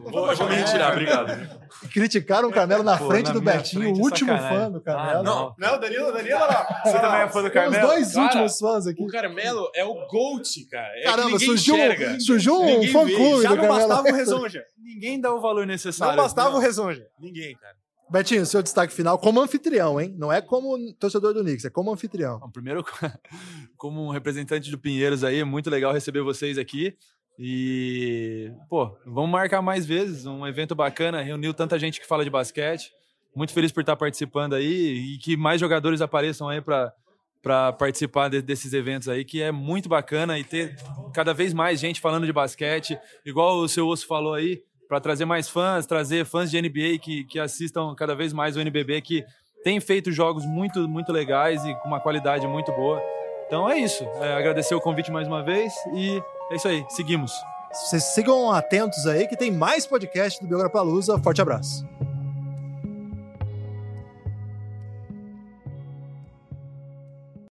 Vou, 0.03 0.35
vou 0.35 0.49
me 0.49 0.55
retirar, 0.55 0.91
obrigado. 0.93 1.59
Criticaram 1.93 2.49
o 2.49 2.51
Carmelo 2.51 2.83
na 2.83 2.97
Pô, 2.97 3.07
frente 3.07 3.27
na 3.27 3.33
do 3.33 3.41
Betinho, 3.41 3.83
frente 3.83 3.97
o 3.97 4.01
é 4.01 4.03
último 4.03 4.29
sacanagem. 4.31 4.57
fã 4.57 4.71
do 4.71 4.77
Ah, 4.77 4.81
Carmelo. 4.81 5.23
não. 5.23 5.55
Não, 5.57 5.79
Danilo, 5.79 6.11
Danilo, 6.11 6.39
lá. 6.39 6.81
Você 6.85 6.99
também 6.99 7.21
é 7.21 7.27
fã 7.29 7.43
do 7.43 7.49
Tem 7.49 7.61
os 7.61 7.71
Carmelo? 7.71 7.87
dois 7.87 8.13
Cara, 8.13 8.23
últimos 8.25 8.57
fãs 8.59 8.87
aqui. 8.87 9.03
O 9.03 9.07
Carmelo 9.07 9.71
é 9.75 9.85
o 9.85 9.93
GOAT, 10.07 10.65
cara. 10.71 10.87
É 10.87 10.99
que 11.01 11.03
Caramba, 11.05 11.29
ninguém 11.31 11.47
surgiu, 11.47 11.75
enxerga. 11.75 12.19
surgiu 12.19 12.53
um 12.55 12.65
Ninguém 12.65 12.79
vê. 12.81 12.87
fã-clube 12.93 13.43
Já 13.43 13.49
não 13.49 13.57
Carmelo. 13.57 13.77
bastava 13.87 14.07
o 14.09 14.13
Rezonja. 14.13 14.63
Ninguém 14.83 15.21
dá 15.21 15.33
o 15.33 15.39
valor 15.39 15.67
necessário. 15.67 16.15
Não 16.15 16.23
bastava 16.23 16.49
Não. 16.49 16.57
o 16.57 16.59
Rezonja. 16.59 17.05
Ninguém, 17.19 17.55
cara. 17.55 17.75
Betinho, 18.11 18.45
seu 18.45 18.61
destaque 18.61 18.93
final 18.93 19.17
como 19.17 19.41
anfitrião, 19.41 19.99
hein? 19.99 20.13
Não 20.17 20.31
é 20.31 20.41
como 20.41 20.77
torcedor 20.95 21.33
do 21.33 21.41
Knicks, 21.43 21.63
é 21.65 21.69
como 21.69 21.91
anfitrião. 21.93 22.39
Bom, 22.39 22.49
primeiro, 22.51 22.83
como 23.77 24.05
um 24.05 24.09
representante 24.11 24.69
do 24.69 24.77
Pinheiros 24.77 25.23
aí, 25.23 25.43
muito 25.43 25.69
legal 25.69 25.93
receber 25.93 26.21
vocês 26.21 26.57
aqui. 26.57 26.95
E, 27.39 28.51
pô, 28.69 28.95
vamos 29.05 29.31
marcar 29.31 29.61
mais 29.61 29.85
vezes. 29.85 30.25
Um 30.25 30.45
evento 30.45 30.75
bacana, 30.75 31.21
reuniu 31.21 31.53
tanta 31.53 31.79
gente 31.79 31.99
que 31.99 32.05
fala 32.07 32.23
de 32.23 32.29
basquete. 32.29 32.91
Muito 33.35 33.53
feliz 33.53 33.71
por 33.71 33.79
estar 33.79 33.95
participando 33.95 34.53
aí 34.53 35.13
e 35.13 35.17
que 35.17 35.37
mais 35.37 35.59
jogadores 35.61 36.01
apareçam 36.01 36.49
aí 36.49 36.61
para 36.61 36.93
para 37.41 37.73
participar 37.73 38.29
de- 38.29 38.39
desses 38.39 38.71
eventos 38.71 39.07
aí, 39.09 39.25
que 39.25 39.41
é 39.41 39.51
muito 39.51 39.89
bacana 39.89 40.37
e 40.37 40.43
ter 40.43 40.75
cada 41.11 41.33
vez 41.33 41.55
mais 41.55 41.79
gente 41.79 41.99
falando 41.99 42.27
de 42.27 42.31
basquete, 42.31 42.95
igual 43.25 43.57
o 43.57 43.67
seu 43.67 43.87
Osso 43.87 44.05
falou 44.05 44.35
aí, 44.35 44.61
para 44.91 44.99
trazer 44.99 45.23
mais 45.23 45.47
fãs, 45.47 45.85
trazer 45.85 46.25
fãs 46.25 46.51
de 46.51 46.61
NBA 46.61 46.99
que, 47.01 47.23
que 47.23 47.39
assistam 47.39 47.95
cada 47.95 48.13
vez 48.13 48.33
mais 48.33 48.57
o 48.57 48.59
NBB, 48.59 48.99
que 48.99 49.23
tem 49.63 49.79
feito 49.79 50.11
jogos 50.11 50.45
muito, 50.45 50.85
muito 50.85 51.13
legais 51.13 51.63
e 51.63 51.73
com 51.75 51.87
uma 51.87 52.01
qualidade 52.01 52.45
muito 52.45 52.73
boa. 52.73 53.01
Então 53.47 53.69
é 53.69 53.79
isso. 53.79 54.03
É, 54.19 54.33
agradecer 54.33 54.75
o 54.75 54.81
convite 54.81 55.09
mais 55.09 55.29
uma 55.29 55.41
vez 55.41 55.71
e 55.93 56.21
é 56.51 56.55
isso 56.55 56.67
aí. 56.67 56.83
Seguimos. 56.89 57.31
Vocês 57.71 58.03
sigam 58.03 58.51
atentos 58.51 59.07
aí 59.07 59.29
que 59.29 59.37
tem 59.37 59.49
mais 59.49 59.87
podcast 59.87 60.41
do 60.41 60.47
Biograpalooza. 60.49 61.17
Forte 61.19 61.41
abraço. 61.41 61.87